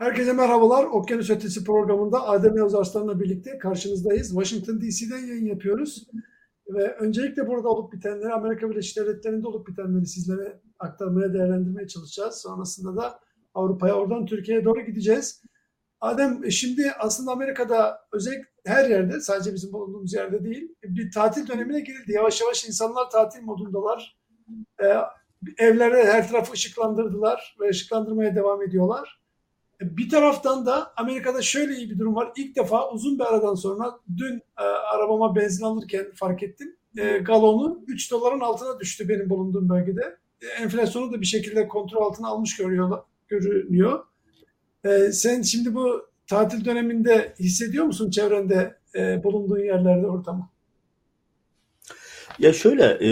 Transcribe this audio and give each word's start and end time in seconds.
Herkese 0.00 0.32
merhabalar. 0.32 0.84
Okyanus 0.84 1.30
Ötesi 1.30 1.64
programında 1.64 2.28
Adem 2.28 2.56
Yavuz 2.56 2.74
Arslan'la 2.74 3.20
birlikte 3.20 3.58
karşınızdayız. 3.58 4.28
Washington 4.28 4.80
DC'den 4.80 5.26
yayın 5.26 5.46
yapıyoruz. 5.46 6.06
Ve 6.68 6.94
öncelikle 6.94 7.46
burada 7.46 7.68
olup 7.68 7.92
bitenleri, 7.92 8.32
Amerika 8.32 8.70
Birleşik 8.70 8.96
Devletleri'nde 8.96 9.46
olup 9.46 9.68
bitenleri 9.68 10.06
sizlere 10.06 10.60
aktarmaya, 10.78 11.34
değerlendirmeye 11.34 11.88
çalışacağız. 11.88 12.34
Sonrasında 12.34 12.96
da 12.96 13.20
Avrupa'ya, 13.54 13.94
oradan 13.94 14.26
Türkiye'ye 14.26 14.64
doğru 14.64 14.80
gideceğiz. 14.80 15.42
Adem, 16.00 16.50
şimdi 16.50 16.92
aslında 16.98 17.32
Amerika'da 17.32 17.98
özellikle 18.12 18.48
her 18.66 18.90
yerde, 18.90 19.20
sadece 19.20 19.54
bizim 19.54 19.72
bulunduğumuz 19.72 20.14
yerde 20.14 20.44
değil, 20.44 20.74
bir 20.84 21.10
tatil 21.10 21.48
dönemine 21.48 21.80
girildi. 21.80 22.12
Yavaş 22.12 22.40
yavaş 22.40 22.68
insanlar 22.68 23.10
tatil 23.10 23.42
modundalar. 23.42 24.18
Ee, 24.82 24.96
evlere 25.58 26.04
her 26.04 26.28
tarafı 26.28 26.52
ışıklandırdılar 26.52 27.56
ve 27.60 27.68
ışıklandırmaya 27.68 28.34
devam 28.34 28.62
ediyorlar. 28.62 29.19
Bir 29.80 30.08
taraftan 30.08 30.66
da 30.66 30.92
Amerika'da 30.96 31.42
şöyle 31.42 31.74
iyi 31.74 31.90
bir 31.90 31.98
durum 31.98 32.16
var. 32.16 32.32
İlk 32.36 32.56
defa 32.56 32.90
uzun 32.90 33.18
bir 33.18 33.24
aradan 33.24 33.54
sonra 33.54 33.98
dün 34.16 34.36
e, 34.58 34.62
arabama 34.62 35.36
benzin 35.36 35.64
alırken 35.64 36.06
fark 36.14 36.42
ettim. 36.42 36.76
E, 36.98 37.18
galonu 37.18 37.80
3 37.86 38.10
doların 38.10 38.40
altına 38.40 38.80
düştü 38.80 39.08
benim 39.08 39.30
bulunduğum 39.30 39.68
bölgede. 39.68 40.16
E, 40.42 40.46
enflasyonu 40.62 41.12
da 41.12 41.20
bir 41.20 41.26
şekilde 41.26 41.68
kontrol 41.68 42.02
altına 42.02 42.28
almış 42.28 42.56
görüyorlar, 42.56 43.00
görünüyor. 43.28 44.04
E, 44.84 45.12
sen 45.12 45.42
şimdi 45.42 45.74
bu 45.74 46.10
tatil 46.26 46.64
döneminde 46.64 47.34
hissediyor 47.38 47.84
musun 47.84 48.10
çevrende 48.10 48.76
e, 48.94 49.24
bulunduğun 49.24 49.64
yerlerde 49.64 50.06
ortamı? 50.06 50.48
Ya 52.38 52.52
şöyle, 52.52 52.84
e, 52.84 53.08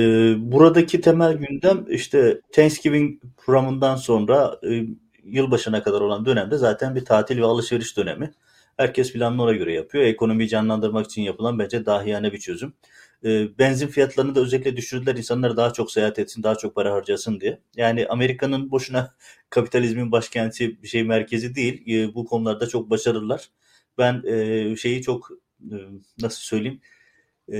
buradaki 0.52 1.00
temel 1.00 1.36
gündem 1.36 1.84
işte 1.88 2.40
Thanksgiving 2.52 3.22
programından 3.36 3.96
sonra 3.96 4.60
e, 4.70 4.86
yılbaşına 5.30 5.82
kadar 5.82 6.00
olan 6.00 6.26
dönemde 6.26 6.56
zaten 6.58 6.94
bir 6.94 7.04
tatil 7.04 7.38
ve 7.38 7.44
alışveriş 7.44 7.96
dönemi. 7.96 8.32
Herkes 8.76 9.12
planını 9.12 9.42
ona 9.42 9.52
göre 9.52 9.72
yapıyor. 9.72 10.04
Ekonomiyi 10.04 10.48
canlandırmak 10.48 11.06
için 11.06 11.22
yapılan 11.22 11.58
bence 11.58 11.86
dahiyane 11.86 12.32
bir 12.32 12.38
çözüm. 12.38 12.72
E, 13.24 13.58
benzin 13.58 13.86
fiyatlarını 13.86 14.34
da 14.34 14.40
özellikle 14.40 14.76
düşürdüler. 14.76 15.14
İnsanlar 15.14 15.56
daha 15.56 15.72
çok 15.72 15.92
seyahat 15.92 16.18
etsin, 16.18 16.42
daha 16.42 16.54
çok 16.54 16.74
para 16.74 16.92
harcasın 16.92 17.40
diye. 17.40 17.58
Yani 17.76 18.06
Amerika'nın 18.08 18.70
boşuna 18.70 19.14
kapitalizmin 19.50 20.12
başkenti 20.12 20.82
bir 20.82 20.88
şey 20.88 21.04
merkezi 21.04 21.54
değil. 21.54 21.94
E, 21.94 22.14
bu 22.14 22.24
konularda 22.24 22.68
çok 22.68 22.90
başarılılar. 22.90 23.48
Ben 23.98 24.22
e, 24.26 24.76
şeyi 24.76 25.02
çok 25.02 25.30
e, 25.60 25.76
nasıl 26.20 26.40
söyleyeyim 26.40 26.80
e, 27.52 27.58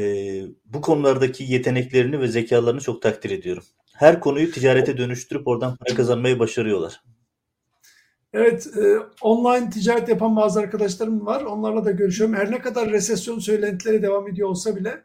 bu 0.65 0.81
konulardaki 0.81 1.45
yeteneklerini 1.45 2.21
ve 2.21 2.29
zekalarını 2.29 2.81
çok 2.81 3.03
takdir 3.03 3.31
ediyorum. 3.31 3.63
Her 3.93 4.21
konuyu 4.21 4.51
ticarete 4.51 4.99
dönüştürüp 4.99 5.49
oradan 5.49 5.77
para 5.77 5.95
kazanmayı 5.95 6.39
başarıyorlar. 6.39 7.01
Evet, 8.33 8.67
e, 8.77 8.99
online 9.23 9.71
ticaret 9.71 10.09
yapan 10.09 10.37
bazı 10.37 10.61
arkadaşlarım 10.61 11.27
var. 11.27 11.43
Onlarla 11.43 11.85
da 11.85 11.91
görüşüyorum. 11.91 12.37
Her 12.37 12.51
ne 12.51 12.61
kadar 12.61 12.91
resesyon 12.91 13.39
söylentileri 13.39 14.03
devam 14.03 14.29
ediyor 14.29 14.49
olsa 14.49 14.77
bile 14.77 15.05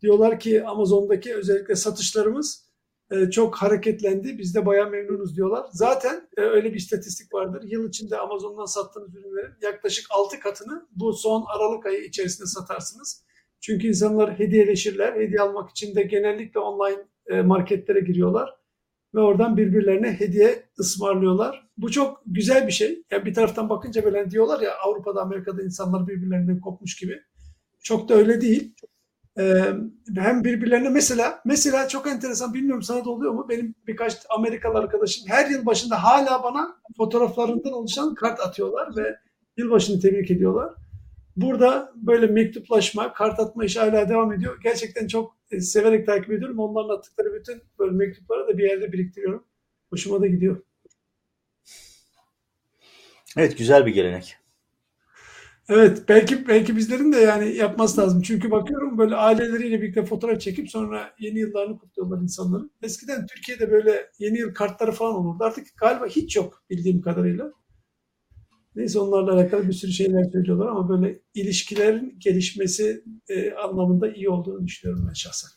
diyorlar 0.00 0.40
ki 0.40 0.64
Amazon'daki 0.64 1.34
özellikle 1.34 1.76
satışlarımız 1.76 2.70
e, 3.10 3.30
çok 3.30 3.56
hareketlendi. 3.56 4.38
Biz 4.38 4.54
de 4.54 4.66
bayağı 4.66 4.90
memnunuz 4.90 5.36
diyorlar. 5.36 5.66
Zaten 5.72 6.28
e, 6.36 6.40
öyle 6.40 6.70
bir 6.72 6.76
istatistik 6.76 7.34
vardır. 7.34 7.62
Yıl 7.66 7.88
içinde 7.88 8.18
Amazon'dan 8.18 8.64
sattığınız 8.64 9.14
ürünlerin 9.14 9.54
yaklaşık 9.62 10.06
6 10.10 10.40
katını 10.40 10.86
bu 10.90 11.12
son 11.12 11.44
Aralık 11.56 11.86
ayı 11.86 12.04
içerisinde 12.04 12.46
satarsınız. 12.46 13.24
Çünkü 13.60 13.86
insanlar 13.88 14.38
hediyeleşirler. 14.38 15.14
Hediye 15.14 15.40
almak 15.40 15.70
için 15.70 15.94
de 15.94 16.02
genellikle 16.02 16.60
online 16.60 17.06
e, 17.26 17.42
marketlere 17.42 18.00
giriyorlar 18.00 18.60
ve 19.14 19.20
oradan 19.20 19.56
birbirlerine 19.56 20.12
hediye 20.12 20.62
ısmarlıyorlar. 20.78 21.69
Bu 21.82 21.90
çok 21.90 22.22
güzel 22.26 22.66
bir 22.66 22.72
şey. 22.72 23.02
Yani 23.10 23.24
bir 23.24 23.34
taraftan 23.34 23.68
bakınca 23.68 24.04
böyle 24.04 24.30
diyorlar 24.30 24.60
ya 24.60 24.70
Avrupa'da 24.86 25.22
Amerika'da 25.22 25.62
insanlar 25.62 26.08
birbirlerinden 26.08 26.60
kopmuş 26.60 26.96
gibi. 26.96 27.20
Çok 27.82 28.08
da 28.08 28.14
öyle 28.14 28.40
değil. 28.40 28.74
Ee, 29.38 29.64
hem 30.16 30.44
birbirlerine 30.44 30.88
mesela 30.88 31.40
mesela 31.44 31.88
çok 31.88 32.06
enteresan 32.06 32.54
bilmiyorum 32.54 32.82
sana 32.82 33.04
da 33.04 33.10
oluyor 33.10 33.32
mu? 33.32 33.46
Benim 33.48 33.74
birkaç 33.86 34.16
Amerikalı 34.30 34.78
arkadaşım 34.78 35.24
her 35.28 35.50
yıl 35.50 35.66
başında 35.66 36.04
hala 36.04 36.42
bana 36.42 36.76
fotoğraflarından 36.96 37.72
oluşan 37.72 38.14
kart 38.14 38.40
atıyorlar 38.40 38.96
ve 38.96 39.16
yılbaşını 39.56 40.00
tebrik 40.00 40.30
ediyorlar. 40.30 40.74
Burada 41.36 41.92
böyle 41.96 42.26
mektuplaşma, 42.26 43.12
kart 43.12 43.40
atma 43.40 43.64
işi 43.64 43.80
hala 43.80 44.08
devam 44.08 44.32
ediyor. 44.32 44.60
Gerçekten 44.62 45.06
çok 45.06 45.36
e, 45.50 45.60
severek 45.60 46.06
takip 46.06 46.32
ediyorum. 46.32 46.58
Onların 46.58 46.94
attıkları 46.96 47.34
bütün 47.34 47.62
böyle 47.78 47.92
mektupları 47.92 48.48
da 48.48 48.58
bir 48.58 48.70
yerde 48.70 48.92
biriktiriyorum. 48.92 49.44
Hoşuma 49.90 50.20
da 50.20 50.26
gidiyor. 50.26 50.62
Evet 53.36 53.58
güzel 53.58 53.86
bir 53.86 53.94
gelenek. 53.94 54.36
Evet 55.68 56.02
belki 56.08 56.48
belki 56.48 56.76
bizlerin 56.76 57.12
de 57.12 57.16
yani 57.16 57.56
yapması 57.56 58.00
lazım. 58.00 58.22
Çünkü 58.22 58.50
bakıyorum 58.50 58.98
böyle 58.98 59.14
aileleriyle 59.14 59.82
birlikte 59.82 60.04
fotoğraf 60.04 60.40
çekip 60.40 60.70
sonra 60.70 61.14
yeni 61.18 61.38
yıllarını 61.38 61.78
kutluyorlar 61.78 62.18
insanların. 62.22 62.70
Eskiden 62.82 63.26
Türkiye'de 63.26 63.70
böyle 63.70 64.10
yeni 64.18 64.38
yıl 64.38 64.54
kartları 64.54 64.92
falan 64.92 65.14
olurdu. 65.14 65.44
Artık 65.44 65.66
galiba 65.76 66.06
hiç 66.06 66.36
yok 66.36 66.64
bildiğim 66.70 67.00
kadarıyla. 67.00 67.52
Neyse 68.76 68.98
onlarla 68.98 69.32
alakalı 69.34 69.68
bir 69.68 69.72
sürü 69.72 69.92
şeyler 69.92 70.24
söylüyorlar 70.24 70.66
ama 70.66 70.88
böyle 70.88 71.20
ilişkilerin 71.34 72.16
gelişmesi 72.18 73.04
e, 73.28 73.52
anlamında 73.52 74.12
iyi 74.12 74.28
olduğunu 74.28 74.66
düşünüyorum 74.66 75.06
ben 75.08 75.12
şahsen. 75.12 75.50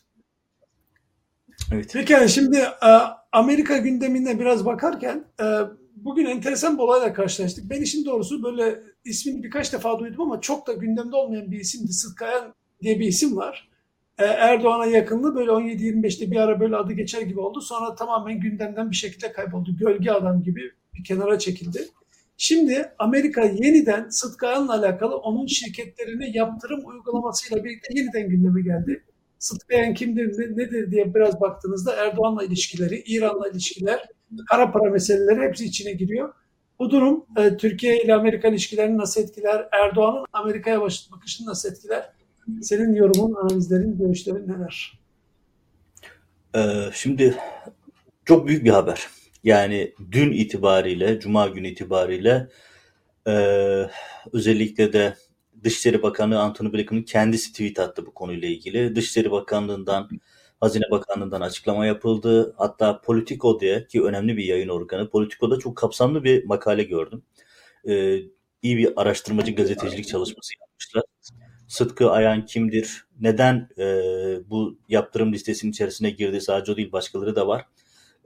Evet. 1.72 1.90
Peki 1.92 2.12
yani 2.12 2.28
şimdi 2.28 2.56
e, 2.58 2.90
Amerika 3.32 3.76
gündemine 3.78 4.40
biraz 4.40 4.66
bakarken 4.66 5.24
e, 5.40 5.44
bugün 5.96 6.26
enteresan 6.26 6.78
bir 6.78 6.82
olayla 6.82 7.12
karşılaştık. 7.12 7.70
Ben 7.70 7.82
işin 7.82 8.04
doğrusu 8.04 8.42
böyle 8.42 8.82
ismini 9.04 9.42
birkaç 9.42 9.72
defa 9.72 9.98
duydum 9.98 10.20
ama 10.20 10.40
çok 10.40 10.66
da 10.66 10.72
gündemde 10.72 11.16
olmayan 11.16 11.50
bir 11.50 11.60
isimdi. 11.60 11.92
Sıtkı 11.92 12.24
Ayan 12.24 12.54
diye 12.82 13.00
bir 13.00 13.06
isim 13.06 13.36
var. 13.36 13.68
E, 14.18 14.24
Erdoğan'a 14.24 14.86
yakınlığı 14.86 15.34
böyle 15.34 15.50
17-25'te 15.50 16.30
bir 16.30 16.36
ara 16.36 16.60
böyle 16.60 16.76
adı 16.76 16.92
geçer 16.92 17.20
gibi 17.22 17.40
oldu. 17.40 17.60
Sonra 17.60 17.94
tamamen 17.94 18.40
gündemden 18.40 18.90
bir 18.90 18.96
şekilde 18.96 19.32
kayboldu. 19.32 19.76
Gölge 19.76 20.10
adam 20.10 20.42
gibi 20.42 20.72
bir 20.94 21.04
kenara 21.04 21.38
çekildi. 21.38 21.88
Şimdi 22.36 22.92
Amerika 22.98 23.42
yeniden 23.42 24.08
Sıtkı 24.08 24.46
Ayan'la 24.46 24.78
alakalı 24.78 25.16
onun 25.16 25.46
şirketlerine 25.46 26.30
yaptırım 26.30 26.80
uygulamasıyla 26.86 27.64
birlikte 27.64 27.94
yeniden 27.94 28.28
gündeme 28.28 28.62
geldi. 28.62 29.04
Sıtkı 29.44 29.76
Ayan 29.76 29.94
kimdir, 29.94 30.56
nedir 30.56 30.90
diye 30.90 31.14
biraz 31.14 31.40
baktığınızda 31.40 31.96
Erdoğan'la 31.96 32.44
ilişkileri, 32.44 33.02
İran'la 33.06 33.48
ilişkiler, 33.48 34.08
kara 34.50 34.72
para 34.72 34.90
meseleleri 34.90 35.40
hepsi 35.40 35.64
içine 35.64 35.92
giriyor. 35.92 36.34
Bu 36.78 36.90
durum 36.90 37.26
e, 37.38 37.56
Türkiye 37.56 38.02
ile 38.02 38.14
Amerika 38.14 38.48
ilişkilerini 38.48 38.98
nasıl 38.98 39.20
etkiler? 39.20 39.68
Erdoğan'ın 39.72 40.26
Amerika'ya 40.32 40.80
bakışını 40.80 41.46
nasıl 41.46 41.70
etkiler? 41.70 42.10
Senin 42.62 42.94
yorumun, 42.94 43.34
analizlerin, 43.34 43.98
görüşlerin 43.98 44.48
neler? 44.48 44.98
Ee, 46.56 46.90
şimdi 46.92 47.34
çok 48.24 48.46
büyük 48.46 48.64
bir 48.64 48.70
haber. 48.70 49.06
Yani 49.44 49.94
dün 50.12 50.32
itibariyle, 50.32 51.20
Cuma 51.20 51.48
günü 51.48 51.68
itibariyle 51.68 52.48
e, 53.26 53.34
özellikle 54.32 54.92
de 54.92 55.14
Dışişleri 55.64 56.02
Bakanı 56.02 56.40
Antony 56.40 56.72
Blinken'ın 56.72 57.02
kendisi 57.02 57.52
tweet 57.52 57.78
attı 57.78 58.06
bu 58.06 58.14
konuyla 58.14 58.48
ilgili. 58.48 58.96
Dışişleri 58.96 59.30
Bakanlığı'ndan, 59.30 60.08
Hazine 60.60 60.84
Bakanlığı'ndan 60.90 61.40
açıklama 61.40 61.86
yapıldı. 61.86 62.54
Hatta 62.58 63.00
Politico 63.00 63.60
diye 63.60 63.86
ki 63.86 64.02
önemli 64.02 64.36
bir 64.36 64.44
yayın 64.44 64.68
organı. 64.68 65.10
Politico'da 65.10 65.58
çok 65.58 65.76
kapsamlı 65.76 66.24
bir 66.24 66.44
makale 66.44 66.82
gördüm. 66.82 67.22
Ee, 67.88 68.18
iyi 68.62 68.76
bir 68.76 68.92
araştırmacı 68.96 69.54
gazetecilik 69.54 70.08
çalışması 70.08 70.54
yapmışlar. 70.60 71.02
Sıtkı 71.68 72.10
Ayan 72.10 72.46
kimdir? 72.46 73.04
Neden 73.20 73.68
e, 73.78 73.84
bu 74.50 74.78
yaptırım 74.88 75.32
listesinin 75.32 75.72
içerisine 75.72 76.10
girdi? 76.10 76.40
Sadece 76.40 76.72
o 76.72 76.76
değil 76.76 76.92
başkaları 76.92 77.36
da 77.36 77.46
var. 77.46 77.66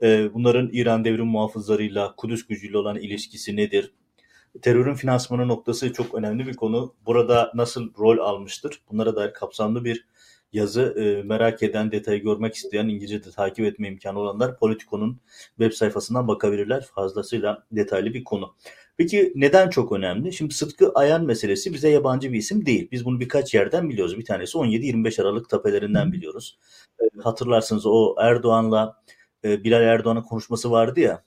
E, 0.01 0.33
bunların 0.33 0.69
İran 0.73 1.05
devrim 1.05 1.27
muhafızlarıyla, 1.27 2.15
Kudüs 2.15 2.47
gücüyle 2.47 2.77
olan 2.77 2.97
ilişkisi 2.97 3.55
nedir? 3.55 3.91
Terörün 4.61 4.93
finansmanı 4.93 5.47
noktası 5.47 5.93
çok 5.93 6.15
önemli 6.15 6.47
bir 6.47 6.55
konu. 6.55 6.93
Burada 7.05 7.51
nasıl 7.55 7.93
rol 7.99 8.17
almıştır? 8.17 8.81
Bunlara 8.91 9.15
dair 9.15 9.33
kapsamlı 9.33 9.85
bir 9.85 10.05
yazı 10.53 10.81
e, 10.81 11.23
merak 11.23 11.63
eden, 11.63 11.91
detayı 11.91 12.23
görmek 12.23 12.55
isteyen, 12.55 12.87
İngilizce'de 12.87 13.31
takip 13.31 13.65
etme 13.65 13.87
imkanı 13.87 14.19
olanlar 14.19 14.57
Politico'nun 14.57 15.19
web 15.57 15.71
sayfasından 15.71 16.27
bakabilirler. 16.27 16.85
Fazlasıyla 16.95 17.63
detaylı 17.71 18.13
bir 18.13 18.23
konu. 18.23 18.55
Peki 18.97 19.33
neden 19.35 19.69
çok 19.69 19.91
önemli? 19.91 20.33
Şimdi 20.33 20.53
Sıtkı 20.53 20.91
Ayan 20.95 21.25
meselesi 21.25 21.73
bize 21.73 21.89
yabancı 21.89 22.33
bir 22.33 22.37
isim 22.37 22.65
değil. 22.65 22.87
Biz 22.91 23.05
bunu 23.05 23.19
birkaç 23.19 23.53
yerden 23.53 23.89
biliyoruz. 23.89 24.17
Bir 24.17 24.25
tanesi 24.25 24.57
17-25 24.57 25.21
Aralık 25.21 25.49
tapelerinden 25.49 26.11
biliyoruz. 26.13 26.57
E, 27.01 27.03
hatırlarsınız 27.23 27.85
o 27.85 28.15
Erdoğan'la 28.19 29.03
e, 29.43 29.63
Bilal 29.63 29.81
Erdoğan'ın 29.81 30.21
konuşması 30.21 30.71
vardı 30.71 30.99
ya. 30.99 31.23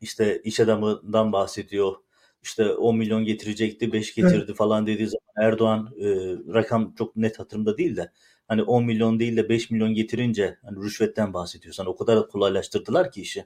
İşte 0.00 0.40
iş 0.44 0.60
adamından 0.60 1.32
bahsediyor. 1.32 1.94
İşte 2.42 2.72
10 2.72 2.96
milyon 2.96 3.24
getirecekti, 3.24 3.92
5 3.92 4.14
getirdi 4.14 4.44
evet. 4.46 4.56
falan 4.56 4.86
dediği 4.86 5.06
zaman 5.06 5.48
Erdoğan 5.48 5.94
e, 6.00 6.06
rakam 6.54 6.94
çok 6.98 7.16
net 7.16 7.38
hatırımda 7.38 7.78
değil 7.78 7.96
de 7.96 8.12
hani 8.48 8.62
10 8.62 8.84
milyon 8.84 9.20
değil 9.20 9.36
de 9.36 9.48
5 9.48 9.70
milyon 9.70 9.94
getirince 9.94 10.58
hani 10.62 10.84
rüşvetten 10.84 11.34
bahsediyorsan 11.34 11.86
o 11.86 11.96
kadar 11.96 12.28
kolaylaştırdılar 12.28 13.10
ki 13.10 13.20
işi. 13.20 13.44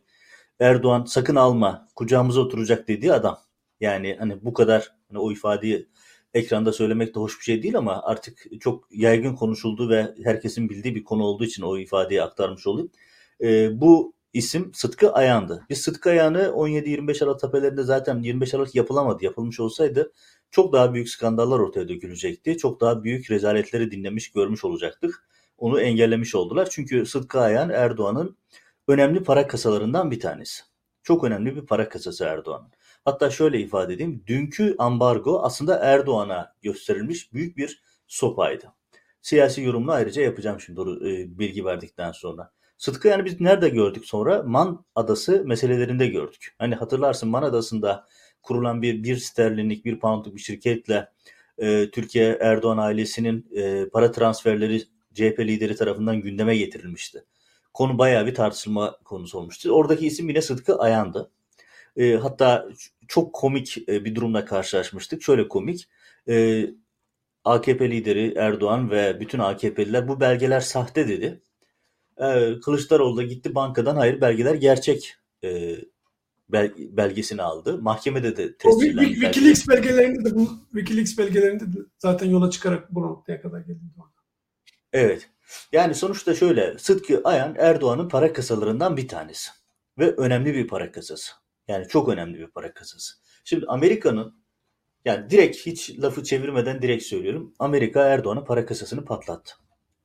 Erdoğan 0.60 1.04
sakın 1.04 1.36
alma 1.36 1.88
kucağımıza 1.96 2.40
oturacak 2.40 2.88
dediği 2.88 3.12
adam. 3.12 3.38
Yani 3.80 4.16
hani 4.18 4.44
bu 4.44 4.52
kadar 4.52 4.92
hani 5.08 5.18
o 5.18 5.32
ifadeyi 5.32 5.88
ekranda 6.34 6.72
söylemek 6.72 7.14
de 7.14 7.20
hoş 7.20 7.38
bir 7.38 7.44
şey 7.44 7.62
değil 7.62 7.76
ama 7.76 8.02
artık 8.02 8.46
çok 8.60 8.88
yaygın 8.90 9.34
konuşulduğu 9.34 9.90
ve 9.90 10.14
herkesin 10.24 10.68
bildiği 10.68 10.94
bir 10.94 11.04
konu 11.04 11.22
olduğu 11.24 11.44
için 11.44 11.62
o 11.62 11.78
ifadeyi 11.78 12.22
aktarmış 12.22 12.66
olayım. 12.66 12.90
E, 13.40 13.80
bu 13.80 14.14
isim 14.32 14.74
Sıtkı 14.74 15.12
Ayan'dı. 15.12 15.66
Biz 15.70 15.80
Sıtkı 15.80 16.10
Ayan'ı 16.10 16.38
17-25 16.38 17.24
Aralık 17.24 17.40
tepelerinde 17.40 17.82
zaten 17.82 18.22
25 18.22 18.54
Aralık 18.54 18.74
yapılamadı. 18.74 19.24
Yapılmış 19.24 19.60
olsaydı 19.60 20.12
çok 20.50 20.72
daha 20.72 20.94
büyük 20.94 21.08
skandallar 21.08 21.58
ortaya 21.58 21.88
dökülecekti. 21.88 22.58
Çok 22.58 22.80
daha 22.80 23.04
büyük 23.04 23.30
rezaletleri 23.30 23.90
dinlemiş, 23.90 24.32
görmüş 24.32 24.64
olacaktık. 24.64 25.28
Onu 25.58 25.80
engellemiş 25.80 26.34
oldular. 26.34 26.68
Çünkü 26.70 27.06
Sıtkı 27.06 27.40
Ayan 27.40 27.70
Erdoğan'ın 27.70 28.36
önemli 28.88 29.22
para 29.22 29.46
kasalarından 29.46 30.10
bir 30.10 30.20
tanesi. 30.20 30.62
Çok 31.02 31.24
önemli 31.24 31.56
bir 31.56 31.66
para 31.66 31.88
kasası 31.88 32.24
Erdoğan'ın. 32.24 32.70
Hatta 33.04 33.30
şöyle 33.30 33.60
ifade 33.60 33.94
edeyim. 33.94 34.24
Dünkü 34.26 34.74
ambargo 34.78 35.42
aslında 35.42 35.78
Erdoğan'a 35.78 36.54
gösterilmiş 36.62 37.32
büyük 37.32 37.56
bir 37.56 37.82
sopaydı. 38.06 38.72
Siyasi 39.22 39.62
yorumunu 39.62 39.92
ayrıca 39.92 40.22
yapacağım 40.22 40.60
şimdi 40.60 40.80
e, 40.80 41.38
bilgi 41.38 41.64
verdikten 41.64 42.12
sonra. 42.12 42.52
Sıtkı 42.82 43.08
yani 43.08 43.24
biz 43.24 43.40
nerede 43.40 43.68
gördük 43.68 44.04
sonra? 44.06 44.42
Man 44.42 44.84
Adası 44.94 45.42
meselelerinde 45.44 46.06
gördük. 46.06 46.54
Hani 46.58 46.74
hatırlarsın 46.74 47.28
Man 47.28 47.42
Adası'nda 47.42 48.06
kurulan 48.42 48.82
bir 48.82 49.02
bir 49.02 49.16
sterlinlik 49.16 49.84
bir 49.84 50.00
poundluk 50.00 50.34
bir 50.34 50.40
şirketle 50.40 51.08
e, 51.58 51.90
Türkiye 51.90 52.38
Erdoğan 52.40 52.78
ailesinin 52.78 53.46
e, 53.56 53.88
para 53.88 54.12
transferleri 54.12 54.82
CHP 55.14 55.40
lideri 55.40 55.76
tarafından 55.76 56.20
gündeme 56.20 56.56
getirilmişti. 56.56 57.24
Konu 57.74 57.98
bayağı 57.98 58.26
bir 58.26 58.34
tartışılma 58.34 58.98
konusu 59.04 59.38
olmuştu. 59.38 59.70
Oradaki 59.70 60.06
isim 60.06 60.28
yine 60.28 60.42
Sıtkı 60.42 60.78
Ayan'dı. 60.78 61.30
E, 61.96 62.14
hatta 62.14 62.68
çok 63.08 63.32
komik 63.32 63.88
e, 63.88 64.04
bir 64.04 64.14
durumla 64.14 64.44
karşılaşmıştık. 64.44 65.22
Şöyle 65.22 65.48
komik. 65.48 65.88
E, 66.28 66.66
AKP 67.44 67.90
lideri 67.90 68.34
Erdoğan 68.36 68.90
ve 68.90 69.20
bütün 69.20 69.38
AKP'liler 69.38 70.08
bu 70.08 70.20
belgeler 70.20 70.60
sahte 70.60 71.08
dedi. 71.08 71.42
E, 72.22 72.60
Kılıçdaroğlu 72.60 73.16
da 73.16 73.22
gitti 73.22 73.54
bankadan 73.54 73.96
hayır 73.96 74.20
belgeler 74.20 74.54
gerçek 74.54 75.16
e, 75.44 75.76
belgesini 76.78 77.42
aldı. 77.42 77.78
Mahkemede 77.78 78.36
de 78.36 78.56
tescillendi. 78.56 79.14
Wikileaks 79.14 79.68
belgelerinde 79.68 80.30
de 80.30 80.34
bu 80.34 80.50
Wikileaks 80.72 81.18
belgelerinde 81.18 81.64
de 81.64 81.78
zaten 81.98 82.30
yola 82.30 82.50
çıkarak 82.50 82.94
bu 82.94 83.02
noktaya 83.02 83.42
kadar 83.42 83.60
geldi. 83.60 83.80
Evet. 84.92 85.30
Yani 85.72 85.94
sonuçta 85.94 86.34
şöyle 86.34 86.78
Sıtkı 86.78 87.20
Ayan 87.24 87.56
Erdoğan'ın 87.58 88.08
para 88.08 88.32
kasalarından 88.32 88.96
bir 88.96 89.08
tanesi. 89.08 89.50
Ve 89.98 90.10
önemli 90.16 90.54
bir 90.54 90.68
para 90.68 90.92
kasası. 90.92 91.32
Yani 91.68 91.88
çok 91.88 92.08
önemli 92.08 92.38
bir 92.38 92.46
para 92.46 92.74
kasası. 92.74 93.14
Şimdi 93.44 93.66
Amerika'nın 93.68 94.42
yani 95.04 95.30
direkt 95.30 95.56
hiç 95.56 95.98
lafı 95.98 96.24
çevirmeden 96.24 96.82
direkt 96.82 97.04
söylüyorum. 97.04 97.54
Amerika 97.58 98.04
Erdoğan'ın 98.04 98.44
para 98.44 98.66
kasasını 98.66 99.04
patlattı. 99.04 99.54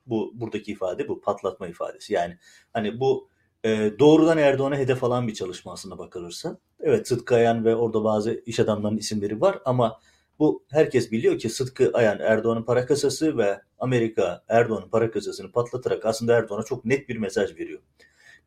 Bu 0.08 0.32
buradaki 0.36 0.72
ifade 0.72 1.08
bu 1.08 1.22
patlatma 1.22 1.68
ifadesi. 1.68 2.14
Yani 2.14 2.38
hani 2.74 3.00
bu 3.00 3.30
e, 3.64 3.92
doğrudan 4.00 4.38
Erdoğan'a 4.38 4.78
hedef 4.78 5.04
alan 5.04 5.28
bir 5.28 5.34
çalışma 5.34 5.74
aslında 5.74 5.98
bakılırsa. 5.98 6.58
Evet 6.80 7.08
Sıtkı 7.08 7.36
Ayan 7.36 7.66
ve 7.66 7.76
orada 7.76 8.04
bazı 8.04 8.44
iş 8.46 8.60
adamlarının 8.60 9.00
isimleri 9.00 9.42
var 9.42 9.60
ama 9.66 10.00
bu 10.40 10.64
herkes 10.70 11.12
biliyor 11.12 11.40
ki 11.40 11.50
Sıtkı 11.50 11.92
Ayan 11.94 12.20
Erdoğan'ın 12.20 12.64
para 12.64 12.86
kasası 12.86 13.38
ve 13.38 13.62
Amerika 13.80 14.44
Erdoğan'ın 14.48 14.90
para 14.90 15.12
kasasını 15.12 15.52
patlatarak 15.52 16.06
aslında 16.06 16.38
Erdoğan'a 16.38 16.64
çok 16.64 16.86
net 16.86 17.10
bir 17.10 17.18
mesaj 17.18 17.56
veriyor. 17.56 17.80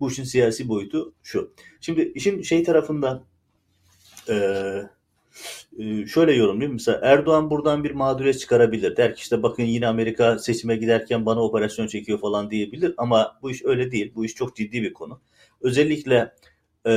Bu 0.00 0.10
işin 0.10 0.24
siyasi 0.24 0.68
boyutu 0.68 1.14
şu. 1.22 1.54
Şimdi 1.80 2.12
işin 2.14 2.42
şey 2.42 2.64
tarafından 2.64 3.24
e, 4.28 4.34
e, 4.34 4.90
şöyle 6.06 6.32
yorumlayayım. 6.32 6.72
Mesela 6.72 7.00
Erdoğan 7.02 7.50
buradan 7.50 7.84
bir 7.84 7.90
mağduriyet 7.90 8.40
çıkarabilir. 8.40 8.96
Der 8.96 9.14
ki 9.14 9.20
işte 9.20 9.42
bakın 9.42 9.62
yine 9.62 9.86
Amerika 9.86 10.38
seçime 10.38 10.76
giderken 10.76 11.26
bana 11.26 11.42
operasyon 11.42 11.86
çekiyor 11.86 12.20
falan 12.20 12.50
diyebilir. 12.50 12.94
Ama 12.96 13.38
bu 13.42 13.50
iş 13.50 13.64
öyle 13.64 13.90
değil. 13.90 14.12
Bu 14.14 14.24
iş 14.24 14.34
çok 14.34 14.56
ciddi 14.56 14.82
bir 14.82 14.92
konu. 14.92 15.20
Özellikle 15.60 16.34
e, 16.86 16.92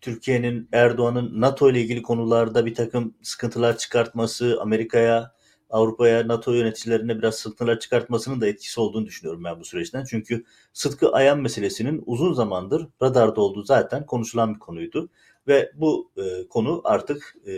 Türkiye'nin 0.00 0.68
Erdoğan'ın 0.72 1.40
NATO 1.40 1.70
ile 1.70 1.80
ilgili 1.80 2.02
konularda 2.02 2.66
bir 2.66 2.74
takım 2.74 3.14
sıkıntılar 3.22 3.78
çıkartması, 3.78 4.58
Amerika'ya, 4.60 5.38
Avrupa'ya, 5.70 6.28
NATO 6.28 6.52
yöneticilerine 6.52 7.18
biraz 7.18 7.34
sıkıntılar 7.34 7.80
çıkartmasının 7.80 8.40
da 8.40 8.46
etkisi 8.46 8.80
olduğunu 8.80 9.06
düşünüyorum 9.06 9.44
ben 9.44 9.60
bu 9.60 9.64
süreçten. 9.64 10.04
Çünkü 10.04 10.44
Sıtkı 10.72 11.12
Ayan 11.12 11.40
meselesinin 11.40 12.02
uzun 12.06 12.32
zamandır 12.32 12.88
radarda 13.02 13.40
olduğu 13.40 13.62
zaten 13.62 14.06
konuşulan 14.06 14.54
bir 14.54 14.58
konuydu. 14.58 15.08
Ve 15.48 15.72
bu 15.74 16.12
e, 16.16 16.48
konu 16.48 16.80
artık 16.84 17.36
e, 17.46 17.52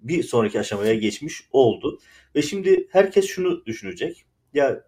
bir 0.00 0.22
sonraki 0.22 0.60
aşamaya 0.60 0.94
geçmiş 0.94 1.48
oldu. 1.52 1.98
Ve 2.34 2.42
şimdi 2.42 2.88
herkes 2.90 3.26
şunu 3.26 3.66
düşünecek. 3.66 4.24
Ya 4.54 4.84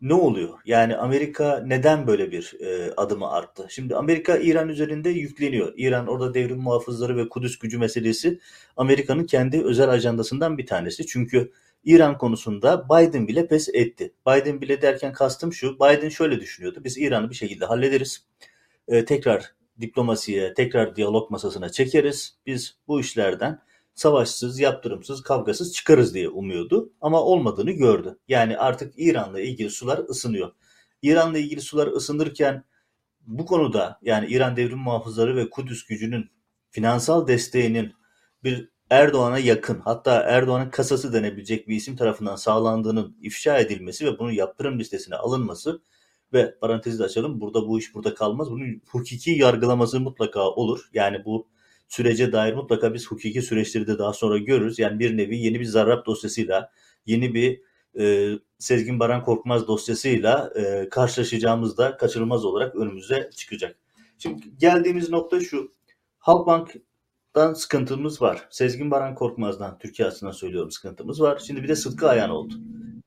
ne 0.00 0.14
oluyor? 0.14 0.58
Yani 0.64 0.96
Amerika 0.96 1.62
neden 1.66 2.06
böyle 2.06 2.32
bir 2.32 2.56
e, 2.60 2.92
adımı 2.96 3.30
arttı? 3.30 3.66
Şimdi 3.70 3.96
Amerika 3.96 4.36
İran 4.38 4.68
üzerinde 4.68 5.10
yükleniyor. 5.10 5.72
İran 5.76 6.06
orada 6.06 6.34
devrim 6.34 6.58
muhafızları 6.58 7.16
ve 7.16 7.28
Kudüs 7.28 7.58
gücü 7.58 7.78
meselesi 7.78 8.38
Amerika'nın 8.76 9.24
kendi 9.24 9.64
özel 9.64 9.88
ajandasından 9.88 10.58
bir 10.58 10.66
tanesi. 10.66 11.06
Çünkü 11.06 11.52
İran 11.84 12.18
konusunda 12.18 12.88
Biden 12.88 13.28
bile 13.28 13.46
pes 13.46 13.68
etti. 13.72 14.12
Biden 14.26 14.60
bile 14.60 14.82
derken 14.82 15.12
kastım 15.12 15.52
şu. 15.52 15.76
Biden 15.76 16.08
şöyle 16.08 16.40
düşünüyordu. 16.40 16.80
Biz 16.84 16.98
İran'ı 16.98 17.30
bir 17.30 17.34
şekilde 17.34 17.64
hallederiz. 17.64 18.26
E, 18.88 19.04
tekrar 19.04 19.57
diplomasiye, 19.80 20.54
tekrar 20.54 20.96
diyalog 20.96 21.30
masasına 21.30 21.68
çekeriz. 21.68 22.36
Biz 22.46 22.76
bu 22.88 23.00
işlerden 23.00 23.60
savaşsız, 23.94 24.60
yaptırımsız, 24.60 25.22
kavgasız 25.22 25.72
çıkarız 25.72 26.14
diye 26.14 26.28
umuyordu. 26.28 26.92
Ama 27.00 27.22
olmadığını 27.22 27.70
gördü. 27.70 28.18
Yani 28.28 28.58
artık 28.58 28.94
İran'la 28.96 29.40
ilgili 29.40 29.70
sular 29.70 29.98
ısınıyor. 29.98 30.52
İran'la 31.02 31.38
ilgili 31.38 31.60
sular 31.60 31.86
ısınırken 31.86 32.64
bu 33.26 33.46
konuda 33.46 33.98
yani 34.02 34.26
İran 34.26 34.56
devrim 34.56 34.78
muhafızları 34.78 35.36
ve 35.36 35.50
Kudüs 35.50 35.86
gücünün 35.86 36.30
finansal 36.70 37.26
desteğinin 37.26 37.92
bir 38.44 38.68
Erdoğan'a 38.90 39.38
yakın 39.38 39.80
hatta 39.80 40.22
Erdoğan'ın 40.22 40.70
kasası 40.70 41.12
denebilecek 41.12 41.68
bir 41.68 41.76
isim 41.76 41.96
tarafından 41.96 42.36
sağlandığının 42.36 43.16
ifşa 43.22 43.58
edilmesi 43.58 44.06
ve 44.06 44.18
bunun 44.18 44.30
yaptırım 44.30 44.78
listesine 44.78 45.16
alınması 45.16 45.82
ve 46.32 46.58
parantezi 46.60 46.98
de 46.98 47.04
açalım 47.04 47.40
burada 47.40 47.68
bu 47.68 47.78
iş 47.78 47.94
burada 47.94 48.14
kalmaz. 48.14 48.50
Bunun 48.50 48.82
hukuki 48.88 49.30
yargılaması 49.30 50.00
mutlaka 50.00 50.50
olur. 50.50 50.88
Yani 50.92 51.24
bu 51.24 51.48
sürece 51.88 52.32
dair 52.32 52.54
mutlaka 52.54 52.94
biz 52.94 53.06
hukuki 53.06 53.42
süreçleri 53.42 53.86
de 53.86 53.98
daha 53.98 54.12
sonra 54.12 54.38
görürüz. 54.38 54.78
Yani 54.78 54.98
bir 54.98 55.16
nevi 55.16 55.38
yeni 55.38 55.60
bir 55.60 55.64
zarrab 55.64 56.06
dosyasıyla, 56.06 56.70
yeni 57.06 57.34
bir 57.34 57.60
e, 57.98 58.32
Sezgin 58.58 59.00
Baran 59.00 59.24
Korkmaz 59.24 59.68
dosyasıyla 59.68 60.52
e, 60.56 60.88
karşılaşacağımız 60.88 61.78
da 61.78 61.96
kaçınılmaz 61.96 62.44
olarak 62.44 62.76
önümüze 62.76 63.30
çıkacak. 63.36 63.78
Şimdi 64.18 64.56
geldiğimiz 64.58 65.10
nokta 65.10 65.40
şu. 65.40 65.72
Halkbank'tan 66.18 67.54
sıkıntımız 67.54 68.22
var. 68.22 68.48
Sezgin 68.50 68.90
Baran 68.90 69.14
Korkmaz'dan 69.14 69.78
Türkiye 69.78 70.08
açısından 70.08 70.32
söylüyorum 70.32 70.70
sıkıntımız 70.70 71.20
var. 71.20 71.42
Şimdi 71.46 71.62
bir 71.62 71.68
de 71.68 71.76
Sıtkı 71.76 72.08
Ayan 72.08 72.30
oldu. 72.30 72.54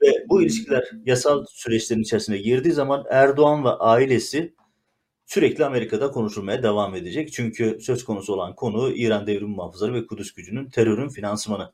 Ve 0.02 0.26
bu 0.30 0.42
ilişkiler 0.42 0.92
yasal 1.06 1.46
süreçlerin 1.50 2.02
içerisine 2.02 2.38
girdiği 2.38 2.72
zaman 2.72 3.06
Erdoğan 3.10 3.66
ve 3.66 3.70
ailesi 3.70 4.56
sürekli 5.26 5.66
Amerika'da 5.66 6.12
konuşulmaya 6.12 6.64
devam 6.64 6.96
edecek. 6.96 7.34
Çünkü 7.34 7.78
söz 7.82 8.06
konusu 8.06 8.34
olan 8.34 8.56
konu 8.56 8.92
İran 8.92 9.28
devrim 9.28 9.50
muhafızları 9.50 9.94
ve 9.94 10.08
Kudüs 10.08 10.34
gücünün 10.34 10.70
terörün 10.70 11.10
finansmanı. 11.10 11.74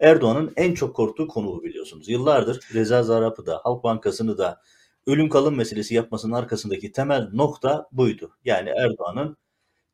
Erdoğan'ın 0.00 0.52
en 0.56 0.74
çok 0.74 0.96
korktuğu 0.96 1.28
konu 1.28 1.46
bu 1.46 1.64
biliyorsunuz. 1.64 2.08
Yıllardır 2.08 2.60
Reza 2.74 3.02
Zarrab'ı 3.02 3.46
da 3.46 3.60
Halk 3.64 3.84
Bankası'nı 3.84 4.38
da 4.38 4.60
ölüm 5.06 5.28
kalım 5.28 5.56
meselesi 5.56 5.94
yapmasının 5.94 6.32
arkasındaki 6.32 6.92
temel 6.92 7.28
nokta 7.32 7.88
buydu. 7.92 8.30
Yani 8.44 8.68
Erdoğan'ın 8.68 9.36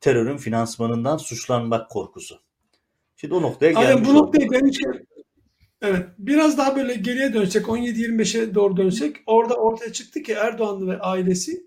terörün 0.00 0.36
finansmanından 0.36 1.16
suçlanmak 1.16 1.90
korkusu. 1.90 2.40
Şimdi 3.16 3.34
o 3.34 3.42
noktaya 3.42 3.72
gelmiş 3.72 3.88
Aynen 3.88 4.04
bu 4.04 4.14
noktaya 4.14 4.46
gelmişken 4.46 5.06
Evet. 5.82 6.06
Biraz 6.18 6.58
daha 6.58 6.76
böyle 6.76 6.94
geriye 6.94 7.34
dönsek 7.34 7.66
17-25'e 7.66 8.54
doğru 8.54 8.76
dönsek 8.76 9.16
orada 9.26 9.54
ortaya 9.54 9.92
çıktı 9.92 10.22
ki 10.22 10.32
Erdoğan 10.32 10.88
ve 10.88 10.98
ailesi 10.98 11.66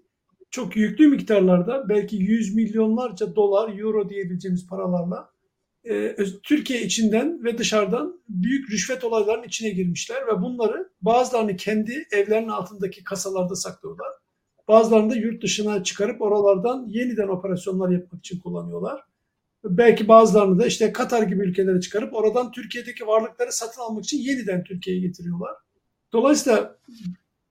çok 0.51 0.75
yüklü 0.75 1.07
miktarlarda 1.07 1.89
belki 1.89 2.15
yüz 2.15 2.55
milyonlarca 2.55 3.35
dolar, 3.35 3.77
euro 3.79 4.09
diyebileceğimiz 4.09 4.67
paralarla 4.67 5.29
e, 5.89 6.15
Türkiye 6.43 6.81
içinden 6.81 7.43
ve 7.43 7.57
dışarıdan 7.57 8.21
büyük 8.29 8.71
rüşvet 8.71 9.03
olaylarının 9.03 9.47
içine 9.47 9.69
girmişler 9.69 10.27
ve 10.27 10.41
bunları 10.41 10.89
bazılarını 11.01 11.55
kendi 11.55 12.07
evlerinin 12.11 12.49
altındaki 12.49 13.03
kasalarda 13.03 13.55
saklıyorlar. 13.55 14.07
Bazılarını 14.67 15.11
da 15.11 15.15
yurt 15.15 15.43
dışına 15.43 15.83
çıkarıp 15.83 16.21
oralardan 16.21 16.87
yeniden 16.87 17.27
operasyonlar 17.27 17.89
yapmak 17.89 18.19
için 18.19 18.39
kullanıyorlar. 18.39 19.01
Belki 19.65 20.07
bazılarını 20.07 20.59
da 20.59 20.65
işte 20.65 20.91
Katar 20.91 21.21
gibi 21.21 21.43
ülkelere 21.43 21.81
çıkarıp 21.81 22.13
oradan 22.13 22.51
Türkiye'deki 22.51 23.07
varlıkları 23.07 23.51
satın 23.51 23.81
almak 23.81 24.03
için 24.03 24.17
yeniden 24.17 24.63
Türkiye'ye 24.63 25.01
getiriyorlar. 25.01 25.51
Dolayısıyla 26.13 26.77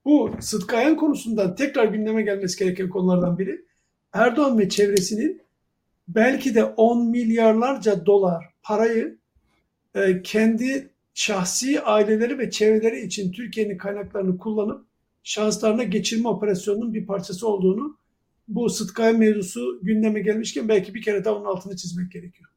bu 0.04 0.30
Sıtkı 0.40 0.76
Ayan 0.76 0.96
konusundan 0.96 1.54
tekrar 1.54 1.84
gündeme 1.84 2.22
gelmesi 2.22 2.58
gereken 2.58 2.88
konulardan 2.88 3.38
biri 3.38 3.64
Erdoğan 4.12 4.58
ve 4.58 4.68
çevresinin 4.68 5.42
belki 6.08 6.54
de 6.54 6.64
10 6.64 7.10
milyarlarca 7.10 8.06
dolar 8.06 8.44
parayı 8.62 9.18
e, 9.94 10.22
kendi 10.22 10.90
şahsi 11.14 11.80
aileleri 11.80 12.38
ve 12.38 12.50
çevreleri 12.50 13.00
için 13.00 13.32
Türkiye'nin 13.32 13.78
kaynaklarını 13.78 14.38
kullanıp 14.38 14.86
şahıslarına 15.22 15.82
geçirme 15.82 16.28
operasyonunun 16.28 16.94
bir 16.94 17.06
parçası 17.06 17.48
olduğunu 17.48 17.96
bu 18.48 18.70
Sıtkaya 18.70 19.12
mevzusu 19.12 19.80
gündeme 19.82 20.20
gelmişken 20.20 20.68
belki 20.68 20.94
bir 20.94 21.02
kere 21.02 21.24
daha 21.24 21.34
onun 21.34 21.44
altını 21.44 21.76
çizmek 21.76 22.12
gerekiyor. 22.12 22.50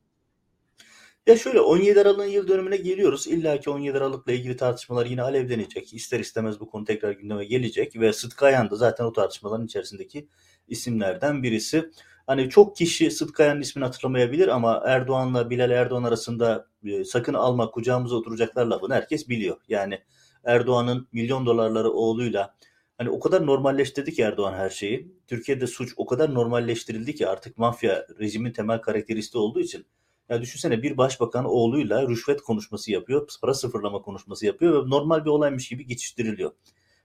Ya 1.27 1.37
şöyle 1.37 1.59
17 1.61 2.01
Aralık'ın 2.01 2.25
yıl 2.25 2.47
dönümüne 2.47 2.77
geliyoruz. 2.77 3.27
İlla 3.27 3.59
ki 3.59 3.69
17 3.69 3.97
Aralık'la 3.97 4.31
ilgili 4.31 4.57
tartışmalar 4.57 5.05
yine 5.05 5.21
alevlenecek. 5.21 5.93
İster 5.93 6.19
istemez 6.19 6.59
bu 6.59 6.69
konu 6.69 6.85
tekrar 6.85 7.11
gündeme 7.11 7.45
gelecek 7.45 7.99
ve 7.99 8.13
Sıtkı 8.13 8.45
Ayan 8.45 8.69
da 8.69 8.75
zaten 8.75 9.05
o 9.05 9.13
tartışmaların 9.13 9.65
içerisindeki 9.65 10.27
isimlerden 10.67 11.43
birisi. 11.43 11.91
Hani 12.27 12.49
çok 12.49 12.75
kişi 12.75 13.11
Sıtkı 13.11 13.43
Ayan'ın 13.43 13.61
ismini 13.61 13.85
hatırlamayabilir 13.85 14.47
ama 14.47 14.83
Erdoğan'la 14.85 15.49
Bilal 15.49 15.71
Erdoğan 15.71 16.03
arasında 16.03 16.67
e, 16.83 17.03
sakın 17.03 17.33
alma 17.33 17.71
kucağımıza 17.71 18.15
oturacaklar 18.15 18.65
lafını 18.65 18.93
herkes 18.93 19.29
biliyor. 19.29 19.57
Yani 19.67 19.99
Erdoğan'ın 20.43 21.07
milyon 21.11 21.45
dolarları 21.45 21.91
oğluyla 21.91 22.55
hani 22.97 23.09
o 23.09 23.19
kadar 23.19 23.45
normalleştirdi 23.45 24.13
ki 24.13 24.21
Erdoğan 24.21 24.53
her 24.53 24.69
şeyi. 24.69 25.11
Türkiye'de 25.27 25.67
suç 25.67 25.93
o 25.97 26.05
kadar 26.05 26.33
normalleştirildi 26.33 27.15
ki 27.15 27.27
artık 27.27 27.57
mafya 27.57 28.07
rejimin 28.19 28.51
temel 28.51 28.81
karakteristiği 28.81 29.41
olduğu 29.41 29.59
için 29.59 29.85
ya 30.29 30.41
düşünsene 30.41 30.83
bir 30.83 30.97
başbakan 30.97 31.45
oğluyla 31.45 32.07
rüşvet 32.09 32.41
konuşması 32.41 32.91
yapıyor, 32.91 33.27
para 33.41 33.53
sıfırlama 33.53 34.01
konuşması 34.01 34.45
yapıyor 34.45 34.85
ve 34.85 34.89
normal 34.89 35.25
bir 35.25 35.29
olaymış 35.29 35.69
gibi 35.69 35.85
geçiştiriliyor. 35.85 36.51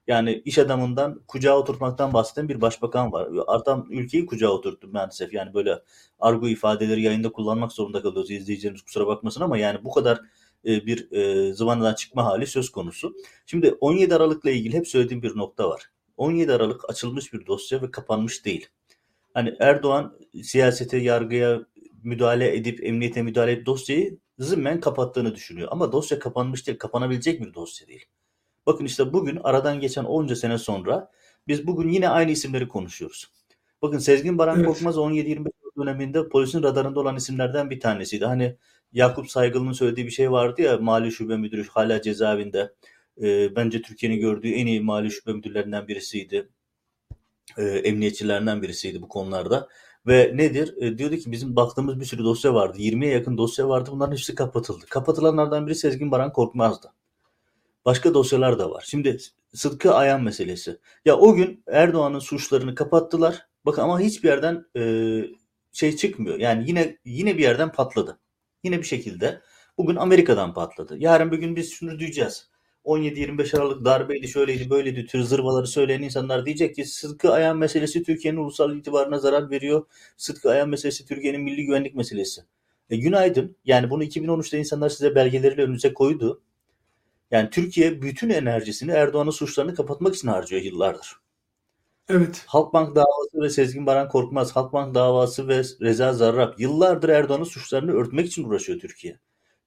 Yani 0.06 0.42
iş 0.44 0.58
adamından 0.58 1.20
kucağa 1.28 1.58
oturtmaktan 1.58 2.12
bahseden 2.12 2.48
bir 2.48 2.60
başbakan 2.60 3.12
var. 3.12 3.28
Adam 3.46 3.86
ülkeyi 3.90 4.26
kucağa 4.26 4.48
oturttu 4.48 4.88
maalesef. 4.88 5.32
Yani 5.32 5.54
böyle 5.54 5.78
argo 6.20 6.48
ifadeleri 6.48 7.02
yayında 7.02 7.32
kullanmak 7.32 7.72
zorunda 7.72 8.02
kalıyoruz. 8.02 8.30
İzleyicilerimiz 8.30 8.82
kusura 8.82 9.06
bakmasın 9.06 9.40
ama 9.40 9.58
yani 9.58 9.84
bu 9.84 9.92
kadar 9.92 10.20
e, 10.66 10.86
bir 10.86 11.12
e, 11.12 11.52
zıvanadan 11.54 11.94
çıkma 11.94 12.24
hali 12.24 12.46
söz 12.46 12.70
konusu. 12.70 13.16
Şimdi 13.46 13.72
17 13.80 14.14
Aralık'la 14.14 14.50
ilgili 14.50 14.76
hep 14.76 14.88
söylediğim 14.88 15.22
bir 15.22 15.36
nokta 15.36 15.68
var. 15.68 15.90
17 16.16 16.52
Aralık 16.52 16.90
açılmış 16.90 17.32
bir 17.32 17.46
dosya 17.46 17.82
ve 17.82 17.90
kapanmış 17.90 18.44
değil. 18.44 18.68
Hani 19.34 19.56
Erdoğan 19.60 20.18
siyasete, 20.42 20.96
yargıya 20.98 21.66
müdahale 22.02 22.56
edip 22.56 22.84
emniyete 22.84 23.22
müdahale 23.22 23.52
edip 23.52 23.66
dosyayı 23.66 24.18
zımmen 24.38 24.80
kapattığını 24.80 25.34
düşünüyor. 25.34 25.68
Ama 25.70 25.92
dosya 25.92 26.18
kapanmış 26.18 26.66
değil, 26.66 26.78
kapanabilecek 26.78 27.40
bir 27.40 27.54
dosya 27.54 27.88
değil. 27.88 28.06
Bakın 28.66 28.84
işte 28.84 29.12
bugün 29.12 29.40
aradan 29.44 29.80
geçen 29.80 30.04
onca 30.04 30.36
sene 30.36 30.58
sonra 30.58 31.10
biz 31.48 31.66
bugün 31.66 31.88
yine 31.88 32.08
aynı 32.08 32.30
isimleri 32.30 32.68
konuşuyoruz. 32.68 33.32
Bakın 33.82 33.98
Sezgin 33.98 34.38
Baran 34.38 34.56
evet. 34.56 34.66
Korkmaz 34.66 34.96
17-25 34.96 35.46
döneminde 35.78 36.28
polisin 36.28 36.62
radarında 36.62 37.00
olan 37.00 37.16
isimlerden 37.16 37.70
bir 37.70 37.80
tanesiydi. 37.80 38.24
Hani 38.24 38.56
Yakup 38.92 39.30
Saygılı'nın 39.30 39.72
söylediği 39.72 40.06
bir 40.06 40.12
şey 40.12 40.30
vardı 40.30 40.62
ya 40.62 40.78
mali 40.78 41.12
şube 41.12 41.36
müdürü 41.36 41.68
hala 41.68 42.02
cezaevinde. 42.02 42.74
E, 43.22 43.56
bence 43.56 43.82
Türkiye'nin 43.82 44.20
gördüğü 44.20 44.48
en 44.48 44.66
iyi 44.66 44.80
mali 44.80 45.10
şube 45.10 45.32
müdürlerinden 45.32 45.88
birisiydi. 45.88 46.48
E, 47.58 47.62
emniyetçilerinden 47.62 48.62
birisiydi 48.62 49.02
bu 49.02 49.08
konularda. 49.08 49.68
Ve 50.06 50.32
nedir? 50.34 50.74
E, 50.76 50.98
diyordu 50.98 51.16
ki 51.16 51.32
bizim 51.32 51.56
baktığımız 51.56 52.00
bir 52.00 52.04
sürü 52.04 52.24
dosya 52.24 52.54
vardı. 52.54 52.78
20'ye 52.78 53.12
yakın 53.12 53.38
dosya 53.38 53.68
vardı. 53.68 53.90
Bunların 53.92 54.12
hepsi 54.12 54.34
kapatıldı. 54.34 54.86
Kapatılanlardan 54.88 55.66
biri 55.66 55.74
Sezgin 55.74 56.10
Baran 56.10 56.32
Korkmaz'dı. 56.32 56.92
Başka 57.84 58.14
dosyalar 58.14 58.58
da 58.58 58.70
var. 58.70 58.84
Şimdi 58.86 59.18
Sıtkı 59.54 59.94
Ayan 59.94 60.22
meselesi. 60.22 60.78
Ya 61.04 61.16
o 61.16 61.34
gün 61.34 61.62
Erdoğan'ın 61.66 62.18
suçlarını 62.18 62.74
kapattılar. 62.74 63.46
Bakın 63.66 63.82
ama 63.82 64.00
hiçbir 64.00 64.28
yerden 64.28 64.64
e, 64.76 64.82
şey 65.72 65.96
çıkmıyor. 65.96 66.38
Yani 66.38 66.68
yine 66.68 66.98
yine 67.04 67.38
bir 67.38 67.42
yerden 67.42 67.72
patladı. 67.72 68.18
Yine 68.62 68.78
bir 68.78 68.84
şekilde 68.84 69.40
bugün 69.78 69.96
Amerika'dan 69.96 70.54
patladı. 70.54 70.96
Yarın 70.98 71.32
bir 71.32 71.38
gün 71.38 71.56
biz 71.56 71.72
şunu 71.72 71.98
duyacağız. 71.98 72.48
17-25 72.84 73.58
Aralık 73.58 73.84
darbeydi, 73.84 74.28
şöyleydi, 74.28 74.70
böyleydi 74.70 75.06
tür 75.06 75.22
zırvaları 75.22 75.66
söyleyen 75.66 76.02
insanlar 76.02 76.46
diyecek 76.46 76.74
ki 76.74 76.84
Sıtkı 76.84 77.32
Ayan 77.32 77.56
meselesi 77.56 78.02
Türkiye'nin 78.02 78.38
ulusal 78.38 78.76
itibarına 78.76 79.18
zarar 79.18 79.50
veriyor. 79.50 79.86
Sıtkı 80.16 80.50
Ayan 80.50 80.68
meselesi 80.68 81.06
Türkiye'nin 81.06 81.40
milli 81.40 81.66
güvenlik 81.66 81.94
meselesi. 81.94 82.42
E, 82.90 82.96
günaydın. 82.96 83.56
Yani 83.64 83.90
bunu 83.90 84.04
2013'te 84.04 84.58
insanlar 84.58 84.88
size 84.88 85.14
belgeleriyle 85.14 85.62
önünüze 85.62 85.94
koydu. 85.94 86.42
Yani 87.30 87.50
Türkiye 87.50 88.02
bütün 88.02 88.30
enerjisini 88.30 88.90
Erdoğan'ın 88.90 89.30
suçlarını 89.30 89.74
kapatmak 89.74 90.14
için 90.14 90.28
harcıyor 90.28 90.62
yıllardır. 90.62 91.21
Evet. 92.14 92.44
Halkbank 92.46 92.96
davası 92.96 93.40
ve 93.42 93.50
Sezgin 93.50 93.86
Baran 93.86 94.08
Korkmaz, 94.08 94.56
Halkbank 94.56 94.94
davası 94.94 95.48
ve 95.48 95.62
Reza 95.80 96.12
Zarrab 96.12 96.58
yıllardır 96.58 97.08
Erdoğan'ın 97.08 97.44
suçlarını 97.44 97.92
örtmek 97.92 98.26
için 98.26 98.44
uğraşıyor 98.44 98.80
Türkiye. 98.80 99.18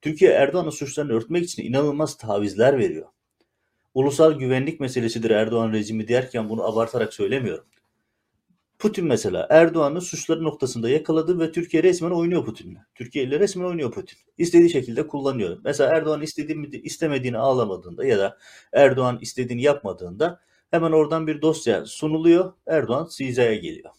Türkiye 0.02 0.32
Erdoğan'ın 0.32 0.70
suçlarını 0.70 1.14
örtmek 1.14 1.44
için 1.44 1.64
inanılmaz 1.64 2.18
tavizler 2.18 2.78
veriyor. 2.78 3.08
Ulusal 3.94 4.34
güvenlik 4.40 4.80
meselesidir 4.80 5.30
Erdoğan 5.30 5.74
rejimi 5.74 6.08
derken 6.08 6.50
bunu 6.50 6.64
abartarak 6.64 7.14
söylemiyorum. 7.14 7.66
Putin 8.80 9.06
mesela 9.06 9.48
Erdoğan'ın 9.50 10.00
suçları 10.00 10.44
noktasında 10.44 10.90
yakaladı 10.90 11.40
ve 11.40 11.52
Türkiye 11.52 11.84
resmen 11.84 12.12
oynuyor 12.12 12.46
Putin'le. 12.46 12.78
Türkiye 12.96 13.26
ile 13.26 13.40
resmen 13.40 13.66
oynuyor 13.66 13.92
Putin. 13.92 14.18
İstediği 14.38 14.70
şekilde 14.70 15.08
kullanıyor. 15.08 15.58
Mesela 15.64 15.96
Erdoğan 15.96 16.22
istediğini, 16.22 16.68
istemediğini 16.68 17.38
ağlamadığında 17.38 18.06
ya 18.06 18.18
da 18.18 18.38
Erdoğan 18.74 19.20
istediğini 19.22 19.62
yapmadığında 19.62 20.40
hemen 20.76 20.92
oradan 20.92 21.28
bir 21.28 21.42
dosya 21.42 21.86
sunuluyor. 21.86 22.54
Erdoğan 22.68 23.06
Siza'ya 23.06 23.56
geliyor. 23.56 23.92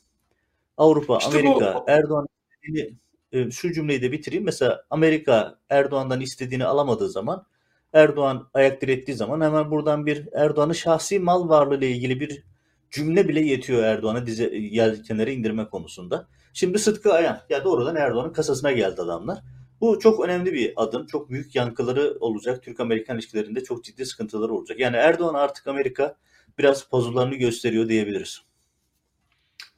Avrupa, 0.76 1.18
işte 1.18 1.30
Amerika, 1.30 1.74
bu... 1.74 1.90
Erdoğan 1.90 2.26
istediğini 2.50 2.96
e, 3.32 3.50
şu 3.50 3.72
cümleyi 3.72 4.02
de 4.02 4.12
bitireyim. 4.12 4.44
Mesela 4.44 4.84
Amerika 4.90 5.58
Erdoğan'dan 5.70 6.20
istediğini 6.20 6.64
alamadığı 6.64 7.08
zaman 7.08 7.46
Erdoğan 7.92 8.48
ayak 8.54 8.82
direttiği 8.82 9.16
zaman 9.16 9.40
hemen 9.40 9.70
buradan 9.70 10.06
bir 10.06 10.28
Erdoğan'ın 10.32 10.72
şahsi 10.72 11.18
mal 11.18 11.48
varlığı 11.48 11.76
ile 11.76 11.90
ilgili 11.90 12.20
bir 12.20 12.44
cümle 12.90 13.28
bile 13.28 13.40
yetiyor 13.40 13.82
Erdoğan'a 13.82 14.26
dize 14.26 14.44
yelkenleri 14.56 15.32
indirme 15.32 15.68
konusunda. 15.68 16.28
Şimdi 16.52 16.78
Sıtkı 16.78 17.12
Ayan 17.12 17.40
ya 17.50 17.64
doğrudan 17.64 17.96
Erdoğan'ın 17.96 18.32
kasasına 18.32 18.72
geldi 18.72 19.02
adamlar. 19.02 19.38
Bu 19.80 19.98
çok 19.98 20.24
önemli 20.24 20.52
bir 20.52 20.72
adım. 20.76 21.06
Çok 21.06 21.30
büyük 21.30 21.54
yankıları 21.54 22.16
olacak. 22.20 22.62
Türk-Amerikan 22.62 23.16
ilişkilerinde 23.16 23.64
çok 23.64 23.84
ciddi 23.84 24.06
sıkıntıları 24.06 24.54
olacak. 24.54 24.80
Yani 24.80 24.96
Erdoğan 24.96 25.34
artık 25.34 25.66
Amerika 25.66 26.16
biraz 26.58 26.88
pozullarını 26.88 27.34
gösteriyor 27.34 27.88
diyebiliriz. 27.88 28.46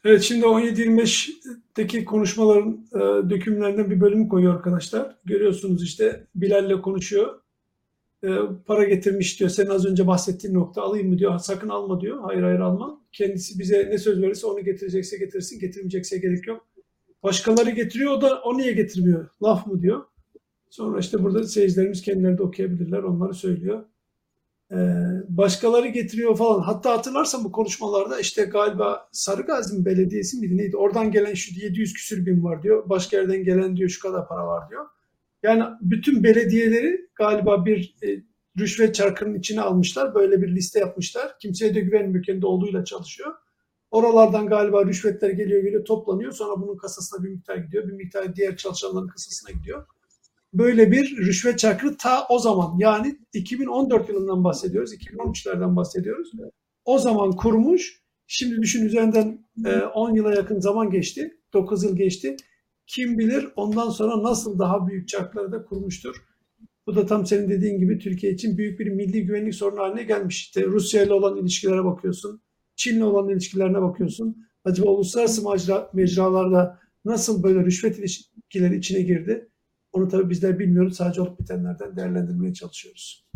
Evet 0.04 0.22
şimdi 0.22 0.46
17-25'teki 0.46 2.04
konuşmaların 2.04 2.86
e, 2.94 3.30
dökümlerinden 3.30 3.90
bir 3.90 4.00
bölümü 4.00 4.28
koyuyor 4.28 4.54
arkadaşlar. 4.54 5.16
Görüyorsunuz 5.24 5.82
işte 5.82 6.26
Bilal'le 6.34 6.82
konuşuyor. 6.82 7.40
E, 8.24 8.28
para 8.66 8.84
getirmiş 8.84 9.40
diyor. 9.40 9.50
Senin 9.50 9.70
az 9.70 9.86
önce 9.86 10.06
bahsettiğin 10.06 10.54
nokta 10.54 10.82
alayım 10.82 11.08
mı 11.08 11.18
diyor. 11.18 11.38
Sakın 11.38 11.68
alma 11.68 12.00
diyor. 12.00 12.20
Hayır 12.22 12.42
hayır 12.42 12.60
alma. 12.60 13.00
Kendisi 13.12 13.58
bize 13.58 13.88
ne 13.90 13.98
söz 13.98 14.22
verirse 14.22 14.46
onu 14.46 14.64
getirecekse 14.64 15.18
getirsin. 15.18 15.60
Getirmeyecekse 15.60 16.18
gerek 16.18 16.46
yok. 16.46 16.66
Başkaları 17.22 17.70
getiriyor 17.70 18.12
o 18.12 18.20
da 18.20 18.40
o 18.42 18.58
niye 18.58 18.72
getirmiyor? 18.72 19.28
Laf 19.42 19.66
mı 19.66 19.82
diyor. 19.82 20.04
Sonra 20.70 21.00
işte 21.00 21.22
burada 21.22 21.44
seyircilerimiz 21.44 22.02
kendileri 22.02 22.38
de 22.38 22.42
okuyabilirler. 22.42 22.98
Onları 22.98 23.34
söylüyor. 23.34 23.84
Ee, 24.72 24.76
başkaları 25.28 25.88
getiriyor 25.88 26.36
falan. 26.36 26.62
Hatta 26.62 26.92
hatırlarsan 26.92 27.44
bu 27.44 27.52
konuşmalarda 27.52 28.20
işte 28.20 28.44
galiba 28.44 29.08
Sarıgazi 29.12 29.84
Belediyesi 29.84 30.36
miydi 30.36 30.56
neydi? 30.56 30.76
Oradan 30.76 31.10
gelen 31.10 31.34
şu 31.34 31.60
700 31.60 31.92
küsür 31.92 32.26
bin 32.26 32.44
var 32.44 32.62
diyor. 32.62 32.88
Başka 32.88 33.16
yerden 33.16 33.44
gelen 33.44 33.76
diyor 33.76 33.88
şu 33.88 34.02
kadar 34.02 34.28
para 34.28 34.46
var 34.46 34.70
diyor. 34.70 34.86
Yani 35.42 35.64
bütün 35.80 36.24
belediyeleri 36.24 37.08
galiba 37.14 37.66
bir 37.66 37.96
e, 38.02 38.08
rüşvet 38.58 38.94
çarkının 38.94 39.34
içine 39.34 39.60
almışlar. 39.60 40.14
Böyle 40.14 40.42
bir 40.42 40.48
liste 40.56 40.80
yapmışlar. 40.80 41.38
Kimseye 41.38 41.74
de 41.74 41.80
güvenmiyor. 41.80 42.24
Kendi 42.24 42.46
olduğuyla 42.46 42.84
çalışıyor. 42.84 43.34
Oralardan 43.90 44.46
galiba 44.46 44.86
rüşvetler 44.86 45.30
geliyor 45.30 45.62
geliyor 45.62 45.84
toplanıyor. 45.84 46.32
Sonra 46.32 46.62
bunun 46.62 46.76
kasasına 46.76 47.24
bir 47.24 47.28
miktar 47.28 47.56
gidiyor. 47.56 47.88
Bir 47.88 47.92
miktar 47.92 48.36
diğer 48.36 48.56
çalışanların 48.56 49.08
kasasına 49.08 49.50
gidiyor 49.50 49.86
böyle 50.52 50.92
bir 50.92 51.16
rüşvet 51.16 51.58
çakrı 51.58 51.96
ta 51.96 52.26
o 52.30 52.38
zaman 52.38 52.78
yani 52.78 53.18
2014 53.32 54.08
yılından 54.08 54.44
bahsediyoruz, 54.44 54.94
2013'lerden 54.94 55.76
bahsediyoruz. 55.76 56.32
O 56.84 56.98
zaman 56.98 57.32
kurmuş. 57.32 58.02
Şimdi 58.30 58.62
düşün 58.62 58.86
üzerinden 58.86 59.44
10 59.94 60.14
e, 60.14 60.16
yıla 60.16 60.34
yakın 60.34 60.60
zaman 60.60 60.90
geçti, 60.90 61.38
9 61.52 61.84
yıl 61.84 61.96
geçti. 61.96 62.36
Kim 62.86 63.18
bilir 63.18 63.48
ondan 63.56 63.90
sonra 63.90 64.22
nasıl 64.22 64.58
daha 64.58 64.88
büyük 64.88 65.08
çarkları 65.08 65.52
da 65.52 65.64
kurmuştur. 65.64 66.24
Bu 66.86 66.96
da 66.96 67.06
tam 67.06 67.26
senin 67.26 67.48
dediğin 67.48 67.78
gibi 67.78 67.98
Türkiye 67.98 68.32
için 68.32 68.58
büyük 68.58 68.80
bir 68.80 68.86
milli 68.86 69.26
güvenlik 69.26 69.54
sorunu 69.54 69.80
haline 69.80 70.02
gelmiş. 70.02 70.36
İşte 70.40 70.66
Rusya 70.66 71.02
ile 71.02 71.12
olan 71.12 71.36
ilişkilere 71.36 71.84
bakıyorsun, 71.84 72.40
Çin'le 72.76 73.00
olan 73.00 73.28
ilişkilerine 73.28 73.82
bakıyorsun. 73.82 74.46
Acaba 74.64 74.90
uluslararası 74.90 75.50
mecra, 75.50 75.90
mecralarda 75.94 76.78
nasıl 77.04 77.42
böyle 77.42 77.64
rüşvet 77.64 77.98
ilişkileri 77.98 78.76
içine 78.76 79.02
girdi? 79.02 79.48
Onu 79.98 80.08
tabii 80.08 80.30
bizler 80.30 80.58
bilmiyoruz. 80.58 80.96
Sadece 80.96 81.20
olup 81.20 81.40
bitenlerden 81.40 81.96
değerlendirmeye 81.96 82.54
çalışıyoruz. 82.54 83.26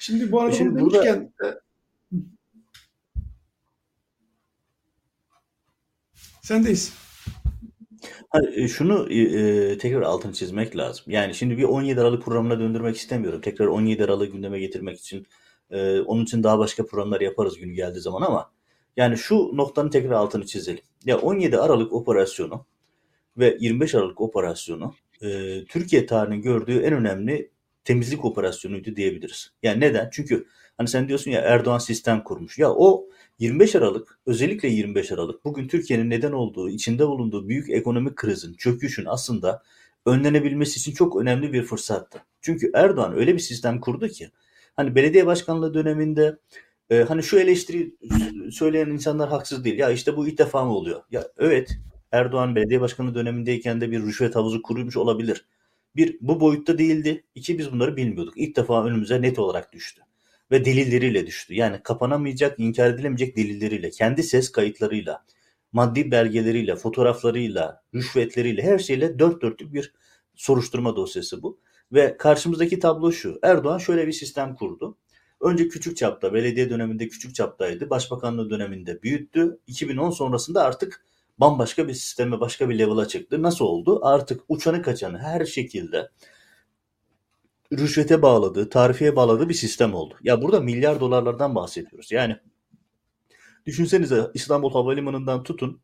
Şimdi 0.00 0.32
bu 0.32 0.40
arada 0.40 0.56
Şimdi 0.56 0.80
bunu 0.80 0.92
demişken 0.92 1.32
burada... 1.40 1.60
e, 2.12 2.18
sendeyiz. 6.42 6.92
Hani, 8.28 8.68
şunu 8.68 9.12
e, 9.12 9.78
tekrar 9.78 10.02
altını 10.02 10.32
çizmek 10.32 10.76
lazım. 10.76 11.04
Yani 11.08 11.34
şimdi 11.34 11.58
bir 11.58 11.64
17 11.64 12.00
Aralık 12.00 12.22
programına 12.22 12.60
döndürmek 12.60 12.96
istemiyorum. 12.96 13.40
Tekrar 13.40 13.66
17 13.66 14.04
Aralık 14.04 14.32
gündeme 14.32 14.58
getirmek 14.58 14.98
için 14.98 15.26
e, 15.70 16.00
onun 16.00 16.24
için 16.24 16.42
daha 16.42 16.58
başka 16.58 16.86
programlar 16.86 17.20
yaparız 17.20 17.58
günü 17.58 17.72
geldiği 17.72 18.00
zaman 18.00 18.22
ama 18.22 18.50
yani 18.96 19.18
şu 19.18 19.50
noktanın 19.56 19.90
tekrar 19.90 20.10
altını 20.10 20.46
çizelim. 20.46 20.84
Ya 21.04 21.18
17 21.18 21.58
Aralık 21.58 21.92
operasyonu 21.92 22.66
ve 23.36 23.56
25 23.60 23.94
Aralık 23.94 24.20
operasyonu 24.20 24.94
e, 25.22 25.64
Türkiye 25.64 26.06
tarihinin 26.06 26.42
gördüğü 26.42 26.78
en 26.78 26.92
önemli 26.92 27.50
temizlik 27.84 28.24
operasyonuydu 28.24 28.96
diyebiliriz. 28.96 29.52
Yani 29.62 29.80
neden? 29.80 30.08
Çünkü 30.12 30.46
hani 30.76 30.88
sen 30.88 31.08
diyorsun 31.08 31.30
ya 31.30 31.40
Erdoğan 31.40 31.78
sistem 31.78 32.24
kurmuş. 32.24 32.58
Ya 32.58 32.70
o 32.70 33.08
25 33.38 33.76
Aralık, 33.76 34.18
özellikle 34.26 34.68
25 34.68 35.12
Aralık 35.12 35.44
bugün 35.44 35.68
Türkiye'nin 35.68 36.10
neden 36.10 36.32
olduğu, 36.32 36.70
içinde 36.70 37.06
bulunduğu 37.06 37.48
büyük 37.48 37.70
ekonomik 37.70 38.16
krizin, 38.16 38.54
çöküşün 38.54 39.04
aslında 39.04 39.62
önlenebilmesi 40.06 40.78
için 40.80 40.92
çok 40.92 41.16
önemli 41.16 41.52
bir 41.52 41.62
fırsattı. 41.62 42.24
Çünkü 42.40 42.70
Erdoğan 42.74 43.16
öyle 43.16 43.34
bir 43.34 43.38
sistem 43.38 43.80
kurdu 43.80 44.08
ki 44.08 44.30
hani 44.76 44.94
belediye 44.94 45.26
başkanlığı 45.26 45.74
döneminde 45.74 46.38
e, 46.90 47.02
hani 47.02 47.22
şu 47.22 47.38
eleştiri 47.38 47.94
söyleyen 48.52 48.86
insanlar 48.86 49.28
haksız 49.28 49.64
değil. 49.64 49.78
Ya 49.78 49.90
işte 49.90 50.16
bu 50.16 50.28
ilk 50.28 50.38
defa 50.38 50.64
mı 50.64 50.74
oluyor? 50.74 51.02
Ya 51.10 51.28
evet 51.38 51.78
Erdoğan 52.16 52.56
belediye 52.56 52.80
başkanlığı 52.80 53.14
dönemindeyken 53.14 53.80
de 53.80 53.90
bir 53.90 54.02
rüşvet 54.02 54.36
havuzu 54.36 54.62
kurulmuş 54.62 54.96
olabilir. 54.96 55.46
Bir 55.96 56.16
bu 56.20 56.40
boyutta 56.40 56.78
değildi. 56.78 57.24
İki 57.34 57.58
biz 57.58 57.72
bunları 57.72 57.96
bilmiyorduk. 57.96 58.34
İlk 58.36 58.56
defa 58.56 58.84
önümüze 58.84 59.22
net 59.22 59.38
olarak 59.38 59.72
düştü 59.72 60.02
ve 60.50 60.64
delilleriyle 60.64 61.26
düştü. 61.26 61.54
Yani 61.54 61.82
kapanamayacak, 61.82 62.60
inkar 62.60 62.90
edilemeyecek 62.90 63.36
delilleriyle, 63.36 63.90
kendi 63.90 64.22
ses 64.22 64.52
kayıtlarıyla, 64.52 65.24
maddi 65.72 66.10
belgeleriyle, 66.10 66.76
fotoğraflarıyla, 66.76 67.82
rüşvetleriyle, 67.94 68.62
her 68.62 68.78
şeyle 68.78 69.18
dört 69.18 69.42
dörtlük 69.42 69.72
bir 69.72 69.92
soruşturma 70.34 70.96
dosyası 70.96 71.42
bu. 71.42 71.58
Ve 71.92 72.16
karşımızdaki 72.16 72.78
tablo 72.78 73.12
şu. 73.12 73.38
Erdoğan 73.42 73.78
şöyle 73.78 74.06
bir 74.06 74.12
sistem 74.12 74.54
kurdu. 74.54 74.98
Önce 75.40 75.68
küçük 75.68 75.96
çapta, 75.96 76.34
belediye 76.34 76.70
döneminde 76.70 77.08
küçük 77.08 77.34
çaptaydı. 77.34 77.90
Başbakanlığı 77.90 78.50
döneminde 78.50 79.02
büyüttü. 79.02 79.58
2010 79.66 80.10
sonrasında 80.10 80.64
artık 80.64 81.04
bambaşka 81.38 81.88
bir 81.88 81.94
sisteme, 81.94 82.40
başka 82.40 82.68
bir 82.68 82.78
level'a 82.78 83.08
çıktı. 83.08 83.42
Nasıl 83.42 83.64
oldu? 83.64 84.00
Artık 84.02 84.40
uçanı 84.48 84.82
kaçanı 84.82 85.18
her 85.18 85.44
şekilde 85.44 86.10
rüşvete 87.72 88.22
bağladığı, 88.22 88.70
tarifeye 88.70 89.16
bağladığı 89.16 89.48
bir 89.48 89.54
sistem 89.54 89.94
oldu. 89.94 90.14
Ya 90.22 90.42
burada 90.42 90.60
milyar 90.60 91.00
dolarlardan 91.00 91.54
bahsediyoruz. 91.54 92.12
Yani 92.12 92.36
düşünsenize 93.66 94.30
İstanbul 94.34 94.72
Havalimanı'ndan 94.72 95.42
tutun 95.42 95.80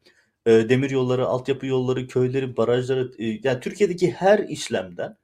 e, 0.46 0.50
demir 0.50 0.90
yolları, 0.90 1.26
altyapı 1.26 1.66
yolları, 1.66 2.06
köyleri, 2.06 2.56
barajları 2.56 3.12
e, 3.18 3.26
yani 3.42 3.60
Türkiye'deki 3.60 4.10
her 4.10 4.38
işlemden 4.38 5.16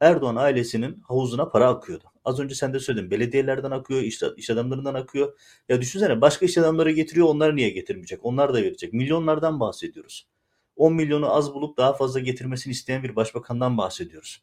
Erdoğan 0.00 0.36
ailesinin 0.36 1.02
havuzuna 1.08 1.48
para 1.48 1.68
akıyordu. 1.68 2.04
Az 2.26 2.40
önce 2.40 2.54
sen 2.54 2.74
de 2.74 2.80
söyledin. 2.80 3.10
Belediyelerden 3.10 3.70
akıyor, 3.70 4.02
iş, 4.02 4.22
iş 4.36 4.50
adamlarından 4.50 4.94
akıyor. 4.94 5.38
Ya 5.68 5.80
düşünsene 5.80 6.20
başka 6.20 6.46
iş 6.46 6.58
adamları 6.58 6.90
getiriyor. 6.90 7.26
Onlar 7.26 7.56
niye 7.56 7.70
getirmeyecek? 7.70 8.20
Onlar 8.22 8.54
da 8.54 8.62
verecek. 8.62 8.92
Milyonlardan 8.92 9.60
bahsediyoruz. 9.60 10.26
10 10.76 10.94
milyonu 10.94 11.34
az 11.34 11.54
bulup 11.54 11.76
daha 11.76 11.92
fazla 11.92 12.20
getirmesini 12.20 12.70
isteyen 12.70 13.02
bir 13.02 13.16
başbakandan 13.16 13.78
bahsediyoruz. 13.78 14.42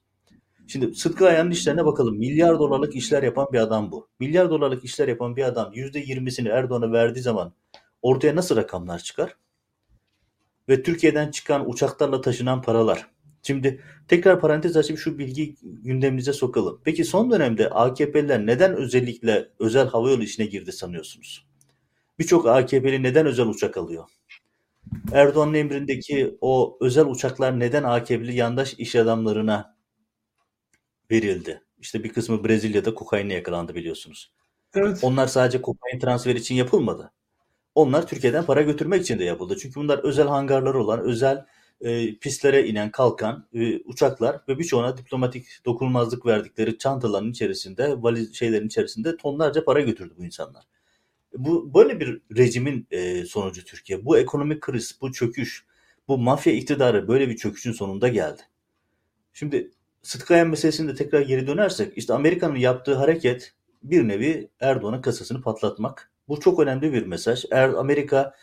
Şimdi 0.67 0.95
Sıtkı 0.95 1.27
Aya'nın 1.27 1.51
işlerine 1.51 1.85
bakalım. 1.85 2.17
Milyar 2.17 2.59
dolarlık 2.59 2.95
işler 2.95 3.23
yapan 3.23 3.47
bir 3.53 3.59
adam 3.59 3.91
bu. 3.91 4.07
Milyar 4.19 4.49
dolarlık 4.49 4.83
işler 4.83 5.07
yapan 5.07 5.35
bir 5.35 5.43
adam 5.43 5.73
%20'sini 5.73 6.49
Erdoğan'a 6.49 6.91
verdiği 6.91 7.21
zaman 7.21 7.53
ortaya 8.01 8.35
nasıl 8.35 8.55
rakamlar 8.55 8.99
çıkar? 8.99 9.35
Ve 10.69 10.83
Türkiye'den 10.83 11.31
çıkan 11.31 11.69
uçaklarla 11.69 12.21
taşınan 12.21 12.61
paralar. 12.61 13.12
Şimdi 13.43 13.81
tekrar 14.07 14.39
parantez 14.39 14.77
açıp 14.77 14.97
şu 14.97 15.17
bilgi 15.17 15.55
gündemimize 15.61 16.33
sokalım. 16.33 16.81
Peki 16.83 17.05
son 17.05 17.31
dönemde 17.31 17.69
AKP'liler 17.69 18.45
neden 18.45 18.75
özellikle 18.75 19.49
özel 19.59 19.87
havayolu 19.87 20.23
işine 20.23 20.45
girdi 20.45 20.71
sanıyorsunuz? 20.71 21.45
Birçok 22.19 22.47
AKP'li 22.47 23.03
neden 23.03 23.25
özel 23.25 23.47
uçak 23.47 23.77
alıyor? 23.77 24.09
Erdoğan'ın 25.13 25.53
emrindeki 25.53 26.37
o 26.41 26.77
özel 26.81 27.05
uçaklar 27.05 27.59
neden 27.59 27.83
AKP'li 27.83 28.35
yandaş 28.35 28.73
iş 28.73 28.95
adamlarına 28.95 29.75
verildi. 31.11 31.61
İşte 31.79 32.03
bir 32.03 32.09
kısmı 32.09 32.43
Brezilya'da 32.43 32.93
kokainle 32.93 33.33
yakalandı 33.33 33.75
biliyorsunuz. 33.75 34.33
Evet. 34.75 34.99
Onlar 35.01 35.27
sadece 35.27 35.61
kokain 35.61 35.99
transferi 35.99 36.37
için 36.37 36.55
yapılmadı. 36.55 37.11
Onlar 37.75 38.07
Türkiye'den 38.07 38.45
para 38.45 38.61
götürmek 38.61 39.01
için 39.01 39.19
de 39.19 39.23
yapıldı. 39.23 39.57
Çünkü 39.61 39.75
bunlar 39.75 39.99
özel 39.99 40.27
hangarları 40.27 40.83
olan, 40.83 40.99
özel 40.99 41.45
e, 41.81 42.17
pistlere 42.17 42.67
inen, 42.67 42.91
kalkan 42.91 43.47
e, 43.53 43.79
uçaklar 43.79 44.41
ve 44.47 44.59
birçoğuna 44.59 44.97
diplomatik 44.97 45.45
dokunulmazlık 45.65 46.25
verdikleri 46.25 46.77
çantaların 46.77 47.31
içerisinde, 47.31 48.01
valiz 48.01 48.35
şeylerin 48.35 48.67
içerisinde 48.67 49.17
tonlarca 49.17 49.65
para 49.65 49.81
götürdü 49.81 50.13
bu 50.17 50.25
insanlar. 50.25 50.63
Bu 51.37 51.73
böyle 51.73 51.99
bir 51.99 52.21
rejimin 52.37 52.87
e, 52.91 53.25
sonucu 53.25 53.65
Türkiye. 53.65 54.05
Bu 54.05 54.17
ekonomik 54.17 54.61
kriz, 54.61 54.97
bu 55.01 55.11
çöküş, 55.11 55.65
bu 56.07 56.17
mafya 56.17 56.53
iktidarı 56.53 57.07
böyle 57.07 57.29
bir 57.29 57.35
çöküşün 57.35 57.71
sonunda 57.71 58.07
geldi. 58.07 58.41
Şimdi 59.33 59.71
Sıtkı 60.03 60.45
meselesinde 60.45 60.95
tekrar 60.95 61.21
geri 61.21 61.47
dönersek 61.47 61.97
işte 61.97 62.13
Amerika'nın 62.13 62.55
yaptığı 62.55 62.95
hareket 62.95 63.53
bir 63.83 64.07
nevi 64.07 64.49
Erdoğan'ın 64.59 65.01
kasasını 65.01 65.41
patlatmak. 65.41 66.11
Bu 66.27 66.39
çok 66.39 66.59
önemli 66.59 66.93
bir 66.93 67.05
mesaj. 67.05 67.45
Er, 67.51 67.69
Amerika 67.69 68.35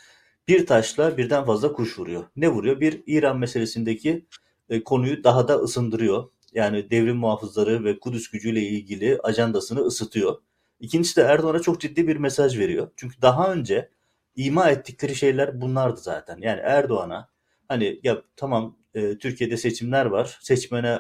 bir 0.51 0.67
taşla 0.67 1.17
birden 1.17 1.45
fazla 1.45 1.73
kuş 1.73 1.99
vuruyor. 1.99 2.25
Ne 2.37 2.49
vuruyor? 2.49 2.81
Bir 2.81 3.03
İran 3.07 3.39
meselesindeki 3.39 4.27
e, 4.71 4.85
konuyu 4.85 5.25
daha 5.25 5.49
da 5.49 5.55
ısındırıyor. 5.55 6.31
Yani 6.55 6.91
devrim 6.91 7.17
muhafızları 7.17 7.85
ve 7.85 7.99
Kudüs 7.99 8.31
gücüyle 8.31 8.61
ilgili 8.61 9.19
ajandasını 9.23 9.81
ısıtıyor. 9.81 10.37
İkincisi 10.81 11.17
de 11.17 11.23
Erdoğan'a 11.23 11.59
çok 11.59 11.81
ciddi 11.81 12.09
bir 12.09 12.17
mesaj 12.17 12.59
veriyor. 12.59 12.91
Çünkü 12.97 13.23
daha 13.23 13.53
önce 13.53 13.89
ima 14.37 14.71
ettikleri 14.71 15.15
şeyler 15.15 15.61
bunlardı 15.61 16.01
zaten. 16.01 16.39
Yani 16.41 16.61
Erdoğan'a 16.61 17.29
hani 17.69 18.01
ya 18.03 18.23
tamam 18.37 18.77
e, 18.95 19.19
Türkiye'de 19.19 19.57
seçimler 19.57 20.07
var. 20.07 20.39
Seçmene 20.43 20.99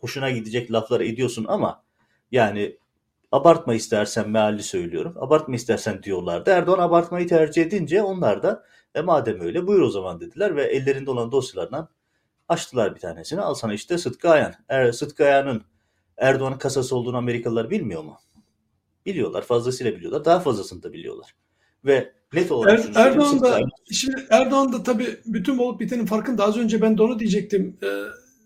hoşuna 0.00 0.30
gidecek 0.30 0.72
laflar 0.72 1.00
ediyorsun 1.00 1.44
ama 1.48 1.84
yani 2.32 2.76
abartma 3.32 3.74
istersen 3.74 4.30
mealli 4.30 4.62
söylüyorum. 4.62 5.14
Abartma 5.20 5.54
istersen 5.54 6.02
diyorlardı. 6.02 6.50
Erdoğan 6.50 6.78
abartmayı 6.78 7.28
tercih 7.28 7.62
edince 7.62 8.02
onlar 8.02 8.42
da 8.42 8.64
e 8.94 9.00
madem 9.00 9.40
öyle 9.40 9.66
buyur 9.66 9.80
o 9.80 9.90
zaman 9.90 10.20
dediler 10.20 10.56
ve 10.56 10.64
ellerinde 10.64 11.10
olan 11.10 11.32
dosyalardan 11.32 11.88
açtılar 12.48 12.94
bir 12.94 13.00
tanesini. 13.00 13.40
Al 13.40 13.54
sana 13.54 13.74
işte 13.74 13.98
Sıtkı 13.98 14.28
Ayan. 14.28 14.54
Er, 14.68 14.92
Sıtkı 14.92 15.24
Ayan'ın 15.24 15.62
Erdoğan'ın 16.16 16.58
kasası 16.58 16.96
olduğunu 16.96 17.16
Amerikalılar 17.16 17.70
bilmiyor 17.70 18.02
mu? 18.02 18.18
Biliyorlar. 19.06 19.42
Fazlasıyla 19.42 19.96
biliyorlar. 19.96 20.24
Daha 20.24 20.40
fazlasını 20.40 20.82
da 20.82 20.92
biliyorlar. 20.92 21.34
Ve 21.84 22.12
net 22.32 22.52
olarak 22.52 22.80
er, 22.80 23.06
Erdoğan 23.06 23.40
da 23.40 23.60
şimdi 23.92 24.26
Erdoğan 24.30 24.72
da 24.72 24.82
tabii 24.82 25.16
bütün 25.26 25.58
olup 25.58 25.80
bitenin 25.80 26.06
farkında. 26.06 26.44
Az 26.44 26.56
önce 26.56 26.82
ben 26.82 26.98
de 26.98 27.02
onu 27.02 27.18
diyecektim. 27.18 27.78
Ee, 27.82 27.86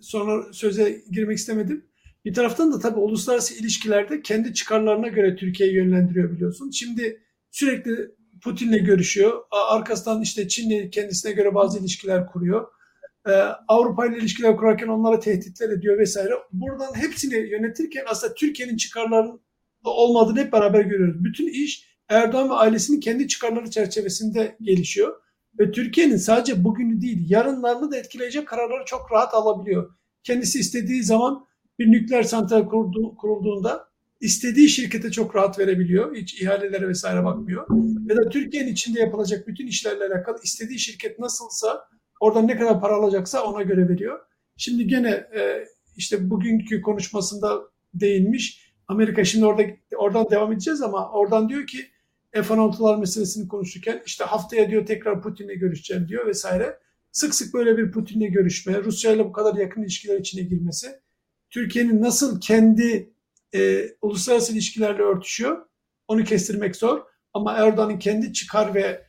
sonra 0.00 0.52
söze 0.52 1.02
girmek 1.10 1.38
istemedim. 1.38 1.86
Bir 2.24 2.34
taraftan 2.34 2.72
da 2.72 2.78
tabii 2.78 2.98
uluslararası 2.98 3.54
ilişkilerde 3.54 4.22
kendi 4.22 4.54
çıkarlarına 4.54 5.08
göre 5.08 5.36
Türkiye'yi 5.36 5.74
yönlendiriyor 5.74 6.32
biliyorsun. 6.32 6.70
Şimdi 6.70 7.22
sürekli 7.50 8.15
Putin'le 8.42 8.84
görüşüyor. 8.84 9.42
Arkasından 9.50 10.22
işte 10.22 10.48
Çin'le 10.48 10.90
kendisine 10.90 11.32
göre 11.32 11.54
bazı 11.54 11.78
ilişkiler 11.78 12.26
kuruyor. 12.26 12.68
Ee, 13.28 13.30
Avrupa 13.68 14.06
ile 14.06 14.18
ilişkiler 14.18 14.56
kurarken 14.56 14.88
onlara 14.88 15.20
tehditler 15.20 15.70
ediyor 15.70 15.98
vesaire. 15.98 16.34
Buradan 16.52 16.94
hepsini 16.94 17.34
yönetirken 17.34 18.04
aslında 18.08 18.34
Türkiye'nin 18.34 18.76
çıkarlarının 18.76 19.40
olmadığını 19.84 20.38
hep 20.38 20.52
beraber 20.52 20.80
görüyoruz. 20.80 21.24
Bütün 21.24 21.46
iş 21.46 21.96
Erdoğan 22.08 22.50
ve 22.50 22.54
ailesinin 22.54 23.00
kendi 23.00 23.28
çıkarları 23.28 23.70
çerçevesinde 23.70 24.56
gelişiyor. 24.60 25.20
Ve 25.58 25.72
Türkiye'nin 25.72 26.16
sadece 26.16 26.64
bugünü 26.64 27.00
değil 27.00 27.30
yarınlarını 27.30 27.90
da 27.90 27.96
etkileyecek 27.96 28.48
kararları 28.48 28.84
çok 28.84 29.12
rahat 29.12 29.34
alabiliyor. 29.34 29.90
Kendisi 30.24 30.58
istediği 30.58 31.02
zaman 31.02 31.46
bir 31.78 31.92
nükleer 31.92 32.22
santral 32.22 32.68
kurulduğunda 33.18 33.88
istediği 34.20 34.68
şirkete 34.68 35.10
çok 35.10 35.36
rahat 35.36 35.58
verebiliyor. 35.58 36.16
Hiç 36.16 36.42
ihalelere 36.42 36.88
vesaire 36.88 37.24
bakmıyor. 37.24 37.66
Ya 38.08 38.16
da 38.16 38.28
Türkiye'nin 38.28 38.72
içinde 38.72 39.00
yapılacak 39.00 39.48
bütün 39.48 39.66
işlerle 39.66 40.04
alakalı 40.04 40.38
istediği 40.42 40.78
şirket 40.78 41.18
nasılsa 41.18 41.88
oradan 42.20 42.48
ne 42.48 42.56
kadar 42.56 42.80
para 42.80 42.94
alacaksa 42.94 43.44
ona 43.44 43.62
göre 43.62 43.88
veriyor. 43.88 44.18
Şimdi 44.56 44.86
gene 44.86 45.10
e, 45.10 45.64
işte 45.96 46.30
bugünkü 46.30 46.82
konuşmasında 46.82 47.62
değinmiş. 47.94 48.72
Amerika 48.88 49.24
şimdi 49.24 49.46
orada 49.46 49.62
oradan 49.96 50.30
devam 50.30 50.52
edeceğiz 50.52 50.82
ama 50.82 51.10
oradan 51.10 51.48
diyor 51.48 51.66
ki 51.66 51.78
F-16'lar 52.32 53.00
meselesini 53.00 53.48
konuşurken 53.48 54.02
işte 54.06 54.24
haftaya 54.24 54.70
diyor 54.70 54.86
tekrar 54.86 55.22
Putin'le 55.22 55.58
görüşeceğim 55.58 56.08
diyor 56.08 56.26
vesaire. 56.26 56.78
Sık 57.12 57.34
sık 57.34 57.54
böyle 57.54 57.78
bir 57.78 57.92
Putin'le 57.92 58.32
görüşme, 58.32 58.84
Rusya 58.84 59.12
ile 59.12 59.24
bu 59.24 59.32
kadar 59.32 59.54
yakın 59.54 59.82
ilişkiler 59.82 60.20
içine 60.20 60.42
girmesi, 60.42 61.00
Türkiye'nin 61.50 62.02
nasıl 62.02 62.40
kendi 62.40 63.10
e, 63.54 63.90
uluslararası 64.02 64.52
ilişkilerle 64.52 65.02
örtüşüyor 65.02 65.66
onu 66.08 66.24
kestirmek 66.24 66.76
zor. 66.76 67.02
Ama 67.34 67.52
Erdoğan'ın 67.52 67.98
kendi 67.98 68.32
çıkar 68.32 68.74
ve 68.74 69.06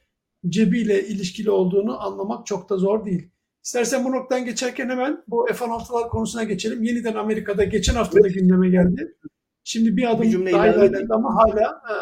cebiyle 0.49 1.07
ilişkili 1.07 1.51
olduğunu 1.51 2.01
anlamak 2.01 2.45
çok 2.45 2.69
da 2.69 2.77
zor 2.77 3.05
değil. 3.05 3.31
İstersen 3.63 4.05
bu 4.05 4.11
noktadan 4.11 4.45
geçerken 4.45 4.89
hemen 4.89 5.23
bu 5.27 5.45
F-16'lar 5.45 6.09
konusuna 6.09 6.43
geçelim. 6.43 6.83
Yeniden 6.83 7.13
Amerika'da 7.15 7.63
geçen 7.63 7.95
hafta 7.95 8.23
da 8.23 8.27
gündeme 8.27 8.69
geldi. 8.69 9.17
Şimdi 9.63 9.97
bir 9.97 10.11
adım 10.11 10.21
Bir 10.21 10.29
cümle 10.29 10.51
daha 10.51 10.67
ilave 10.67 10.87
ilerlendi 10.87 11.13
ama 11.13 11.35
hala 11.35 11.81
e, 11.91 11.95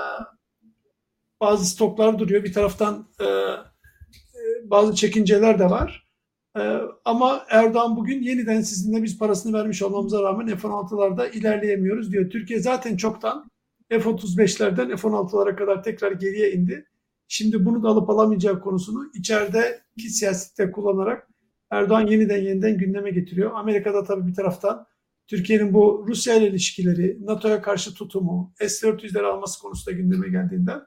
bazı 1.41 1.65
stoklar 1.65 2.19
duruyor. 2.19 2.43
Bir 2.43 2.54
taraftan 2.54 3.08
e, 3.19 3.24
e, 3.26 3.60
bazı 4.63 4.95
çekinceler 4.95 5.60
de 5.60 5.65
var. 5.69 6.05
E, 6.58 6.82
ama 7.06 7.46
Erdoğan 7.50 7.96
bugün 7.96 8.22
yeniden 8.22 8.62
sizinle 8.62 9.04
biz 9.04 9.18
parasını 9.18 9.58
vermiş 9.58 9.82
olmamıza 9.82 10.24
rağmen 10.24 10.48
F-16'larda 10.48 11.32
ilerleyemiyoruz 11.32 12.12
diyor. 12.12 12.30
Türkiye 12.30 12.60
zaten 12.60 12.98
çoktan 12.98 13.52
F-35'lerden 13.89 14.96
F-16'lara 14.96 15.56
kadar 15.56 15.84
tekrar 15.84 16.12
geriye 16.12 16.52
indi. 16.52 16.86
Şimdi 17.28 17.65
bunu 17.65 17.84
da 17.84 17.89
alıp 17.89 18.10
alamayacağı 18.10 18.62
konusunu 18.62 19.12
içerideki 19.13 20.10
siyasette 20.10 20.72
kullanarak 20.72 21.28
Erdoğan 21.70 22.08
yeniden 22.08 22.41
yeniden 22.41 22.78
gündeme 22.78 23.12
getiriyor. 23.12 23.52
Amerika'da 23.56 24.04
tabii 24.04 24.28
bir 24.28 24.34
taraftan 24.34 24.86
Türkiye'nin 25.28 25.74
bu 25.74 26.06
Rusya 26.08 26.36
ile 26.36 26.48
ilişkileri, 26.48 27.18
NATO'ya 27.22 27.62
karşı 27.62 27.94
tutumu, 27.94 28.54
S-400'leri 28.60 29.26
alması 29.26 29.62
konusunda 29.62 29.98
gündeme 29.98 30.30
geldiğinden 30.30 30.82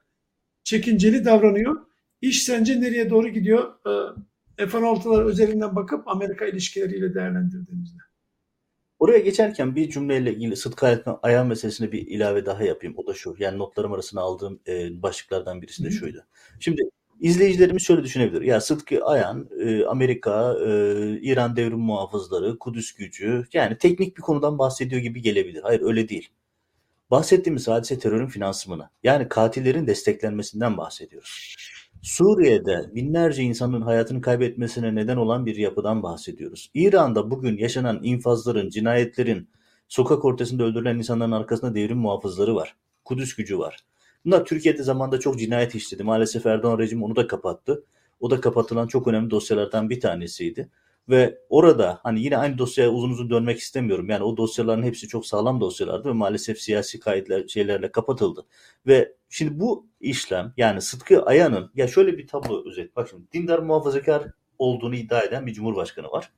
çekinceli 0.65 1.25
davranıyor. 1.25 1.77
İş 2.21 2.43
sence 2.43 2.81
nereye 2.81 3.11
doğru 3.11 3.29
gidiyor? 3.29 3.75
Ee, 3.87 3.91
F-16'lar 4.59 5.25
özelinden 5.25 5.77
bakıp 5.77 6.09
Amerika 6.09 6.47
ilişkileriyle 6.47 7.15
değerlendirdiğimizde. 7.15 7.99
Oraya 8.99 9.19
geçerken 9.19 9.77
bir 9.77 9.91
cümleyle 9.91 10.33
ilgili 10.35 10.57
Sıtkı 10.57 11.19
Ayhan 11.23 11.47
meselesine 11.47 11.93
bir 11.93 12.07
ilave 12.07 12.47
daha 12.47 12.63
yapayım. 12.63 12.95
O 12.99 13.07
da 13.07 13.15
şu. 13.15 13.37
Yani 13.39 13.59
notlarım 13.59 13.93
arasına 13.93 14.21
aldığım 14.21 14.61
e, 14.69 15.03
başlıklardan 15.03 15.63
birisi 15.63 15.85
de 15.85 15.91
şuydu. 15.91 16.25
Şimdi 16.61 16.83
izleyicilerimiz 17.21 17.83
şöyle 17.83 18.03
düşünebilir. 18.03 18.43
Ya 18.43 18.61
Sıtkı 18.61 19.05
Ayan, 19.05 19.49
e, 19.61 19.85
Amerika, 19.85 20.57
e, 20.67 20.71
İran 21.21 21.57
devrim 21.57 21.79
muhafızları, 21.79 22.59
Kudüs 22.59 22.93
gücü 22.93 23.45
yani 23.53 23.79
teknik 23.79 24.17
bir 24.17 24.23
konudan 24.23 24.59
bahsediyor 24.59 25.03
gibi 25.03 25.23
gelebilir. 25.23 25.63
Hayır 25.63 25.81
öyle 25.83 26.09
değil. 26.09 26.29
Bahsettiğimiz 27.11 27.69
hadise 27.69 27.99
terörün 27.99 28.27
finansmanı. 28.27 28.91
Yani 29.03 29.29
katillerin 29.29 29.87
desteklenmesinden 29.87 30.77
bahsediyoruz. 30.77 31.55
Suriye'de 32.03 32.91
binlerce 32.95 33.43
insanın 33.43 33.83
hayatını 33.83 34.21
kaybetmesine 34.21 34.95
neden 34.95 35.17
olan 35.17 35.47
bir 35.47 35.57
yapıdan 35.57 36.03
bahsediyoruz. 36.03 36.71
İran'da 36.75 37.31
bugün 37.31 37.57
yaşanan 37.57 38.01
infazların, 38.03 38.69
cinayetlerin, 38.69 39.51
sokak 39.89 40.25
ortasında 40.25 40.65
öldürülen 40.65 40.99
insanların 40.99 41.33
arkasında 41.33 41.75
devrim 41.75 41.99
muhafızları 41.99 42.55
var. 42.55 42.77
Kudüs 43.05 43.35
gücü 43.35 43.59
var. 43.59 43.85
Bunlar 44.25 44.45
Türkiye'de 44.45 44.83
zamanda 44.83 45.21
çok 45.21 45.39
cinayet 45.39 45.75
işledi. 45.75 46.03
Maalesef 46.03 46.47
Erdoğan 46.47 46.79
rejimi 46.79 47.05
onu 47.05 47.17
da 47.17 47.27
kapattı. 47.27 47.85
O 48.21 48.31
da 48.31 48.41
kapatılan 48.41 48.87
çok 48.87 49.09
önemli 49.09 49.31
dosyalardan 49.31 49.91
bir 49.91 50.01
tanesiydi. 50.01 50.71
Ve 51.09 51.39
orada 51.49 52.01
hani 52.03 52.23
yine 52.23 52.37
aynı 52.37 52.59
dosyaya 52.59 52.91
uzun 52.91 53.11
uzun 53.11 53.31
dönmek 53.31 53.59
istemiyorum. 53.59 54.11
Yani 54.11 54.25
o 54.25 54.37
dosyaların 54.37 54.83
hepsi 54.83 55.09
çok 55.09 55.27
sağlam 55.27 55.61
dosyalardı 55.61 56.09
ve 56.09 56.13
maalesef 56.13 56.61
siyasi 56.61 57.01
kayıtlar 57.01 57.49
şeylerle 57.49 57.93
kapatıldı. 57.93 58.47
Ve 58.87 59.13
şimdi 59.29 59.61
bu 59.61 59.87
işlem 60.01 60.53
yani 60.57 60.81
Sıtkı 60.81 61.23
Ayan'ın 61.23 61.71
ya 61.75 61.89
şöyle 61.89 62.19
bir 62.19 62.27
tablo 62.27 62.69
özet. 62.69 62.97
Bak 62.97 63.09
şimdi 63.11 63.33
dindar 63.33 63.59
muhafazakar 63.59 64.23
olduğunu 64.59 64.95
iddia 64.95 65.23
eden 65.23 65.47
bir 65.47 65.53
cumhurbaşkanı 65.53 66.09
var. 66.09 66.33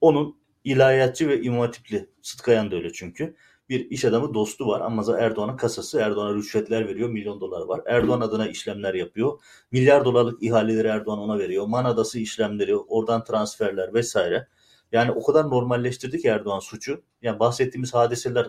Onun 0.00 0.36
ilahiyatçı 0.64 1.28
ve 1.28 1.42
imam 1.42 1.60
hatipli 1.60 2.08
Sıtkı 2.22 2.50
Ayan 2.50 2.70
da 2.70 2.76
öyle 2.76 2.92
çünkü 2.92 3.36
bir 3.68 3.90
iş 3.90 4.04
adamı 4.04 4.34
dostu 4.34 4.68
var 4.68 4.80
ama 4.80 5.18
Erdoğan'ın 5.18 5.56
kasası 5.56 5.98
Erdoğan'a 5.98 6.34
rüşvetler 6.34 6.88
veriyor 6.88 7.08
milyon 7.08 7.40
dolar 7.40 7.60
var. 7.60 7.80
Erdoğan 7.86 8.20
adına 8.20 8.48
işlemler 8.48 8.94
yapıyor. 8.94 9.40
Milyar 9.72 10.04
dolarlık 10.04 10.42
ihaleleri 10.42 10.88
Erdoğan 10.88 11.18
ona 11.18 11.38
veriyor. 11.38 11.66
Manadası 11.66 12.18
işlemleri 12.18 12.76
oradan 12.76 13.24
transferler 13.24 13.94
vesaire. 13.94 14.48
Yani 14.92 15.10
o 15.10 15.22
kadar 15.22 15.50
normalleştirdi 15.50 16.18
ki 16.18 16.28
Erdoğan 16.28 16.60
suçu. 16.60 17.02
Yani 17.22 17.38
bahsettiğimiz 17.38 17.94
hadiseler 17.94 18.46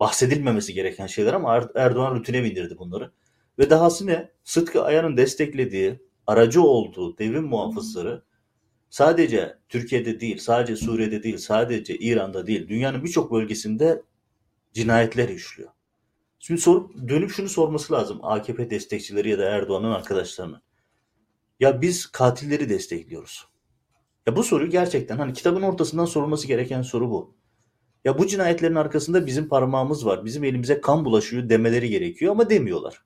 bahsedilmemesi 0.00 0.74
gereken 0.74 1.06
şeyler 1.06 1.32
ama 1.32 1.56
er-, 1.56 1.70
Erdoğan 1.74 2.14
rutine 2.14 2.44
bindirdi 2.44 2.78
bunları. 2.78 3.10
Ve 3.58 3.70
dahası 3.70 4.06
ne? 4.06 4.30
Sıtkı 4.44 4.82
Ayan'ın 4.82 5.16
desteklediği, 5.16 6.00
aracı 6.26 6.62
olduğu 6.62 7.18
devrim 7.18 7.44
muhafızları 7.44 8.22
sadece 8.90 9.58
Türkiye'de 9.68 10.20
değil, 10.20 10.38
sadece 10.38 10.76
Suriye'de 10.76 11.22
değil, 11.22 11.38
sadece 11.38 11.96
İran'da 11.96 12.46
değil, 12.46 12.68
dünyanın 12.68 13.04
birçok 13.04 13.32
bölgesinde 13.32 14.02
cinayetler 14.76 15.28
işliyor. 15.28 15.70
Şimdi 16.38 16.60
sor, 16.60 16.90
dönüp 17.08 17.30
şunu 17.30 17.48
sorması 17.48 17.92
lazım 17.92 18.18
AKP 18.22 18.70
destekçileri 18.70 19.28
ya 19.30 19.38
da 19.38 19.44
Erdoğan'ın 19.44 19.90
arkadaşlarına. 19.90 20.62
Ya 21.60 21.82
biz 21.82 22.06
katilleri 22.06 22.68
destekliyoruz. 22.68 23.48
Ya 24.26 24.36
bu 24.36 24.42
soru 24.42 24.70
gerçekten 24.70 25.16
hani 25.16 25.32
kitabın 25.32 25.62
ortasından 25.62 26.04
sorulması 26.04 26.46
gereken 26.46 26.82
soru 26.82 27.10
bu. 27.10 27.36
Ya 28.04 28.18
bu 28.18 28.26
cinayetlerin 28.26 28.74
arkasında 28.74 29.26
bizim 29.26 29.48
parmağımız 29.48 30.06
var. 30.06 30.24
Bizim 30.24 30.44
elimize 30.44 30.80
kan 30.80 31.04
bulaşıyor 31.04 31.48
demeleri 31.48 31.88
gerekiyor 31.88 32.32
ama 32.32 32.50
demiyorlar. 32.50 33.04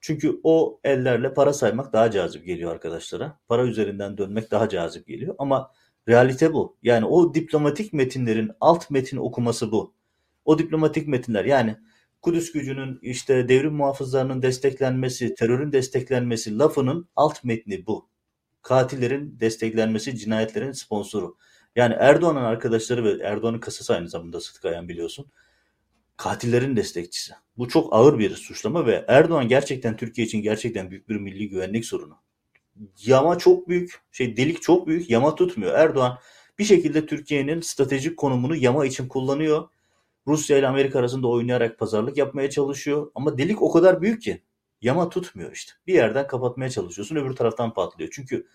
Çünkü 0.00 0.40
o 0.42 0.80
ellerle 0.84 1.34
para 1.34 1.52
saymak 1.52 1.92
daha 1.92 2.10
cazip 2.10 2.46
geliyor 2.46 2.72
arkadaşlara. 2.72 3.38
Para 3.48 3.64
üzerinden 3.64 4.18
dönmek 4.18 4.50
daha 4.50 4.68
cazip 4.68 5.06
geliyor 5.06 5.34
ama 5.38 5.72
realite 6.08 6.52
bu. 6.52 6.76
Yani 6.82 7.06
o 7.06 7.34
diplomatik 7.34 7.92
metinlerin 7.92 8.50
alt 8.60 8.90
metin 8.90 9.16
okuması 9.16 9.72
bu. 9.72 9.97
O 10.48 10.58
diplomatik 10.58 11.08
metinler 11.08 11.44
yani 11.44 11.76
Kudüs 12.22 12.52
gücünün 12.52 12.98
işte 13.02 13.48
devrim 13.48 13.74
muhafızlarının 13.74 14.42
desteklenmesi, 14.42 15.34
terörün 15.34 15.72
desteklenmesi 15.72 16.58
lafının 16.58 17.08
alt 17.16 17.44
metni 17.44 17.86
bu. 17.86 18.08
Katillerin 18.62 19.40
desteklenmesi, 19.40 20.16
cinayetlerin 20.16 20.72
sponsoru. 20.72 21.36
Yani 21.76 21.94
Erdoğan'ın 21.98 22.44
arkadaşları 22.44 23.04
ve 23.04 23.22
Erdoğan'ın 23.22 23.58
kasası 23.58 23.94
aynı 23.94 24.08
zamanda 24.08 24.40
Sıtkı 24.40 24.68
Ayan 24.68 24.88
biliyorsun. 24.88 25.26
Katillerin 26.16 26.76
destekçisi. 26.76 27.32
Bu 27.58 27.68
çok 27.68 27.94
ağır 27.94 28.18
bir 28.18 28.34
suçlama 28.34 28.86
ve 28.86 29.04
Erdoğan 29.08 29.48
gerçekten 29.48 29.96
Türkiye 29.96 30.26
için 30.26 30.42
gerçekten 30.42 30.90
büyük 30.90 31.08
bir 31.08 31.16
milli 31.16 31.48
güvenlik 31.48 31.84
sorunu. 31.84 32.16
Yama 33.04 33.38
çok 33.38 33.68
büyük, 33.68 34.00
şey 34.12 34.36
delik 34.36 34.62
çok 34.62 34.86
büyük, 34.86 35.10
yama 35.10 35.34
tutmuyor. 35.34 35.74
Erdoğan 35.74 36.18
bir 36.58 36.64
şekilde 36.64 37.06
Türkiye'nin 37.06 37.60
stratejik 37.60 38.16
konumunu 38.16 38.56
yama 38.56 38.86
için 38.86 39.08
kullanıyor 39.08 39.68
Rusya 40.28 40.58
ile 40.58 40.68
Amerika 40.68 40.98
arasında 40.98 41.28
oynayarak 41.28 41.78
pazarlık 41.78 42.16
yapmaya 42.16 42.50
çalışıyor. 42.50 43.10
Ama 43.14 43.38
delik 43.38 43.62
o 43.62 43.72
kadar 43.72 44.02
büyük 44.02 44.22
ki 44.22 44.42
yama 44.82 45.08
tutmuyor 45.08 45.52
işte. 45.52 45.72
Bir 45.86 45.94
yerden 45.94 46.26
kapatmaya 46.26 46.70
çalışıyorsun 46.70 47.16
öbür 47.16 47.36
taraftan 47.36 47.74
patlıyor. 47.74 48.10
Çünkü 48.12 48.46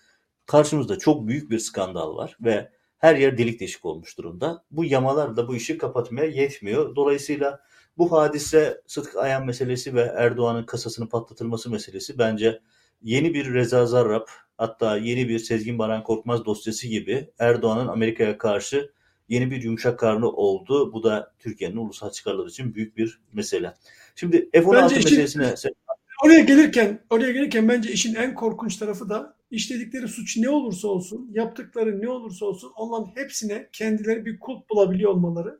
karşımızda 0.46 0.98
çok 0.98 1.28
büyük 1.28 1.50
bir 1.50 1.58
skandal 1.58 2.16
var 2.16 2.36
ve 2.40 2.70
her 2.98 3.16
yer 3.16 3.38
delik 3.38 3.60
deşik 3.60 3.84
olmuş 3.84 4.18
durumda. 4.18 4.64
Bu 4.70 4.84
yamalar 4.84 5.36
da 5.36 5.48
bu 5.48 5.56
işi 5.56 5.78
kapatmaya 5.78 6.26
yetmiyor. 6.26 6.96
Dolayısıyla 6.96 7.60
bu 7.98 8.12
hadise 8.12 8.82
Sıtkı 8.86 9.20
Ayan 9.20 9.46
meselesi 9.46 9.94
ve 9.94 10.00
Erdoğan'ın 10.00 10.66
kasasını 10.66 11.08
patlatılması 11.08 11.70
meselesi 11.70 12.18
bence 12.18 12.60
yeni 13.02 13.34
bir 13.34 13.54
Reza 13.54 13.86
Zarrab 13.86 14.26
hatta 14.58 14.96
yeni 14.96 15.28
bir 15.28 15.38
Sezgin 15.38 15.78
Baran 15.78 16.02
Korkmaz 16.02 16.44
dosyası 16.44 16.88
gibi 16.88 17.30
Erdoğan'ın 17.38 17.88
Amerika'ya 17.88 18.38
karşı 18.38 18.92
yeni 19.28 19.50
bir 19.50 19.62
yumuşak 19.62 19.98
karnı 19.98 20.30
oldu. 20.30 20.92
Bu 20.92 21.02
da 21.02 21.32
Türkiye'nin 21.38 21.76
ulusal 21.76 22.10
çıkarları 22.10 22.48
için 22.48 22.74
büyük 22.74 22.96
bir 22.96 23.20
mesele. 23.32 23.74
Şimdi 24.14 24.50
F-16 24.52 24.94
meselesine... 24.94 25.54
oraya 26.24 26.40
gelirken 26.40 27.00
oraya 27.10 27.32
gelirken 27.32 27.68
bence 27.68 27.92
işin 27.92 28.14
en 28.14 28.34
korkunç 28.34 28.76
tarafı 28.76 29.08
da 29.08 29.36
işledikleri 29.50 30.08
suç 30.08 30.36
ne 30.36 30.48
olursa 30.48 30.88
olsun, 30.88 31.30
yaptıkları 31.34 32.02
ne 32.02 32.08
olursa 32.08 32.46
olsun 32.46 32.72
onların 32.76 33.12
hepsine 33.14 33.68
kendileri 33.72 34.26
bir 34.26 34.38
kulp 34.38 34.70
bulabiliyor 34.70 35.10
olmaları. 35.10 35.58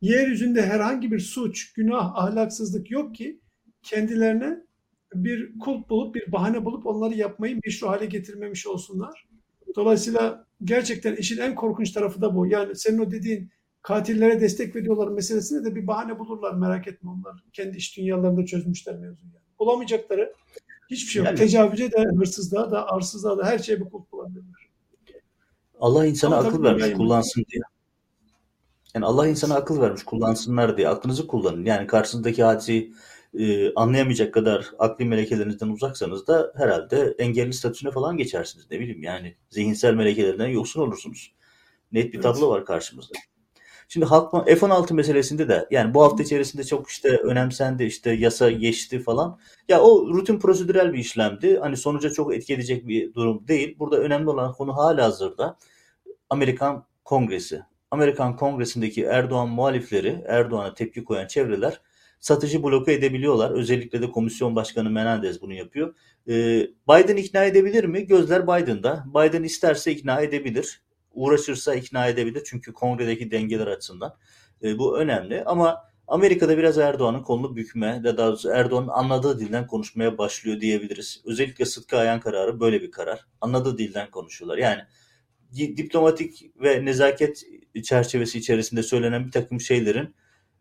Yeryüzünde 0.00 0.62
herhangi 0.62 1.12
bir 1.12 1.20
suç, 1.20 1.72
günah, 1.72 2.16
ahlaksızlık 2.16 2.90
yok 2.90 3.14
ki 3.14 3.40
kendilerine 3.82 4.66
bir 5.14 5.58
kulp 5.58 5.90
bulup 5.90 6.14
bir 6.14 6.32
bahane 6.32 6.64
bulup 6.64 6.86
onları 6.86 7.14
yapmayı 7.14 7.60
meşru 7.64 7.88
hale 7.88 8.06
getirmemiş 8.06 8.66
olsunlar. 8.66 9.26
Dolayısıyla 9.76 10.45
gerçekten 10.64 11.16
işin 11.16 11.38
en 11.38 11.54
korkunç 11.54 11.90
tarafı 11.92 12.20
da 12.20 12.34
bu. 12.34 12.46
Yani 12.46 12.76
senin 12.76 12.98
o 12.98 13.10
dediğin 13.10 13.50
katillere 13.82 14.40
destek 14.40 14.76
veriyorlar 14.76 15.08
meselesine 15.08 15.64
de 15.64 15.74
bir 15.74 15.86
bahane 15.86 16.18
bulurlar 16.18 16.54
merak 16.54 16.88
etme 16.88 17.10
onlar. 17.10 17.44
Kendi 17.52 17.76
iş 17.76 17.96
dünyalarında 17.96 18.46
çözmüşler 18.46 18.94
mevzuyu. 18.94 19.32
Yani. 19.34 19.44
Bulamayacakları 19.58 20.32
hiçbir 20.90 21.10
şey 21.10 21.20
yok. 21.20 21.26
Yani, 21.26 21.38
Tecavüze 21.38 21.92
de, 21.92 22.04
hırsızlığa 22.16 22.70
da, 22.70 22.88
arsızlığa 22.88 23.38
da 23.38 23.44
her 23.44 23.58
şeye 23.58 23.80
bir 23.80 23.90
kulp 23.90 24.12
bulabilirler. 24.12 24.66
Allah 25.80 26.06
insana 26.06 26.36
Ama 26.36 26.48
akıl 26.48 26.62
vermiş 26.62 26.92
kullansın 26.92 27.44
diye. 27.52 27.62
Yani 28.94 29.06
Allah 29.06 29.28
insana 29.28 29.54
akıl 29.54 29.80
vermiş 29.80 30.02
kullansınlar 30.02 30.76
diye. 30.76 30.88
Aklınızı 30.88 31.26
kullanın. 31.26 31.64
Yani 31.64 31.86
karşınızdaki 31.86 32.42
hadiseyi 32.42 32.94
e, 33.38 33.74
anlayamayacak 33.74 34.34
kadar 34.34 34.66
akli 34.78 35.04
melekelerinizden 35.04 35.68
uzaksanız 35.68 36.26
da 36.26 36.52
herhalde 36.56 37.14
engelli 37.18 37.52
statüsüne 37.52 37.90
falan 37.90 38.16
geçersiniz. 38.16 38.66
Ne 38.70 38.80
bileyim 38.80 39.02
yani 39.02 39.36
zihinsel 39.50 39.94
melekelerinden 39.94 40.46
yoksun 40.48 40.80
olursunuz. 40.80 41.32
Net 41.92 42.12
bir 42.12 42.22
tablo 42.22 42.50
var 42.50 42.64
karşımızda. 42.64 43.14
Şimdi 43.88 44.06
halk 44.06 44.46
F-16 44.46 44.94
meselesinde 44.94 45.48
de 45.48 45.66
yani 45.70 45.94
bu 45.94 46.02
hafta 46.02 46.22
içerisinde 46.22 46.64
çok 46.64 46.88
işte 46.88 47.08
önemsendi 47.08 47.84
işte 47.84 48.10
yasa 48.10 48.50
geçti 48.50 48.98
falan. 48.98 49.38
Ya 49.68 49.80
o 49.80 50.08
rutin 50.14 50.38
prosedürel 50.38 50.92
bir 50.92 50.98
işlemdi. 50.98 51.58
Hani 51.58 51.76
sonuca 51.76 52.10
çok 52.10 52.34
etki 52.34 52.54
edecek 52.54 52.88
bir 52.88 53.14
durum 53.14 53.48
değil. 53.48 53.78
Burada 53.78 53.98
önemli 53.98 54.30
olan 54.30 54.52
konu 54.52 54.76
hala 54.76 55.04
hazırda 55.04 55.58
Amerikan 56.30 56.86
Kongresi. 57.04 57.62
Amerikan 57.90 58.36
Kongresi'ndeki 58.36 59.04
Erdoğan 59.04 59.48
muhalifleri, 59.48 60.24
Erdoğan'a 60.26 60.74
tepki 60.74 61.04
koyan 61.04 61.26
çevreler 61.26 61.80
satıcı 62.20 62.62
bloke 62.62 62.92
edebiliyorlar. 62.92 63.50
Özellikle 63.50 64.02
de 64.02 64.10
Komisyon 64.10 64.56
Başkanı 64.56 64.90
Menendez 64.90 65.42
bunu 65.42 65.54
yapıyor. 65.54 65.94
Ee, 66.28 66.32
Biden 66.88 67.16
ikna 67.16 67.44
edebilir 67.44 67.84
mi? 67.84 68.06
Gözler 68.06 68.42
Biden'da. 68.42 69.04
Biden 69.14 69.42
isterse 69.42 69.92
ikna 69.92 70.20
edebilir. 70.20 70.82
Uğraşırsa 71.12 71.74
ikna 71.74 72.06
edebilir. 72.06 72.42
Çünkü 72.46 72.72
kongredeki 72.72 73.30
dengeler 73.30 73.66
açısından. 73.66 74.16
Ee, 74.62 74.78
bu 74.78 74.98
önemli. 74.98 75.44
Ama 75.44 75.76
Amerika'da 76.08 76.58
biraz 76.58 76.78
Erdoğan'ın 76.78 77.22
kolunu 77.22 77.56
bükme, 77.56 78.00
daha 78.04 78.16
doğrusu 78.16 78.50
Erdoğan'ın 78.50 78.88
anladığı 78.88 79.40
dilden 79.40 79.66
konuşmaya 79.66 80.18
başlıyor 80.18 80.60
diyebiliriz. 80.60 81.22
Özellikle 81.24 81.64
Sıtkı 81.64 81.96
Ayan 81.96 82.20
kararı 82.20 82.60
böyle 82.60 82.82
bir 82.82 82.90
karar. 82.90 83.26
Anladığı 83.40 83.78
dilden 83.78 84.10
konuşuyorlar. 84.10 84.58
Yani 84.58 84.82
diplomatik 85.56 86.50
ve 86.62 86.84
nezaket 86.84 87.42
çerçevesi 87.84 88.38
içerisinde 88.38 88.82
söylenen 88.82 89.26
bir 89.26 89.32
takım 89.32 89.60
şeylerin 89.60 90.14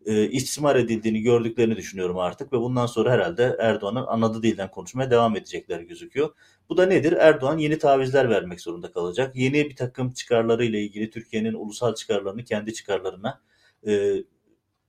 e, 0.06 0.30
istismar 0.30 0.76
edildiğini 0.76 1.22
gördüklerini 1.22 1.76
düşünüyorum 1.76 2.18
artık 2.18 2.54
ve 2.54 2.60
bundan 2.60 2.86
sonra 2.86 3.12
herhalde 3.12 3.56
Erdoğan'ın 3.60 4.06
anladığı 4.06 4.44
dilden 4.44 4.72
konuşmaya 4.72 5.12
devam 5.12 5.38
edecekler 5.38 5.80
gözüküyor. 5.80 6.30
Bu 6.70 6.78
da 6.78 6.86
nedir? 6.86 7.12
Erdoğan 7.12 7.58
yeni 7.58 7.78
tavizler 7.78 8.30
vermek 8.30 8.62
zorunda 8.62 8.92
kalacak. 8.92 9.36
Yeni 9.36 9.70
bir 9.70 9.76
takım 9.76 10.12
çıkarları 10.12 10.66
ile 10.66 10.82
ilgili 10.82 11.10
Türkiye'nin 11.10 11.54
ulusal 11.54 11.96
çıkarlarını 11.96 12.44
kendi 12.44 12.74
çıkarlarına 12.74 13.42
e, 13.88 14.14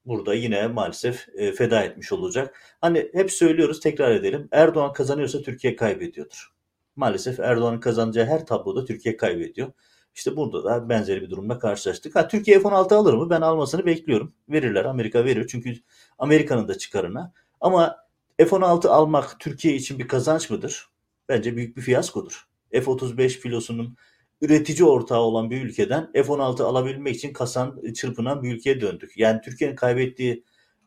burada 0.07 0.35
yine 0.35 0.67
maalesef 0.67 1.29
e, 1.35 1.53
feda 1.53 1.83
etmiş 1.83 2.13
olacak. 2.13 2.61
Hani 2.81 3.09
hep 3.13 3.33
söylüyoruz 3.33 3.81
tekrar 3.81 4.11
edelim. 4.11 4.49
Erdoğan 4.53 4.93
kazanıyorsa 4.93 5.43
Türkiye 5.43 5.77
kaybediyordur. 5.77 6.53
Maalesef 6.97 7.41
Erdoğan'ın 7.41 7.81
kazanacağı 7.81 8.27
her 8.27 8.47
tabloda 8.47 8.85
Türkiye 8.85 9.17
kaybediyor. 9.17 9.73
İşte 10.17 10.37
burada 10.37 10.65
da 10.65 10.89
benzeri 10.89 11.23
bir 11.23 11.31
durumla 11.31 11.59
karşılaştık. 11.59 12.17
Ha, 12.17 12.29
Türkiye 12.29 12.61
F-16 12.61 12.95
alır 12.95 13.15
mı? 13.15 13.31
Ben 13.31 13.41
almasını 13.41 13.87
bekliyorum. 13.87 14.33
Verirler. 14.49 14.85
Amerika 14.85 15.25
verir. 15.25 15.47
Çünkü 15.49 15.75
Amerika'nın 16.19 16.69
da 16.69 16.79
çıkarına. 16.79 17.33
Ama 17.61 17.97
F-16 18.39 18.89
almak 18.89 19.41
Türkiye 19.41 19.75
için 19.75 19.99
bir 19.99 20.09
kazanç 20.09 20.51
mıdır? 20.51 20.89
Bence 21.29 21.57
büyük 21.57 21.77
bir 21.77 21.83
fiyaskodur. 21.83 22.49
F-35 22.73 23.29
filosunun 23.29 23.97
üretici 24.41 24.89
ortağı 24.89 25.21
olan 25.21 25.51
bir 25.51 25.63
ülkeden 25.63 26.13
F-16 26.13 26.63
alabilmek 26.63 27.17
için 27.17 27.33
kasan 27.33 27.93
çırpınan 27.95 28.43
bir 28.43 28.55
ülkeye 28.55 28.81
döndük. 28.81 29.19
Yani 29.19 29.41
Türkiye'nin 29.41 29.77
kaybettiği 29.77 30.45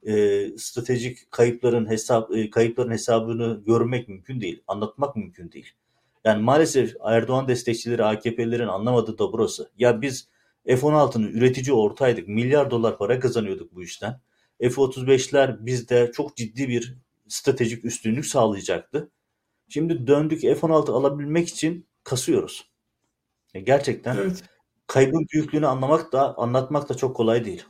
e, 0.08 0.44
stratejik 0.58 1.32
kayıpların 1.32 1.89
hesap 1.89 2.36
e, 2.36 2.50
kayıpların 2.50 2.92
hesabını 2.92 3.62
görmek 3.65 4.08
mümkün 4.10 4.42
değil, 4.42 4.63
anlatmak 4.68 5.15
mümkün 5.15 5.52
değil. 5.52 5.74
Yani 6.30 6.44
maalesef 6.44 6.96
Erdoğan 7.04 7.48
destekçileri, 7.48 8.06
AKP'lilerin 8.06 8.68
anlamadığı 8.68 9.18
da 9.18 9.34
burası. 9.34 9.70
Ya 9.78 10.02
biz 10.02 10.28
F-16'nın 10.65 11.28
üretici 11.28 11.74
ortaydık. 11.74 12.28
Milyar 12.28 12.72
dolar 12.72 12.98
para 12.98 13.20
kazanıyorduk 13.20 13.76
bu 13.76 13.84
işten. 13.84 14.20
F-35'ler 14.62 15.65
bizde 15.65 16.12
çok 16.13 16.36
ciddi 16.36 16.70
bir 16.70 16.98
stratejik 17.28 17.86
üstünlük 17.86 18.26
sağlayacaktı. 18.26 19.12
Şimdi 19.70 20.08
döndük 20.08 20.42
F-16 20.42 20.92
alabilmek 20.92 21.48
için 21.48 21.88
kasıyoruz. 22.04 22.70
Gerçekten 23.63 24.18
evet. 24.18 24.44
kaybın 24.88 25.28
büyüklüğünü 25.34 25.68
anlamak 25.68 26.12
da 26.12 26.38
anlatmak 26.38 26.89
da 26.89 26.94
çok 26.94 27.15
kolay 27.15 27.46
değil. 27.46 27.65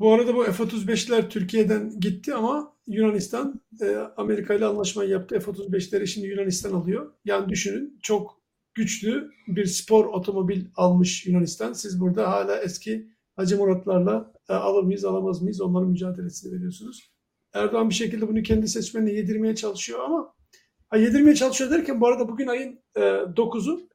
Bu 0.00 0.12
arada 0.12 0.34
bu 0.34 0.44
F-35'ler 0.44 1.28
Türkiye'den 1.28 2.00
gitti 2.00 2.34
ama 2.34 2.76
Yunanistan 2.86 3.60
e, 3.82 3.96
Amerika 4.16 4.54
ile 4.54 4.64
anlaşma 4.64 5.04
yaptı. 5.04 5.40
F-35'leri 5.40 6.06
şimdi 6.06 6.26
Yunanistan 6.26 6.72
alıyor. 6.72 7.12
Yani 7.24 7.48
düşünün 7.48 7.98
çok 8.02 8.42
güçlü 8.74 9.30
bir 9.48 9.66
spor 9.66 10.04
otomobil 10.04 10.64
almış 10.76 11.26
Yunanistan. 11.26 11.72
Siz 11.72 12.00
burada 12.00 12.30
hala 12.30 12.60
eski 12.60 13.08
Hacı 13.36 13.56
Muratlarla 13.58 14.32
e, 14.48 14.52
alır 14.52 14.82
mıyız 14.82 15.04
alamaz 15.04 15.42
mıyız 15.42 15.60
onların 15.60 15.90
mücadelesini 15.90 16.52
veriyorsunuz. 16.52 17.12
Erdoğan 17.52 17.90
bir 17.90 17.94
şekilde 17.94 18.28
bunu 18.28 18.42
kendi 18.42 18.68
seçmenine 18.68 19.12
yedirmeye 19.12 19.54
çalışıyor 19.54 20.00
ama 20.04 20.34
ha, 20.88 20.96
yedirmeye 20.96 21.34
çalışıyor 21.34 21.70
derken 21.70 22.00
bu 22.00 22.06
arada 22.06 22.28
bugün 22.28 22.46
ayın 22.46 22.80
e, 22.96 23.00
9'u 23.00 23.87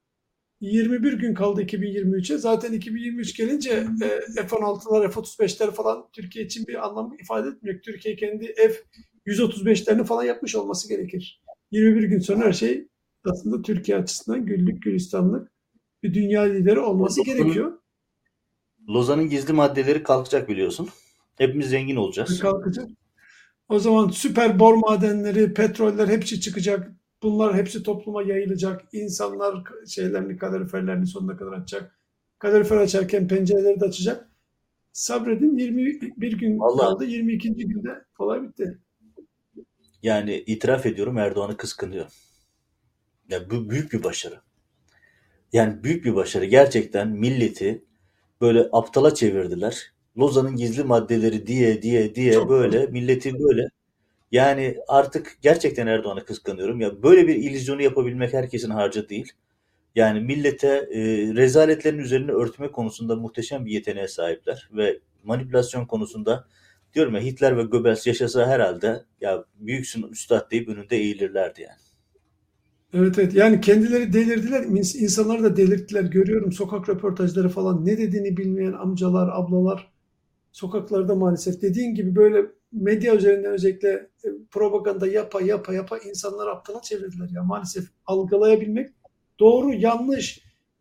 21 0.63 1.13
gün 1.13 1.33
kaldı 1.33 1.61
2023'e. 1.61 2.37
Zaten 2.37 2.73
2023 2.73 3.37
gelince 3.37 3.69
e, 4.03 4.41
F-16'lar, 4.41 5.11
F-35'ler 5.11 5.71
falan 5.71 6.05
Türkiye 6.13 6.45
için 6.45 6.67
bir 6.67 6.85
anlam 6.85 7.15
ifade 7.21 7.49
etmiyor. 7.49 7.79
Türkiye 7.81 8.15
kendi 8.15 8.53
F-135'lerini 8.55 10.03
falan 10.03 10.23
yapmış 10.23 10.55
olması 10.55 10.89
gerekir. 10.89 11.43
21 11.71 12.03
gün 12.03 12.19
sonra 12.19 12.45
her 12.45 12.53
şey 12.53 12.87
aslında 13.25 13.61
Türkiye 13.61 13.97
açısından 13.97 14.45
güllük 14.45 14.83
gülistanlık 14.83 15.51
bir 16.03 16.13
dünya 16.13 16.41
lideri 16.41 16.79
olması 16.79 17.23
gerekiyor. 17.23 17.77
Lozan'ın 18.89 19.29
gizli 19.29 19.53
maddeleri 19.53 20.03
kalkacak 20.03 20.49
biliyorsun. 20.49 20.89
Hepimiz 21.35 21.69
zengin 21.69 21.95
olacağız. 21.95 22.39
Kalkacak. 22.39 22.89
O 23.69 23.79
zaman 23.79 24.09
süper 24.09 24.59
bor 24.59 24.73
madenleri, 24.73 25.53
petroller 25.53 26.07
hepsi 26.07 26.41
çıkacak. 26.41 26.91
Bunlar 27.23 27.55
hepsi 27.55 27.83
topluma 27.83 28.23
yayılacak. 28.23 28.81
İnsanlar 28.93 29.63
şeylerini, 29.87 30.37
kaloriferlerini 30.37 31.07
sonuna 31.07 31.37
kadar 31.37 31.51
açacak. 31.51 31.99
Kalorifer 32.39 32.77
açarken 32.77 33.27
pencereleri 33.27 33.79
de 33.79 33.85
açacak. 33.85 34.29
Sabredin 34.91 35.57
21 35.57 36.39
gün 36.39 36.59
Vallahi, 36.59 36.77
kaldı. 36.77 37.05
22. 37.05 37.53
günde 37.53 38.05
olay 38.19 38.43
bitti. 38.43 38.79
Yani 40.03 40.43
itiraf 40.47 40.85
ediyorum 40.85 41.17
Erdoğan'ı 41.17 41.57
kıskanıyor. 41.57 42.05
Ya 43.29 43.49
bu 43.49 43.69
büyük 43.69 43.93
bir 43.93 44.03
başarı. 44.03 44.41
Yani 45.53 45.83
büyük 45.83 46.05
bir 46.05 46.15
başarı. 46.15 46.45
Gerçekten 46.45 47.09
milleti 47.09 47.85
böyle 48.41 48.69
aptala 48.71 49.13
çevirdiler. 49.13 49.93
Lozan'ın 50.17 50.55
gizli 50.55 50.83
maddeleri 50.83 51.47
diye 51.47 51.81
diye 51.81 52.15
diye 52.15 52.33
Çok 52.33 52.49
böyle 52.49 52.87
milleti 52.87 53.33
böyle 53.33 53.69
yani 54.33 54.77
artık 54.87 55.37
gerçekten 55.41 55.87
Erdoğan'ı 55.87 56.25
kıskanıyorum. 56.25 56.81
Ya 56.81 57.03
böyle 57.03 57.27
bir 57.27 57.35
illüzyonu 57.35 57.81
yapabilmek 57.81 58.33
herkesin 58.33 58.69
harcı 58.69 59.09
değil. 59.09 59.31
Yani 59.95 60.19
millete 60.19 60.67
e, 60.67 61.01
rezaletlerin 61.35 61.97
üzerine 61.97 62.31
örtme 62.31 62.71
konusunda 62.71 63.15
muhteşem 63.15 63.65
bir 63.65 63.71
yeteneğe 63.71 64.07
sahipler 64.07 64.69
ve 64.73 64.99
manipülasyon 65.23 65.85
konusunda 65.85 66.47
diyorum 66.93 67.15
ya 67.15 67.21
Hitler 67.21 67.57
ve 67.57 67.63
Goebbels 67.63 68.07
yaşasa 68.07 68.47
herhalde 68.47 69.03
ya 69.21 69.45
büyüksün 69.55 70.03
üstad 70.03 70.51
deyip 70.51 70.69
önünde 70.69 70.97
eğilirlerdi 70.97 71.61
yani. 71.61 71.79
Evet 72.93 73.19
evet 73.19 73.33
yani 73.33 73.61
kendileri 73.61 74.13
delirdiler 74.13 74.63
insanları 75.01 75.43
da 75.43 75.57
delirttiler 75.57 76.03
görüyorum 76.03 76.51
sokak 76.51 76.89
röportajları 76.89 77.49
falan 77.49 77.85
ne 77.85 77.97
dediğini 77.97 78.37
bilmeyen 78.37 78.73
amcalar 78.73 79.29
ablalar 79.33 79.91
sokaklarda 80.51 81.15
maalesef 81.15 81.61
dediğin 81.61 81.95
gibi 81.95 82.15
böyle 82.15 82.45
medya 82.73 83.15
üzerinden 83.15 83.51
özellikle 83.51 83.89
e, 83.89 84.27
propaganda 84.51 85.07
yapa 85.07 85.41
yapa 85.41 85.73
yapa 85.73 85.97
insanları 85.97 86.49
aptala 86.49 86.81
çevirdiler 86.81 87.29
ya 87.29 87.43
maalesef 87.43 87.85
algılayabilmek 88.05 88.89
doğru 89.39 89.73
yanlış 89.73 90.39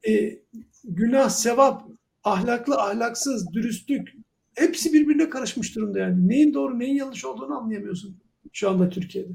e, 0.08 0.38
günah 0.84 1.28
sevap 1.28 1.82
ahlaklı 2.24 2.76
ahlaksız 2.76 3.52
dürüstlük 3.52 4.12
hepsi 4.54 4.92
birbirine 4.92 5.30
karışmış 5.30 5.76
durumda 5.76 5.98
yani 5.98 6.28
neyin 6.28 6.54
doğru 6.54 6.78
neyin 6.78 6.94
yanlış 6.94 7.24
olduğunu 7.24 7.54
anlayamıyorsun 7.54 8.16
şu 8.52 8.70
anda 8.70 8.90
Türkiye'de. 8.90 9.32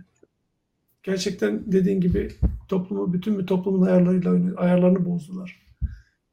Gerçekten 1.03 1.71
dediğin 1.71 2.01
gibi 2.01 2.31
toplumu 2.69 3.13
bütün 3.13 3.39
bir 3.39 3.47
toplumun 3.47 3.85
ayarlarıyla 3.87 4.57
ayarlarını 4.57 5.05
bozdular. 5.05 5.66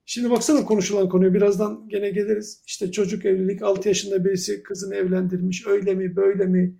Şimdi 0.06 0.30
baksana 0.30 0.64
konuşulan 0.64 1.08
konuyu 1.08 1.34
birazdan 1.34 1.88
gene 1.88 2.10
geliriz. 2.10 2.62
İşte 2.66 2.92
çocuk 2.92 3.24
evlilik 3.24 3.62
6 3.62 3.88
yaşında 3.88 4.24
birisi 4.24 4.62
kızını 4.62 4.94
evlendirmiş 4.94 5.66
öyle 5.66 5.94
mi 5.94 6.16
böyle 6.16 6.46
mi? 6.46 6.78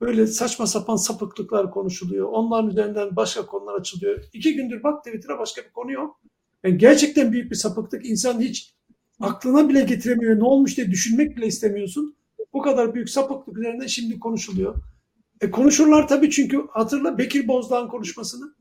Böyle 0.00 0.26
saçma 0.26 0.66
sapan 0.66 0.96
sapıklıklar 0.96 1.70
konuşuluyor. 1.70 2.28
Onların 2.28 2.70
üzerinden 2.70 3.16
başka 3.16 3.46
konular 3.46 3.80
açılıyor. 3.80 4.24
İki 4.32 4.54
gündür 4.54 4.82
bak 4.82 5.04
Twitter'a 5.04 5.38
başka 5.38 5.62
bir 5.62 5.70
konu 5.70 5.92
yok. 5.92 6.20
Yani 6.64 6.78
gerçekten 6.78 7.32
büyük 7.32 7.50
bir 7.50 7.56
sapıklık. 7.56 8.06
İnsan 8.06 8.40
hiç 8.40 8.74
aklına 9.20 9.68
bile 9.68 9.80
getiremiyor. 9.80 10.38
Ne 10.38 10.44
olmuş 10.44 10.76
diye 10.76 10.90
düşünmek 10.90 11.36
bile 11.36 11.46
istemiyorsun. 11.46 12.16
Bu 12.52 12.62
kadar 12.62 12.94
büyük 12.94 13.10
sapıklık 13.10 13.58
üzerinde 13.58 13.88
şimdi 13.88 14.18
konuşuluyor. 14.20 14.74
E 15.40 15.50
konuşurlar 15.50 16.08
tabii 16.08 16.30
çünkü 16.30 16.66
hatırla 16.70 17.18
Bekir 17.18 17.48
Bozdağ'ın 17.48 17.88
konuşmasını 17.88 18.54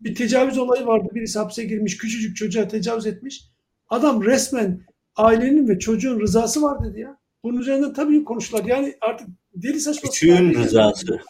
bir 0.00 0.14
tecavüz 0.14 0.58
olayı 0.58 0.86
vardı. 0.86 1.08
Birisi 1.14 1.38
hapse 1.38 1.64
girmiş, 1.64 1.96
küçücük 1.96 2.36
çocuğa 2.36 2.68
tecavüz 2.68 3.06
etmiş. 3.06 3.44
Adam 3.88 4.24
resmen 4.24 4.80
ailenin 5.16 5.68
ve 5.68 5.78
çocuğun 5.78 6.20
rızası 6.20 6.62
var 6.62 6.84
dedi 6.84 7.00
ya. 7.00 7.18
Bunun 7.44 7.60
üzerinden 7.60 7.92
tabii 7.92 8.24
konuştular. 8.24 8.64
Yani 8.64 8.96
artık 9.00 9.28
deli 9.54 9.80
saçma. 9.80 10.10
Küçüğün 10.10 10.54
rızası. 10.54 11.20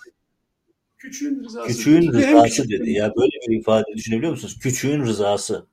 Küçüğün 0.99 1.45
rızası. 1.45 1.69
Küçüğün 1.69 2.13
rızası 2.13 2.69
dedi. 2.69 2.91
Ya 2.91 3.13
böyle 3.17 3.33
bir 3.49 3.61
ifade 3.61 3.95
düşünebiliyor 3.97 4.33
musunuz? 4.33 4.59
Küçüğün 4.63 5.03
rızası. 5.03 5.67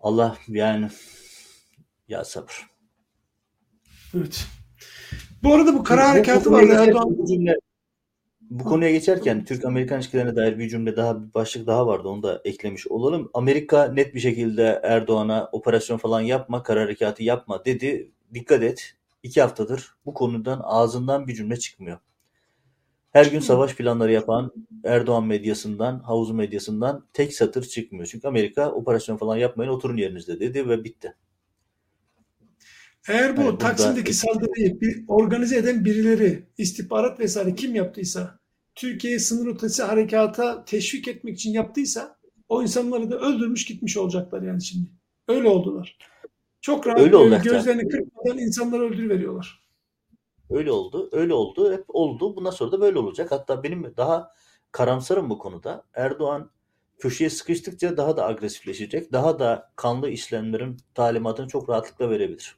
Allah 0.00 0.38
yani 0.48 0.88
ya 2.08 2.24
sabır. 2.24 2.66
Evet. 4.16 4.46
Bu 5.42 5.54
arada 5.54 5.74
bu 5.74 5.84
kara 5.84 6.08
harekatı 6.08 6.52
vardı 6.52 6.72
Erdoğan. 6.78 7.18
Bu 7.18 7.26
cümle, 7.26 7.56
bu 8.52 8.64
konuya 8.64 8.90
geçerken 8.90 9.44
Türk-Amerikan 9.44 9.98
ilişkilerine 9.98 10.36
dair 10.36 10.58
bir 10.58 10.68
cümle 10.68 10.96
daha 10.96 11.22
bir 11.22 11.34
başlık 11.34 11.66
daha 11.66 11.86
vardı. 11.86 12.08
Onu 12.08 12.22
da 12.22 12.40
eklemiş 12.44 12.86
olalım. 12.86 13.30
Amerika 13.34 13.84
net 13.84 14.14
bir 14.14 14.20
şekilde 14.20 14.80
Erdoğan'a 14.82 15.48
operasyon 15.52 15.98
falan 15.98 16.20
yapma, 16.20 16.62
kara 16.62 16.80
harekatı 16.80 17.22
yapma 17.22 17.64
dedi. 17.64 18.12
Dikkat 18.34 18.62
et. 18.62 18.94
iki 19.22 19.40
haftadır 19.40 19.94
bu 20.06 20.14
konudan 20.14 20.60
ağzından 20.64 21.26
bir 21.26 21.34
cümle 21.34 21.56
çıkmıyor. 21.58 21.98
Her 23.10 23.26
gün 23.26 23.40
savaş 23.40 23.74
planları 23.74 24.12
yapan 24.12 24.52
Erdoğan 24.84 25.26
medyasından, 25.26 25.98
havuz 26.00 26.30
medyasından 26.30 27.06
tek 27.12 27.34
satır 27.34 27.64
çıkmıyor. 27.64 28.06
Çünkü 28.06 28.28
Amerika 28.28 28.72
operasyon 28.72 29.16
falan 29.16 29.36
yapmayın 29.36 29.70
oturun 29.70 29.96
yerinizde 29.96 30.40
dedi 30.40 30.68
ve 30.68 30.84
bitti. 30.84 31.14
Eğer 33.08 33.36
bu 33.36 33.40
yani 33.40 33.58
Taksim'deki 33.58 33.98
burada... 34.00 34.12
saldırıyı 34.12 34.80
bir, 34.80 35.04
organize 35.08 35.56
eden 35.56 35.84
birileri, 35.84 36.46
istihbarat 36.58 37.20
vesaire 37.20 37.54
kim 37.54 37.74
yaptıysa, 37.74 38.41
Türkiye'yi 38.74 39.20
sınır 39.20 39.54
ötesi 39.54 39.82
harekata 39.82 40.64
teşvik 40.64 41.08
etmek 41.08 41.34
için 41.34 41.52
yaptıysa 41.52 42.18
o 42.48 42.62
insanları 42.62 43.10
da 43.10 43.18
öldürmüş 43.18 43.64
gitmiş 43.64 43.96
olacaklar 43.96 44.42
yani 44.42 44.62
şimdi. 44.62 44.90
Öyle 45.28 45.48
oldular. 45.48 45.98
Çok 46.60 46.86
rahat 46.86 47.00
öyle 47.00 47.16
oldu 47.16 47.38
gözlerini 47.44 47.88
kırpmadan 47.88 48.38
insanları 48.38 48.82
öldürüveriyorlar. 48.82 49.62
Öyle 50.50 50.72
oldu, 50.72 51.08
öyle 51.12 51.34
oldu, 51.34 51.72
hep 51.72 51.84
oldu. 51.88 52.36
Bundan 52.36 52.50
sonra 52.50 52.72
da 52.72 52.80
böyle 52.80 52.98
olacak. 52.98 53.32
Hatta 53.32 53.62
benim 53.62 53.94
daha 53.96 54.30
karamsarım 54.72 55.30
bu 55.30 55.38
konuda. 55.38 55.84
Erdoğan 55.94 56.50
köşeye 56.98 57.30
sıkıştıkça 57.30 57.96
daha 57.96 58.16
da 58.16 58.26
agresifleşecek. 58.26 59.12
Daha 59.12 59.38
da 59.38 59.72
kanlı 59.76 60.10
işlemlerin 60.10 60.76
talimatını 60.94 61.48
çok 61.48 61.68
rahatlıkla 61.68 62.10
verebilir. 62.10 62.56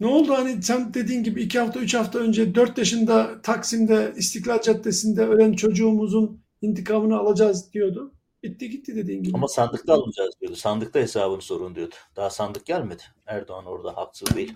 Ne 0.00 0.06
oldu 0.06 0.32
hani 0.32 0.62
sen 0.62 0.94
dediğin 0.94 1.22
gibi 1.22 1.42
iki 1.42 1.58
hafta 1.58 1.80
üç 1.80 1.94
hafta 1.94 2.18
önce 2.18 2.54
dört 2.54 2.78
yaşında 2.78 3.42
Taksim'de 3.42 4.12
İstiklal 4.16 4.60
Caddesi'nde 4.60 5.26
ölen 5.26 5.52
çocuğumuzun 5.52 6.40
intikamını 6.62 7.18
alacağız 7.18 7.72
diyordu. 7.72 8.14
Bitti 8.42 8.70
gitti 8.70 8.96
dediğin 8.96 9.22
gibi. 9.22 9.36
Ama 9.36 9.48
sandıkta 9.48 9.94
alacağız 9.94 10.34
diyordu. 10.40 10.56
Sandıkta 10.56 10.98
hesabını 10.98 11.42
sorun 11.42 11.74
diyordu. 11.74 11.94
Daha 12.16 12.30
sandık 12.30 12.66
gelmedi. 12.66 13.02
Erdoğan 13.26 13.66
orada 13.66 13.96
haksız 13.96 14.36
değil. 14.36 14.52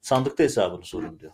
Sandıkta 0.00 0.44
hesabını 0.44 0.84
sorun 0.84 1.20
diyor. 1.20 1.32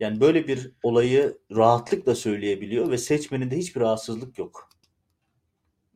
Yani 0.00 0.20
böyle 0.20 0.48
bir 0.48 0.72
olayı 0.82 1.38
rahatlıkla 1.56 2.14
söyleyebiliyor 2.14 2.90
ve 2.90 2.98
seçmenin 2.98 3.50
de 3.50 3.56
hiçbir 3.56 3.80
rahatsızlık 3.80 4.38
yok. 4.38 4.68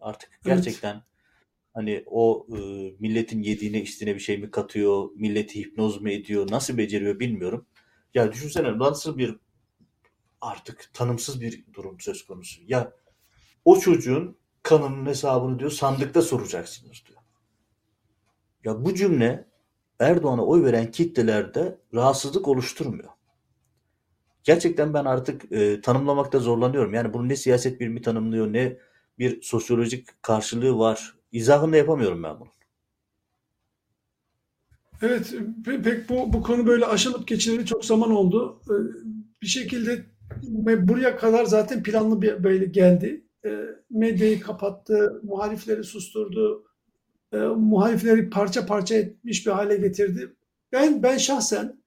Artık 0.00 0.40
gerçekten 0.44 0.94
evet. 0.94 1.02
Hani 1.80 2.04
o 2.06 2.46
e, 2.48 2.58
milletin 2.98 3.42
yediğine 3.42 3.82
içtiğine 3.82 4.14
bir 4.14 4.20
şey 4.20 4.38
mi 4.38 4.50
katıyor, 4.50 5.10
milleti 5.14 5.60
hipnoz 5.60 6.00
mu 6.00 6.10
ediyor, 6.10 6.50
nasıl 6.50 6.78
beceriyor 6.78 7.20
bilmiyorum. 7.20 7.66
Ya 8.14 8.32
düşünsene 8.32 8.78
nasıl 8.78 9.18
bir 9.18 9.36
artık 10.40 10.90
tanımsız 10.92 11.40
bir 11.40 11.64
durum 11.72 12.00
söz 12.00 12.26
konusu. 12.26 12.62
Ya 12.66 12.92
o 13.64 13.80
çocuğun 13.80 14.36
kanının 14.62 15.06
hesabını 15.06 15.58
diyor 15.58 15.70
sandıkta 15.70 16.22
soracaksınız 16.22 17.02
diyor. 17.08 17.20
Ya 18.64 18.84
bu 18.84 18.94
cümle 18.94 19.48
Erdoğan'a 19.98 20.44
oy 20.44 20.64
veren 20.64 20.90
kitlelerde 20.90 21.78
rahatsızlık 21.94 22.48
oluşturmuyor. 22.48 23.10
Gerçekten 24.44 24.94
ben 24.94 25.04
artık 25.04 25.52
e, 25.52 25.80
tanımlamakta 25.80 26.38
zorlanıyorum. 26.38 26.94
Yani 26.94 27.12
bunu 27.12 27.28
ne 27.28 27.36
siyaset 27.36 27.80
bilimi 27.80 28.02
tanımlıyor 28.02 28.52
ne 28.52 28.78
bir 29.18 29.42
sosyolojik 29.42 30.22
karşılığı 30.22 30.78
var 30.78 31.19
izahını 31.32 31.76
yapamıyorum 31.76 32.22
ben 32.22 32.40
bunu. 32.40 32.48
Evet, 35.02 35.34
pek 35.64 36.08
bu, 36.08 36.32
bu 36.32 36.42
konu 36.42 36.66
böyle 36.66 36.86
aşılıp 36.86 37.28
geçileli 37.28 37.66
çok 37.66 37.84
zaman 37.84 38.10
oldu. 38.10 38.60
Ee, 38.70 38.74
bir 39.42 39.46
şekilde 39.46 40.04
buraya 40.88 41.16
kadar 41.16 41.44
zaten 41.44 41.82
planlı 41.82 42.22
bir 42.22 42.44
böyle 42.44 42.64
geldi. 42.64 43.24
Ee, 43.44 43.60
medyayı 43.90 44.40
kapattı, 44.40 45.20
muhalifleri 45.22 45.84
susturdu, 45.84 46.64
ee, 47.32 47.36
muhalifleri 47.38 48.30
parça 48.30 48.66
parça 48.66 48.94
etmiş 48.94 49.46
bir 49.46 49.52
hale 49.52 49.76
getirdi. 49.76 50.34
Ben 50.72 51.02
ben 51.02 51.18
şahsen 51.18 51.82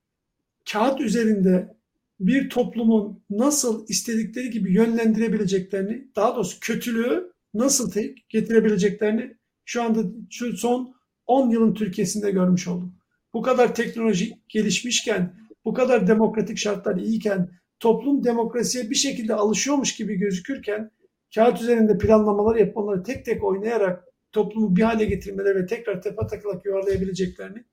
kağıt 0.72 1.02
üzerinde 1.02 1.76
bir 2.20 2.50
toplumun 2.50 3.24
nasıl 3.30 3.88
istedikleri 3.88 4.50
gibi 4.50 4.74
yönlendirebileceklerini, 4.74 6.08
daha 6.16 6.36
doğrusu 6.36 6.58
kötülüğü 6.62 7.33
nasıl 7.54 7.92
getirebileceklerini 8.30 9.36
şu 9.66 9.84
anda 9.84 10.00
şu 10.30 10.58
son 10.58 10.96
10 11.26 11.50
yılın 11.50 11.74
Türkiye'sinde 11.74 12.32
görmüş 12.32 12.68
oldum. 12.68 12.96
Bu 13.34 13.42
kadar 13.42 13.76
teknoloji 13.76 14.34
gelişmişken, 14.50 15.36
bu 15.66 15.74
kadar 15.74 16.08
demokratik 16.08 16.58
şartlar 16.58 16.96
iyiyken, 16.96 17.50
toplum 17.80 18.24
demokrasiye 18.24 18.90
bir 18.90 18.96
şekilde 18.96 19.34
alışıyormuş 19.34 19.96
gibi 19.96 20.16
gözükürken 20.16 20.92
kağıt 21.36 21.62
üzerinde 21.62 21.98
planlamalar 21.98 22.56
yapmaları 22.56 23.04
tek 23.04 23.26
tek 23.26 23.44
oynayarak 23.44 24.04
toplumu 24.32 24.76
bir 24.76 24.82
hale 24.82 25.06
getirmeleri 25.06 25.56
ve 25.56 25.66
tekrar 25.66 26.02
tepe 26.02 26.28
takılak 26.28 26.66
yuvarlayabileceklerini 26.66 27.64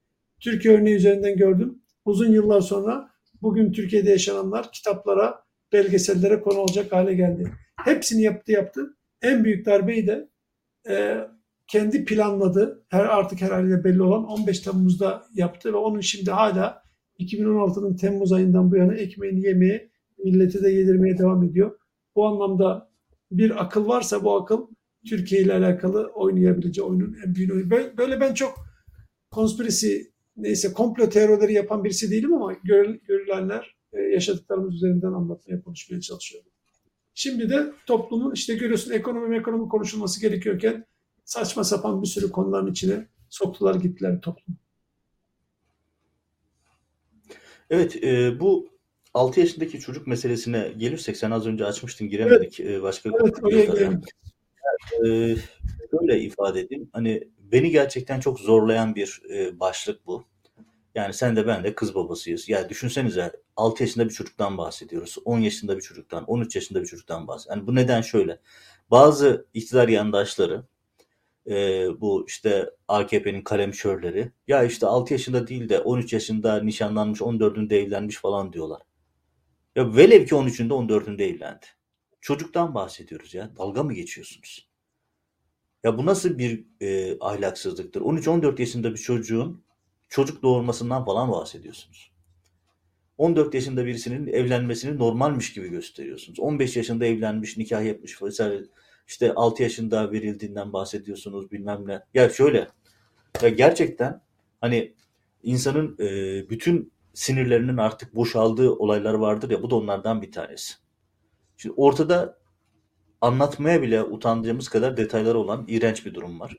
Türkiye 0.40 0.74
örneği 0.74 0.96
üzerinden 0.96 1.36
gördüm. 1.36 1.82
Uzun 2.04 2.32
yıllar 2.32 2.60
sonra 2.60 3.10
bugün 3.42 3.72
Türkiye'de 3.72 4.10
yaşananlar 4.10 4.72
kitaplara, 4.72 5.42
belgesellere 5.72 6.40
konu 6.40 6.58
olacak 6.58 6.92
hale 6.92 7.14
geldi. 7.14 7.52
Hepsini 7.76 8.22
yaptı 8.22 8.52
yaptı 8.52 8.96
en 9.22 9.44
büyük 9.44 9.66
darbeyi 9.66 10.06
de 10.06 10.28
e, 10.88 11.16
kendi 11.66 12.04
planladı. 12.04 12.84
Her 12.88 13.04
artık 13.04 13.42
herhalde 13.42 13.84
belli 13.84 14.02
olan 14.02 14.24
15 14.24 14.60
Temmuz'da 14.60 15.26
yaptı 15.34 15.72
ve 15.72 15.76
onun 15.76 16.00
şimdi 16.00 16.30
hala 16.30 16.82
2016'nın 17.18 17.96
Temmuz 17.96 18.32
ayından 18.32 18.70
bu 18.70 18.76
yana 18.76 18.94
ekmeğini 18.94 19.40
yemeye, 19.40 19.90
millete 20.24 20.62
de 20.62 20.70
yedirmeye 20.70 21.18
devam 21.18 21.44
ediyor. 21.44 21.78
Bu 22.16 22.26
anlamda 22.26 22.90
bir 23.30 23.62
akıl 23.62 23.88
varsa 23.88 24.24
bu 24.24 24.36
akıl 24.36 24.66
Türkiye 25.08 25.42
ile 25.42 25.54
alakalı 25.54 26.10
oynayabileceği 26.14 26.86
oyunun 26.86 27.16
en 27.26 27.34
büyük 27.34 27.52
oyunu. 27.52 27.70
Böyle, 27.70 27.96
böyle 27.96 28.20
ben 28.20 28.34
çok 28.34 28.54
konspirisi 29.30 30.12
neyse 30.36 30.72
komplo 30.72 31.08
teorileri 31.08 31.52
yapan 31.52 31.84
birisi 31.84 32.10
değilim 32.10 32.32
ama 32.32 32.52
görülenler 33.06 33.76
e, 33.92 34.00
yaşadıklarımız 34.00 34.74
üzerinden 34.74 35.12
anlatmaya, 35.12 35.62
konuşmaya 35.62 36.00
çalışıyorum. 36.00 36.49
Şimdi 37.22 37.50
de 37.50 37.72
toplumun 37.86 38.34
işte 38.34 38.54
görüyorsun 38.54 38.92
ekonomi 38.92 39.36
ekonomi 39.36 39.68
konuşulması 39.68 40.20
gerekiyorken 40.20 40.84
saçma 41.24 41.64
sapan 41.64 42.02
bir 42.02 42.06
sürü 42.06 42.30
konuların 42.30 42.70
içine 42.70 43.06
soktular 43.28 43.74
gittiler 43.74 44.20
toplum. 44.20 44.56
Evet 47.70 48.04
e, 48.04 48.40
bu 48.40 48.68
6 49.14 49.40
yaşındaki 49.40 49.80
çocuk 49.80 50.06
meselesine 50.06 50.72
gelirsek 50.76 51.16
sen 51.16 51.30
az 51.30 51.46
önce 51.46 51.64
açmıştın 51.64 52.08
giremedik 52.08 52.60
evet. 52.60 52.70
e, 52.70 52.82
başka 52.82 53.10
evet, 53.22 53.34
oraya 53.42 53.64
girelim. 53.64 54.00
E, 55.04 55.36
böyle 55.92 56.20
ifade 56.20 56.60
edeyim 56.60 56.90
hani 56.92 57.28
beni 57.38 57.70
gerçekten 57.70 58.20
çok 58.20 58.40
zorlayan 58.40 58.94
bir 58.94 59.22
e, 59.30 59.60
başlık 59.60 60.06
bu. 60.06 60.24
Yani 60.94 61.14
sen 61.14 61.36
de 61.36 61.46
ben 61.46 61.64
de 61.64 61.74
kız 61.74 61.94
babasıyız. 61.94 62.48
Ya 62.48 62.68
düşünsenize 62.68 63.32
6 63.56 63.82
yaşında 63.82 64.04
bir 64.04 64.14
çocuktan 64.14 64.58
bahsediyoruz. 64.58 65.16
10 65.24 65.38
yaşında 65.38 65.76
bir 65.76 65.82
çocuktan, 65.82 66.24
13 66.24 66.56
yaşında 66.56 66.82
bir 66.82 66.86
çocuktan 66.86 67.28
bahsediyoruz. 67.28 67.58
Yani 67.58 67.66
bu 67.66 67.74
neden 67.74 68.00
şöyle. 68.00 68.40
Bazı 68.90 69.46
iktidar 69.54 69.88
yandaşları 69.88 70.64
e, 71.46 71.86
bu 72.00 72.24
işte 72.28 72.70
AKP'nin 72.88 73.42
kalemşörleri 73.42 74.32
ya 74.48 74.64
işte 74.64 74.86
6 74.86 75.12
yaşında 75.14 75.46
değil 75.46 75.68
de 75.68 75.80
13 75.80 76.12
yaşında 76.12 76.62
nişanlanmış 76.62 77.20
14'ünde 77.20 77.74
evlenmiş 77.74 78.16
falan 78.16 78.52
diyorlar. 78.52 78.82
Ya 79.76 79.96
velev 79.96 80.26
ki 80.26 80.34
13'ünde 80.34 80.72
14'ünde 80.72 81.22
evlendi. 81.22 81.66
Çocuktan 82.20 82.74
bahsediyoruz 82.74 83.34
ya. 83.34 83.50
Dalga 83.58 83.82
mı 83.82 83.92
geçiyorsunuz? 83.92 84.70
Ya 85.84 85.98
bu 85.98 86.06
nasıl 86.06 86.38
bir 86.38 86.64
e, 86.80 87.18
ahlaksızlıktır? 87.20 88.00
13-14 88.00 88.60
yaşında 88.60 88.92
bir 88.92 88.98
çocuğun 88.98 89.64
çocuk 90.10 90.42
doğurmasından 90.42 91.04
falan 91.04 91.32
bahsediyorsunuz. 91.32 92.10
14 93.18 93.54
yaşında 93.54 93.86
birisinin 93.86 94.26
evlenmesini 94.26 94.98
normalmiş 94.98 95.52
gibi 95.52 95.68
gösteriyorsunuz. 95.68 96.40
15 96.40 96.76
yaşında 96.76 97.06
evlenmiş, 97.06 97.56
nikah 97.56 97.84
yapmış 97.84 98.22
vesaire. 98.22 98.64
İşte 99.08 99.34
6 99.34 99.62
yaşında 99.62 100.12
verildiğinden 100.12 100.72
bahsediyorsunuz 100.72 101.52
bilmem 101.52 101.88
ne. 101.88 102.00
Ya 102.14 102.30
şöyle, 102.30 102.68
ya 103.42 103.48
gerçekten 103.48 104.20
hani 104.60 104.94
insanın 105.42 105.96
e, 105.98 106.06
bütün 106.50 106.92
sinirlerinin 107.14 107.76
artık 107.76 108.14
boşaldığı 108.14 108.70
olaylar 108.70 109.14
vardır 109.14 109.50
ya 109.50 109.62
bu 109.62 109.70
da 109.70 109.76
onlardan 109.76 110.22
bir 110.22 110.32
tanesi. 110.32 110.74
Şimdi 111.56 111.74
ortada 111.76 112.38
anlatmaya 113.20 113.82
bile 113.82 114.02
utandığımız 114.02 114.68
kadar 114.68 114.96
detayları 114.96 115.38
olan 115.38 115.64
iğrenç 115.68 116.06
bir 116.06 116.14
durum 116.14 116.40
var. 116.40 116.56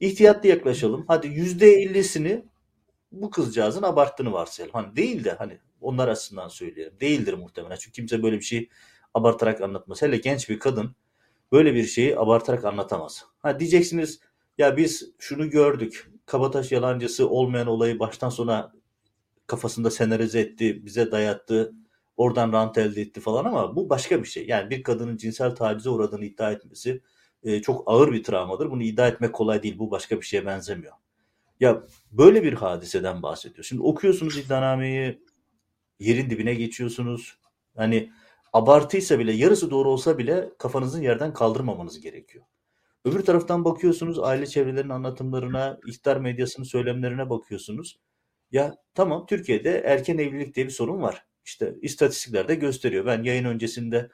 İhtiyatlı 0.00 0.48
yaklaşalım. 0.48 1.04
Hadi 1.08 1.26
%50'sini 1.26 2.42
bu 3.12 3.30
kızcağızın 3.30 3.82
abarttığını 3.82 4.32
varsayalım. 4.32 4.74
Hani 4.74 4.96
değil 4.96 5.24
de 5.24 5.32
hani 5.32 5.58
onlar 5.80 6.08
açısından 6.08 6.48
söyleyelim. 6.48 7.00
Değildir 7.00 7.34
muhtemelen. 7.34 7.76
Çünkü 7.76 7.92
kimse 7.92 8.22
böyle 8.22 8.36
bir 8.36 8.44
şeyi 8.44 8.70
abartarak 9.14 9.60
anlatmaz. 9.60 10.02
Hele 10.02 10.16
genç 10.16 10.48
bir 10.48 10.58
kadın 10.58 10.94
böyle 11.52 11.74
bir 11.74 11.84
şeyi 11.86 12.18
abartarak 12.18 12.64
anlatamaz. 12.64 13.24
Ha 13.38 13.60
diyeceksiniz 13.60 14.20
ya 14.58 14.76
biz 14.76 15.10
şunu 15.18 15.50
gördük. 15.50 16.10
Kabataş 16.26 16.72
yalancısı 16.72 17.28
olmayan 17.28 17.66
olayı 17.66 17.98
baştan 17.98 18.28
sona 18.28 18.72
kafasında 19.46 19.90
senarize 19.90 20.40
etti, 20.40 20.86
bize 20.86 21.12
dayattı. 21.12 21.72
oradan 22.16 22.52
rant 22.52 22.78
elde 22.78 23.00
etti 23.00 23.20
falan 23.20 23.44
ama 23.44 23.76
bu 23.76 23.90
başka 23.90 24.22
bir 24.22 24.28
şey. 24.28 24.46
Yani 24.46 24.70
bir 24.70 24.82
kadının 24.82 25.16
cinsel 25.16 25.56
tacize 25.56 25.90
uğradığını 25.90 26.24
iddia 26.24 26.52
etmesi 26.52 27.02
e, 27.42 27.62
çok 27.62 27.82
ağır 27.86 28.12
bir 28.12 28.24
travmadır. 28.24 28.70
Bunu 28.70 28.82
iddia 28.82 29.08
etmek 29.08 29.32
kolay 29.32 29.62
değil. 29.62 29.78
Bu 29.78 29.90
başka 29.90 30.16
bir 30.16 30.26
şeye 30.26 30.46
benzemiyor. 30.46 30.92
Ya 31.60 31.82
böyle 32.12 32.42
bir 32.42 32.52
hadiseden 32.52 33.22
bahsediyor. 33.22 33.64
Şimdi 33.64 33.82
okuyorsunuz 33.82 34.36
iddianameyi, 34.36 35.22
yerin 35.98 36.30
dibine 36.30 36.54
geçiyorsunuz. 36.54 37.38
Hani 37.76 38.12
abartıysa 38.52 39.18
bile, 39.18 39.32
yarısı 39.32 39.70
doğru 39.70 39.90
olsa 39.90 40.18
bile 40.18 40.50
kafanızın 40.58 41.02
yerden 41.02 41.32
kaldırmamanız 41.32 42.00
gerekiyor. 42.00 42.44
Öbür 43.04 43.20
taraftan 43.20 43.64
bakıyorsunuz 43.64 44.18
aile 44.18 44.46
çevrelerinin 44.46 44.92
anlatımlarına, 44.92 45.78
ihtar 45.86 46.16
medyasının 46.16 46.66
söylemlerine 46.66 47.30
bakıyorsunuz. 47.30 47.98
Ya 48.52 48.74
tamam 48.94 49.26
Türkiye'de 49.26 49.82
erken 49.86 50.18
evlilik 50.18 50.54
diye 50.54 50.66
bir 50.66 50.72
sorun 50.72 51.02
var. 51.02 51.26
İşte 51.44 51.74
istatistikler 51.82 52.48
de 52.48 52.54
gösteriyor. 52.54 53.06
Ben 53.06 53.22
yayın 53.22 53.44
öncesinde 53.44 54.10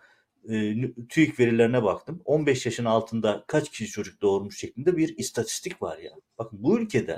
e, 0.49 0.75
TÜİK 1.09 1.41
verilerine 1.41 1.83
baktım. 1.83 2.23
15 2.25 2.67
yaşın 2.67 2.85
altında 2.85 3.45
kaç 3.47 3.71
kişi 3.71 3.87
çocuk 3.87 4.23
doğurmuş 4.23 4.59
şeklinde 4.59 4.97
bir 4.97 5.19
istatistik 5.19 5.83
var 5.83 5.99
ya. 5.99 6.11
Bakın 6.39 6.63
bu 6.63 6.79
ülkede 6.81 7.17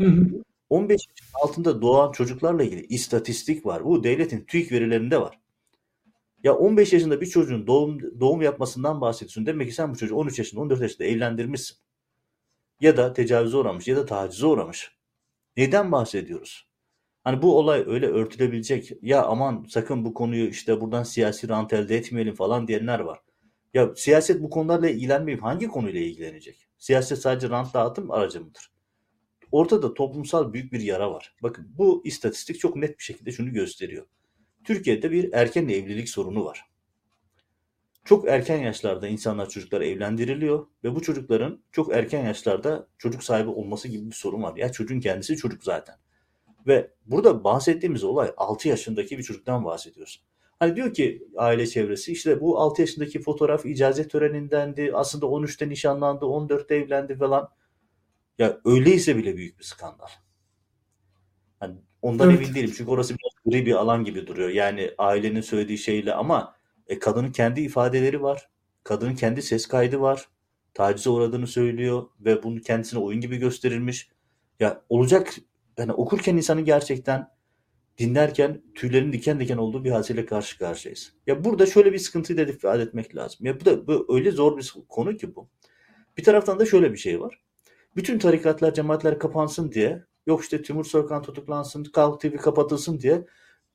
15 0.70 0.90
yaşın 1.08 1.34
altında 1.42 1.82
doğan 1.82 2.12
çocuklarla 2.12 2.64
ilgili 2.64 2.86
istatistik 2.86 3.66
var. 3.66 3.84
Bu 3.84 4.04
devletin 4.04 4.44
TÜİK 4.44 4.72
verilerinde 4.72 5.20
var. 5.20 5.38
Ya 6.44 6.54
15 6.56 6.92
yaşında 6.92 7.20
bir 7.20 7.26
çocuğun 7.26 7.66
doğum 7.66 8.20
doğum 8.20 8.42
yapmasından 8.42 9.00
bahsediyorsun. 9.00 9.46
Demek 9.46 9.68
ki 9.68 9.74
sen 9.74 9.90
bu 9.92 9.96
çocuğu 9.98 10.16
13 10.16 10.38
yaşında, 10.38 10.60
14 10.60 10.80
yaşında 10.80 11.04
evlendirmişsin. 11.04 11.76
Ya 12.80 12.96
da 12.96 13.12
tecavüze 13.12 13.56
uğramış 13.56 13.88
ya 13.88 13.96
da 13.96 14.06
tacize 14.06 14.46
uğramış. 14.46 14.96
Neden 15.56 15.92
bahsediyoruz? 15.92 16.65
Hani 17.26 17.42
bu 17.42 17.58
olay 17.58 17.84
öyle 17.86 18.06
örtülebilecek. 18.06 18.92
Ya 19.02 19.22
aman 19.22 19.66
sakın 19.68 20.04
bu 20.04 20.14
konuyu 20.14 20.48
işte 20.48 20.80
buradan 20.80 21.02
siyasi 21.02 21.48
rant 21.48 21.72
elde 21.72 21.96
etmeyelim 21.96 22.34
falan 22.34 22.68
diyenler 22.68 23.00
var. 23.00 23.20
Ya 23.74 23.94
siyaset 23.96 24.42
bu 24.42 24.50
konularla 24.50 24.90
ilgilenmeyip 24.90 25.42
hangi 25.42 25.68
konuyla 25.68 26.00
ilgilenecek? 26.00 26.68
Siyaset 26.78 27.18
sadece 27.18 27.48
rant 27.48 27.74
dağıtım 27.74 28.10
aracı 28.10 28.40
mıdır? 28.40 28.70
Ortada 29.52 29.94
toplumsal 29.94 30.52
büyük 30.52 30.72
bir 30.72 30.80
yara 30.80 31.10
var. 31.12 31.34
Bakın 31.42 31.72
bu 31.78 32.02
istatistik 32.04 32.60
çok 32.60 32.76
net 32.76 32.98
bir 32.98 33.04
şekilde 33.04 33.32
şunu 33.32 33.52
gösteriyor. 33.52 34.06
Türkiye'de 34.64 35.10
bir 35.10 35.32
erken 35.32 35.68
evlilik 35.68 36.08
sorunu 36.08 36.44
var. 36.44 36.64
Çok 38.04 38.28
erken 38.28 38.58
yaşlarda 38.58 39.08
insanlar 39.08 39.48
çocuklar 39.48 39.80
evlendiriliyor 39.80 40.66
ve 40.84 40.94
bu 40.94 41.02
çocukların 41.02 41.62
çok 41.72 41.92
erken 41.92 42.24
yaşlarda 42.24 42.88
çocuk 42.98 43.24
sahibi 43.24 43.50
olması 43.50 43.88
gibi 43.88 44.06
bir 44.06 44.14
sorun 44.14 44.42
var. 44.42 44.56
Ya 44.56 44.72
çocuğun 44.72 45.00
kendisi 45.00 45.36
çocuk 45.36 45.64
zaten. 45.64 46.05
Ve 46.66 46.90
burada 47.06 47.44
bahsettiğimiz 47.44 48.04
olay 48.04 48.32
6 48.36 48.68
yaşındaki 48.68 49.18
bir 49.18 49.22
çocuktan 49.22 49.64
bahsediyoruz. 49.64 50.24
Hani 50.58 50.76
diyor 50.76 50.94
ki 50.94 51.28
aile 51.36 51.66
çevresi 51.66 52.12
işte 52.12 52.40
bu 52.40 52.60
6 52.60 52.82
yaşındaki 52.82 53.20
fotoğraf 53.20 53.66
icazet 53.66 54.10
törenindendi. 54.10 54.90
Aslında 54.94 55.26
13'te 55.26 55.68
nişanlandı, 55.68 56.24
14'te 56.24 56.74
evlendi 56.74 57.16
falan. 57.16 57.48
Ya 58.38 58.60
öyleyse 58.64 59.16
bile 59.16 59.36
büyük 59.36 59.58
bir 59.58 59.64
skandal. 59.64 60.06
Yani 61.62 61.74
ondan 62.02 62.30
evet. 62.30 62.42
emin 62.42 62.54
değilim 62.54 62.74
çünkü 62.76 62.90
orası 62.90 63.14
biraz 63.14 63.32
gri 63.46 63.66
bir 63.66 63.74
alan 63.74 64.04
gibi 64.04 64.26
duruyor. 64.26 64.48
Yani 64.48 64.90
ailenin 64.98 65.40
söylediği 65.40 65.78
şeyle 65.78 66.14
ama 66.14 66.56
e, 66.86 66.98
kadının 66.98 67.32
kendi 67.32 67.60
ifadeleri 67.60 68.22
var. 68.22 68.48
Kadının 68.84 69.14
kendi 69.14 69.42
ses 69.42 69.66
kaydı 69.66 70.00
var. 70.00 70.28
Tacize 70.74 71.10
uğradığını 71.10 71.46
söylüyor 71.46 72.06
ve 72.20 72.42
bunu 72.42 72.60
kendisine 72.60 73.00
oyun 73.00 73.20
gibi 73.20 73.36
gösterilmiş. 73.36 74.10
Ya 74.60 74.82
olacak 74.88 75.34
yani 75.78 75.92
okurken 75.92 76.36
insanı 76.36 76.60
gerçekten 76.60 77.28
dinlerken 77.98 78.62
tüylerin 78.74 79.12
diken 79.12 79.40
diken 79.40 79.56
olduğu 79.56 79.84
bir 79.84 79.90
hadiseyle 79.90 80.26
karşı 80.26 80.58
karşıyayız. 80.58 81.12
Ya 81.26 81.44
burada 81.44 81.66
şöyle 81.66 81.92
bir 81.92 81.98
sıkıntıyı 81.98 82.38
da 82.38 82.42
ifade 82.52 82.82
etmek 82.82 83.16
lazım. 83.16 83.46
Ya 83.46 83.60
bu 83.60 83.64
da 83.64 83.86
bu 83.86 84.16
öyle 84.16 84.30
zor 84.30 84.58
bir 84.58 84.74
konu 84.88 85.16
ki 85.16 85.34
bu. 85.36 85.48
Bir 86.16 86.24
taraftan 86.24 86.58
da 86.58 86.66
şöyle 86.66 86.92
bir 86.92 86.98
şey 86.98 87.20
var. 87.20 87.40
Bütün 87.96 88.18
tarikatlar, 88.18 88.74
cemaatler 88.74 89.18
kapansın 89.18 89.72
diye, 89.72 90.04
yok 90.26 90.42
işte 90.42 90.62
Timur 90.62 90.84
Soykan 90.84 91.22
tutuklansın, 91.22 91.84
Kalk 91.84 92.20
TV 92.20 92.36
kapatılsın 92.36 93.00
diye 93.00 93.26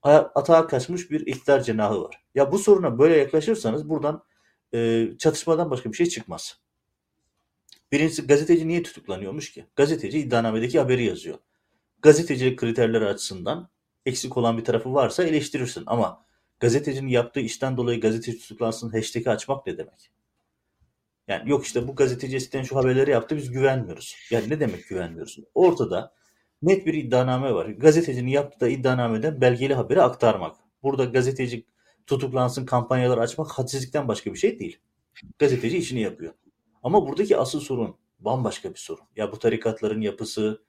atağa 0.03 0.67
kaçmış 0.67 1.11
bir 1.11 1.27
iktidar 1.27 1.63
cenahı 1.63 2.01
var. 2.01 2.23
Ya 2.35 2.51
bu 2.51 2.59
soruna 2.59 2.99
böyle 2.99 3.17
yaklaşırsanız 3.17 3.89
buradan 3.89 4.23
e, 4.73 5.07
çatışmadan 5.19 5.69
başka 5.69 5.91
bir 5.91 5.97
şey 5.97 6.05
çıkmaz. 6.05 6.59
Birincisi 7.91 8.27
gazeteci 8.27 8.67
niye 8.67 8.83
tutuklanıyormuş 8.83 9.51
ki? 9.51 9.65
Gazeteci 9.75 10.19
iddianamedeki 10.19 10.79
haberi 10.79 11.03
yazıyor 11.03 11.37
gazetecilik 12.01 12.59
kriterleri 12.59 13.05
açısından 13.05 13.69
eksik 14.05 14.37
olan 14.37 14.57
bir 14.57 14.63
tarafı 14.65 14.93
varsa 14.93 15.23
eleştirirsin. 15.23 15.83
Ama 15.87 16.25
gazetecinin 16.59 17.09
yaptığı 17.09 17.39
işten 17.39 17.77
dolayı 17.77 18.01
gazeteci 18.01 18.39
tutuklansın 18.39 18.89
hashtag'i 18.89 19.29
açmak 19.29 19.67
ne 19.67 19.77
demek? 19.77 20.11
Yani 21.27 21.49
yok 21.49 21.65
işte 21.65 21.87
bu 21.87 21.95
gazeteci 21.95 22.35
eskiden 22.35 22.63
şu 22.63 22.75
haberleri 22.75 23.11
yaptı 23.11 23.37
biz 23.37 23.51
güvenmiyoruz. 23.51 24.15
Yani 24.31 24.49
ne 24.49 24.59
demek 24.59 24.87
güvenmiyoruz? 24.87 25.39
Ortada 25.53 26.13
net 26.61 26.85
bir 26.85 26.93
iddianame 26.93 27.53
var. 27.53 27.65
Gazetecinin 27.65 28.31
yaptığı 28.31 28.69
iddianameden 28.69 29.41
belgeli 29.41 29.73
haberi 29.73 30.01
aktarmak. 30.01 30.55
Burada 30.83 31.05
gazeteci 31.05 31.65
tutuklansın 32.07 32.65
kampanyalar 32.65 33.17
açmak 33.17 33.51
hadsizlikten 33.51 34.07
başka 34.07 34.33
bir 34.33 34.39
şey 34.39 34.59
değil. 34.59 34.79
Gazeteci 35.39 35.77
işini 35.77 36.01
yapıyor. 36.01 36.33
Ama 36.83 37.07
buradaki 37.07 37.37
asıl 37.37 37.59
sorun 37.59 37.95
bambaşka 38.19 38.69
bir 38.69 38.79
sorun. 38.79 39.03
Ya 39.15 39.31
bu 39.31 39.39
tarikatların 39.39 40.01
yapısı, 40.01 40.63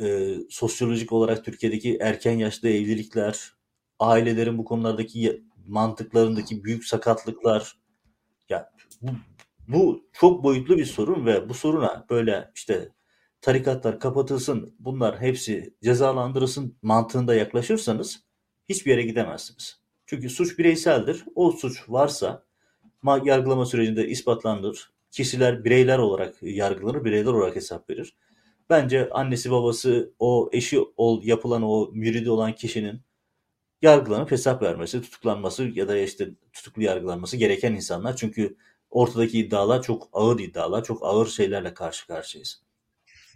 e, 0.00 0.34
sosyolojik 0.50 1.12
olarak 1.12 1.44
Türkiye'deki 1.44 1.96
erken 2.00 2.38
yaşta 2.38 2.68
evlilikler, 2.68 3.52
ailelerin 3.98 4.58
bu 4.58 4.64
konulardaki 4.64 5.42
mantıklarındaki 5.66 6.64
büyük 6.64 6.84
sakatlıklar 6.84 7.76
ya 8.48 8.72
bu, 9.02 9.10
bu 9.68 10.04
çok 10.12 10.44
boyutlu 10.44 10.78
bir 10.78 10.84
sorun 10.84 11.26
ve 11.26 11.48
bu 11.48 11.54
soruna 11.54 12.06
böyle 12.10 12.50
işte 12.54 12.88
tarikatlar 13.40 14.00
kapatılsın, 14.00 14.74
bunlar 14.78 15.20
hepsi 15.20 15.74
cezalandırılsın 15.82 16.76
mantığında 16.82 17.34
yaklaşırsanız 17.34 18.24
hiçbir 18.68 18.90
yere 18.90 19.02
gidemezsiniz. 19.02 19.82
Çünkü 20.06 20.30
suç 20.30 20.58
bireyseldir. 20.58 21.24
O 21.34 21.52
suç 21.52 21.88
varsa 21.88 22.44
yargılama 23.24 23.66
sürecinde 23.66 24.08
ispatlanır. 24.08 24.92
Kişiler 25.10 25.64
bireyler 25.64 25.98
olarak 25.98 26.34
yargılanır, 26.42 27.04
bireyler 27.04 27.32
olarak 27.32 27.56
hesap 27.56 27.90
verir. 27.90 28.16
Bence 28.70 29.10
annesi 29.10 29.50
babası 29.50 30.14
o 30.18 30.50
eşi 30.52 30.80
ol, 30.96 31.22
yapılan 31.24 31.62
o 31.62 31.90
müridi 31.92 32.30
olan 32.30 32.54
kişinin 32.54 33.00
yargılanıp 33.82 34.30
hesap 34.30 34.62
vermesi, 34.62 35.02
tutuklanması 35.02 35.64
ya 35.64 35.88
da 35.88 35.98
işte 35.98 36.30
tutuklu 36.52 36.82
yargılanması 36.82 37.36
gereken 37.36 37.72
insanlar. 37.72 38.16
Çünkü 38.16 38.56
ortadaki 38.90 39.38
iddialar 39.38 39.82
çok 39.82 40.08
ağır 40.12 40.40
iddialar, 40.40 40.84
çok 40.84 41.02
ağır 41.02 41.26
şeylerle 41.26 41.74
karşı 41.74 42.06
karşıyayız. 42.06 42.62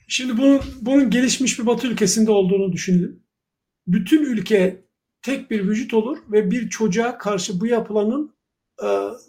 Şimdi 0.09 0.39
bunun, 0.39 0.61
bunun 0.81 1.11
gelişmiş 1.11 1.59
bir 1.59 1.67
batı 1.67 1.87
ülkesinde 1.87 2.31
olduğunu 2.31 2.73
düşünelim. 2.73 3.23
Bütün 3.87 4.25
ülke 4.25 4.85
tek 5.23 5.51
bir 5.51 5.69
vücut 5.69 5.95
olur 5.95 6.19
ve 6.33 6.51
bir 6.51 6.69
çocuğa 6.69 7.19
karşı 7.19 7.61
bu 7.61 7.67
yapılanın 7.67 8.36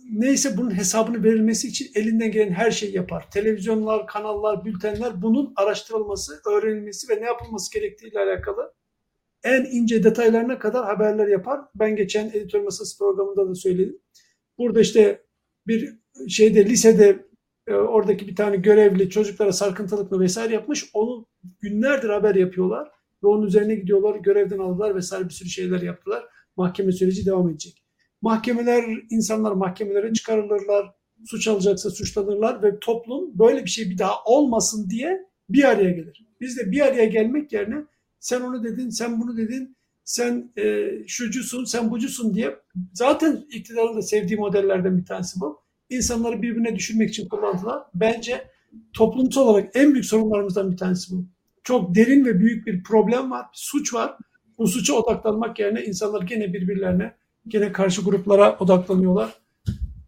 neyse 0.10 0.58
bunun 0.58 0.78
hesabını 0.78 1.24
verilmesi 1.24 1.68
için 1.68 1.92
elinden 1.96 2.32
gelen 2.32 2.52
her 2.52 2.72
şeyi 2.72 2.96
yapar. 2.96 3.32
Televizyonlar, 3.32 4.08
kanallar, 4.08 4.66
bültenler 4.66 5.22
bunun 5.22 5.54
araştırılması, 5.56 6.42
öğrenilmesi 6.50 7.10
ve 7.10 7.22
ne 7.22 7.26
yapılması 7.26 7.74
gerektiğiyle 7.74 8.20
alakalı 8.20 8.74
en 9.44 9.66
ince 9.66 10.04
detaylarına 10.04 10.60
kadar 10.60 10.86
haberler 10.86 11.28
yapar. 11.28 11.62
Ben 11.76 11.96
geçen 11.96 12.28
editör 12.28 12.60
masası 12.62 12.98
programında 12.98 13.50
da 13.50 13.56
söyledim. 13.56 14.00
Burada 14.58 14.80
işte 14.82 15.24
bir 15.68 15.96
şeyde 16.28 16.66
lisede 16.66 17.26
e, 17.68 17.74
oradaki 17.74 18.28
bir 18.28 18.36
tane 18.36 18.56
görevli 18.56 19.10
çocuklara 19.10 19.52
sarkıntılıkla 19.52 20.20
vesaire 20.20 20.54
yapmış. 20.54 20.90
Onu 20.94 21.26
günlerdir 21.60 22.10
haber 22.10 22.36
yapıyorlar 22.36 22.92
ve 23.24 23.28
onun 23.28 23.48
üzerine 23.48 23.76
gidiyorlar, 23.76 24.16
görevden 24.16 24.60
aldılar 24.60 24.96
vesaire 24.96 25.26
bir 25.26 25.34
sürü 25.34 25.50
şeyler 25.50 25.82
yaptılar. 25.82 26.26
Mahkeme 26.56 26.92
süreci 26.92 27.26
devam 27.26 27.50
edecek. 27.50 27.87
Mahkemeler, 28.22 28.84
insanlar 29.10 29.52
mahkemelere 29.52 30.14
çıkarılırlar, 30.14 30.92
suç 31.26 31.48
alacaksa 31.48 31.90
suçlanırlar 31.90 32.64
ve 32.64 32.80
toplum 32.80 33.40
böyle 33.40 33.66
bir 33.66 33.70
şey 33.70 33.90
bir 33.90 33.98
daha 33.98 34.24
olmasın 34.26 34.90
diye 34.90 35.26
bir 35.50 35.64
araya 35.64 35.92
gelir. 35.92 36.28
Biz 36.42 36.58
de 36.58 36.72
bir 36.72 36.82
araya 36.82 37.06
gelmek 37.06 37.54
yerine 37.54 37.86
sen 38.20 38.42
onu 38.42 38.64
dedin, 38.64 38.90
sen 38.90 39.22
bunu 39.22 39.38
dedin, 39.38 39.78
sen 40.04 40.52
e, 40.58 40.90
şucusun, 41.08 41.66
sen 41.66 41.92
bucusun 41.92 42.34
diye 42.34 42.56
zaten 42.94 43.46
iktidarın 43.52 43.98
da 43.98 44.02
sevdiği 44.02 44.40
modellerden 44.40 44.98
bir 44.98 45.06
tanesi 45.06 45.40
bu. 45.40 45.62
İnsanları 45.90 46.42
birbirine 46.42 46.76
düşürmek 46.76 47.10
için 47.10 47.30
kullandılar. 47.30 47.84
Bence 47.94 48.48
toplumsal 48.94 49.48
olarak 49.48 49.76
en 49.76 49.94
büyük 49.94 50.06
sorunlarımızdan 50.06 50.72
bir 50.72 50.78
tanesi 50.78 51.16
bu. 51.16 51.26
Çok 51.64 51.96
derin 51.96 52.26
ve 52.26 52.40
büyük 52.40 52.68
bir 52.68 52.84
problem 52.84 53.32
var, 53.32 53.46
bir 53.54 53.58
suç 53.58 53.94
var. 53.94 54.18
Bu 54.58 54.68
suça 54.68 54.94
odaklanmak 54.94 55.60
yerine 55.60 55.84
insanlar 55.84 56.22
gene 56.22 56.54
birbirlerine 56.54 57.14
Gene 57.48 57.72
karşı 57.72 58.02
gruplara 58.02 58.58
odaklanıyorlar. 58.58 59.40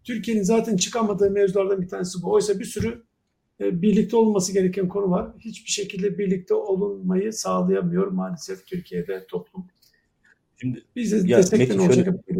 Türkiye'nin 0.04 0.44
zaten 0.44 0.78
çıkamadığı 0.78 1.32
mevzulardan 1.32 1.82
bir 1.82 1.88
tanesi 1.88 2.22
bu. 2.22 2.32
Oysa 2.32 2.60
bir 2.60 2.66
sürü 2.66 3.04
e, 3.62 3.82
birlikte 3.82 4.16
olması 4.16 4.54
gereken 4.54 4.88
konu 4.88 5.12
var. 5.12 5.32
Hiçbir 5.40 5.70
şekilde 5.70 6.18
birlikte 6.18 6.54
olunmayı 6.54 7.34
sağlayamıyor 7.34 8.08
maalesef 8.08 8.66
Türkiye'de 8.66 9.26
toplum. 9.28 9.68
Şimdi, 10.58 10.84
Biz 10.96 11.12
de 11.12 11.28
destekten 11.28 11.78
olacak. 11.78 12.16
Şöyle, 12.28 12.40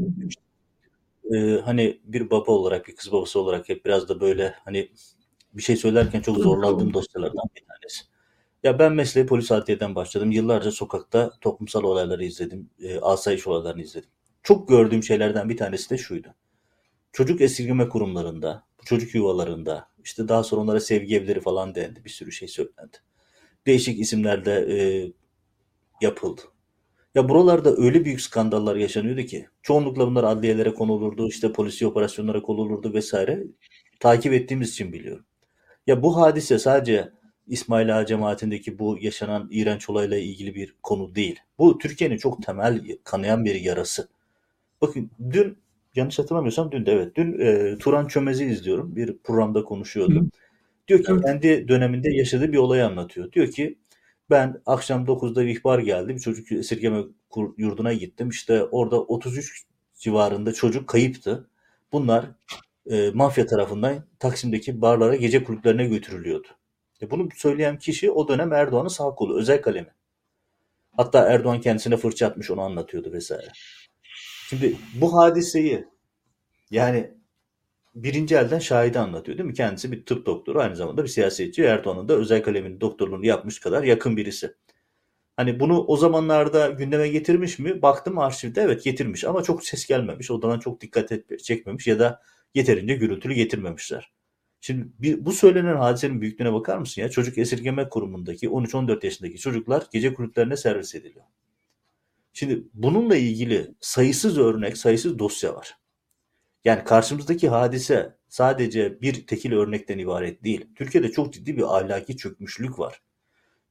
e, 1.34 1.62
hani 1.62 2.00
bir 2.04 2.30
baba 2.30 2.52
olarak, 2.52 2.88
bir 2.88 2.96
kız 2.96 3.12
babası 3.12 3.40
olarak 3.40 3.70
hep 3.70 3.86
biraz 3.86 4.10
da 4.10 4.22
böyle 4.22 4.54
hani 4.66 4.90
bir 5.54 5.62
şey 5.62 5.76
söylerken 5.76 6.22
çok 6.22 6.38
zorlandığım 6.38 6.94
dosyalardan 6.94 7.46
bir 7.56 7.66
tanesi. 7.66 8.02
Ya 8.64 8.80
ben 8.80 8.94
mesleği 8.94 9.28
polis 9.28 9.52
adliyeden 9.52 9.96
başladım. 9.96 10.32
Yıllarca 10.32 10.72
sokakta 10.72 11.32
toplumsal 11.42 11.84
olayları 11.84 12.26
izledim. 12.26 12.70
E, 12.82 13.00
asayiş 13.00 13.48
olaylarını 13.48 13.82
izledim. 13.82 14.10
Çok 14.44 14.70
gördüğüm 14.70 15.04
şeylerden 15.04 15.50
bir 15.50 15.58
tanesi 15.58 15.90
de 15.90 15.98
şuydu. 15.98 16.36
Çocuk 17.12 17.42
esirgeme 17.42 17.90
kurumlarında, 17.90 18.64
çocuk 18.86 19.16
yuvalarında, 19.16 19.90
işte 20.04 20.28
daha 20.28 20.44
sonra 20.44 20.62
onlara 20.62 20.80
sevgi 20.80 21.16
evleri 21.16 21.42
falan 21.42 21.76
dendi. 21.76 22.06
Bir 22.06 22.10
sürü 22.10 22.32
şey 22.32 22.48
söylendi. 22.48 22.98
Değişik 23.68 24.00
isimlerle 24.00 24.76
e, 24.78 25.12
yapıldı. 26.02 26.42
Ya 27.16 27.30
buralarda 27.30 27.76
öyle 27.78 28.06
büyük 28.06 28.22
skandallar 28.22 28.76
yaşanıyordu 28.76 29.22
ki 29.22 29.48
çoğunlukla 29.62 30.08
bunlar 30.08 30.24
adliyelere 30.24 30.74
konulurdu, 30.74 31.28
işte 31.28 31.52
polisi 31.52 31.88
operasyonlara 31.88 32.42
konulurdu 32.42 32.94
vesaire. 32.94 33.44
Takip 34.00 34.34
ettiğimiz 34.34 34.70
için 34.70 34.94
biliyorum. 34.94 35.26
Ya 35.88 36.04
bu 36.04 36.18
hadise 36.18 36.60
sadece 36.60 37.10
İsmail 37.48 38.00
Ağa 38.00 38.06
cemaatindeki 38.06 38.80
bu 38.80 38.98
yaşanan 39.02 39.48
iğrenç 39.52 39.90
olayla 39.90 40.18
ilgili 40.18 40.56
bir 40.56 40.76
konu 40.84 41.16
değil. 41.16 41.40
Bu 41.58 41.78
Türkiye'nin 41.78 42.18
çok 42.18 42.44
temel 42.44 42.98
kanayan 43.04 43.46
bir 43.46 43.56
yarası. 43.56 44.10
Bakın 44.82 45.12
dün 45.32 45.58
yanlış 45.96 46.20
hatırlamıyorsam 46.20 46.72
dün 46.72 46.86
de 46.86 46.92
evet 46.92 47.16
dün 47.16 47.40
e, 47.40 47.78
Turan 47.78 48.08
Çömez'i 48.08 48.46
izliyorum. 48.46 48.96
Bir 48.96 49.18
programda 49.18 49.64
konuşuyordu. 49.64 50.20
Hı. 50.20 50.30
Diyor 50.88 51.04
ki 51.04 51.12
evet. 51.12 51.24
kendi 51.26 51.68
döneminde 51.68 52.10
yaşadığı 52.14 52.52
bir 52.52 52.58
olayı 52.58 52.86
anlatıyor. 52.86 53.32
Diyor 53.32 53.48
ki 53.48 53.78
ben 54.30 54.62
akşam 54.66 55.06
9'da 55.06 55.46
bir 55.46 55.60
ihbar 55.60 55.80
geldi. 55.80 56.16
Bir 56.16 56.20
çocuk 56.20 56.52
esirgeme 56.52 57.04
yurduna 57.58 57.94
gittim. 57.94 58.30
İşte 58.30 58.64
orada 58.64 59.02
33 59.02 59.64
civarında 59.96 60.54
çocuk 60.54 60.88
kayıptı. 60.88 61.50
Bunlar 61.92 62.26
e, 62.90 63.12
mafya 63.14 63.46
tarafından 63.46 64.04
Taksim'deki 64.20 64.82
barlara, 64.82 65.16
gece 65.16 65.44
kulüplerine 65.44 65.86
götürülüyordu. 65.86 66.48
E, 67.02 67.12
bunu 67.12 67.30
söyleyen 67.36 67.78
kişi 67.78 68.12
o 68.12 68.28
dönem 68.28 68.54
Erdoğan'ın 68.54 68.88
sağ 68.88 69.10
kolu, 69.10 69.40
özel 69.40 69.62
kalemi. 69.62 69.94
Hatta 70.98 71.34
Erdoğan 71.34 71.62
kendisine 71.62 71.98
fırça 71.98 72.28
atmış 72.28 72.52
onu 72.52 72.62
anlatıyordu 72.62 73.12
vesaire. 73.14 73.48
Şimdi 74.50 74.76
bu 75.02 75.18
hadiseyi 75.18 75.86
yani 76.72 77.14
birinci 77.96 78.36
elden 78.36 78.60
şahidi 78.60 79.00
anlatıyor 79.00 79.38
değil 79.38 79.50
mi? 79.50 79.54
Kendisi 79.54 79.92
bir 79.92 80.06
tıp 80.06 80.26
doktoru 80.26 80.60
aynı 80.60 80.76
zamanda 80.76 81.04
bir 81.04 81.08
siyasetçi. 81.08 81.64
Erdoğan'ın 81.64 82.10
da 82.10 82.14
özel 82.14 82.44
kalemin 82.44 82.82
doktorluğunu 82.82 83.26
yapmış 83.26 83.60
kadar 83.60 83.84
yakın 83.84 84.18
birisi. 84.18 84.56
Hani 85.38 85.60
bunu 85.60 85.86
o 85.88 85.98
zamanlarda 85.98 86.70
gündeme 86.70 87.08
getirmiş 87.08 87.60
mi? 87.60 87.82
Baktım 87.82 88.20
arşivde 88.20 88.62
evet 88.62 88.84
getirmiş 88.84 89.24
ama 89.24 89.44
çok 89.44 89.66
ses 89.66 89.88
gelmemiş. 89.88 90.32
Odadan 90.32 90.60
çok 90.60 90.82
dikkat 90.82 91.12
et, 91.12 91.44
çekmemiş 91.44 91.88
ya 91.88 92.00
da 92.00 92.22
yeterince 92.54 92.96
gürültülü 92.96 93.34
getirmemişler. 93.34 94.12
Şimdi 94.62 94.88
bir, 95.00 95.26
bu 95.26 95.32
söylenen 95.32 95.76
hadisenin 95.76 96.22
büyüklüğüne 96.22 96.54
bakar 96.54 96.78
mısın 96.78 97.02
ya? 97.02 97.10
Çocuk 97.10 97.38
esirgeme 97.38 97.90
kurumundaki 97.90 98.48
13-14 98.48 99.06
yaşındaki 99.06 99.38
çocuklar 99.38 99.84
gece 99.94 100.14
kulüplerine 100.14 100.58
servis 100.58 100.96
ediliyor. 100.96 101.26
Şimdi 102.40 102.64
bununla 102.74 103.16
ilgili 103.16 103.76
sayısız 103.80 104.38
örnek, 104.38 104.78
sayısız 104.78 105.20
dosya 105.20 105.56
var. 105.56 105.78
Yani 106.66 106.84
karşımızdaki 106.84 107.50
hadise 107.50 108.18
sadece 108.30 109.02
bir 109.02 109.28
tekil 109.28 109.54
örnekten 109.54 109.98
ibaret 109.98 110.44
değil. 110.44 110.68
Türkiye'de 110.76 111.12
çok 111.12 111.34
ciddi 111.34 111.58
bir 111.58 111.78
ahlaki 111.78 112.18
çökmüşlük 112.18 112.80
var. 112.80 113.02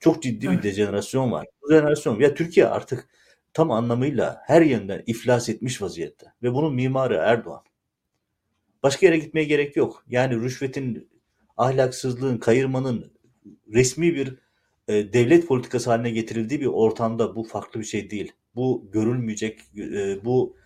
Çok 0.01 0.23
ciddi 0.23 0.51
bir 0.51 0.63
dejenerasyon 0.63 1.33
var. 1.33 1.47
Bu 1.63 1.71
dejenerasyon 1.71 2.21
ya 2.21 2.35
Türkiye 2.35 2.67
artık 2.67 3.09
tam 3.53 3.71
anlamıyla 3.71 4.43
her 4.47 4.63
yönden 4.63 5.03
iflas 5.07 5.49
etmiş 5.49 5.83
vaziyette. 5.83 6.27
Ve 6.43 6.55
bunun 6.55 6.75
mimarı 6.75 7.15
Erdoğan. 7.15 7.63
Başka 8.83 9.07
yere 9.07 9.19
gitmeye 9.19 9.45
gerek 9.45 9.77
yok. 9.77 10.05
Yani 10.09 10.41
rüşvetin, 10.41 11.09
ahlaksızlığın, 11.57 12.39
kayırmanın 12.39 13.13
resmi 13.75 14.15
bir 14.15 14.39
e, 14.89 15.13
devlet 15.13 15.47
politikası 15.49 15.91
haline 15.91 16.11
getirildiği 16.11 16.61
bir 16.61 16.67
ortamda 16.67 17.37
bu 17.37 17.45
farklı 17.45 17.81
bir 17.81 17.85
şey 17.85 18.11
değil. 18.11 18.33
Bu 18.59 18.89
görülmeyecek, 18.93 19.61
e, 19.77 20.25
bu 20.25 20.57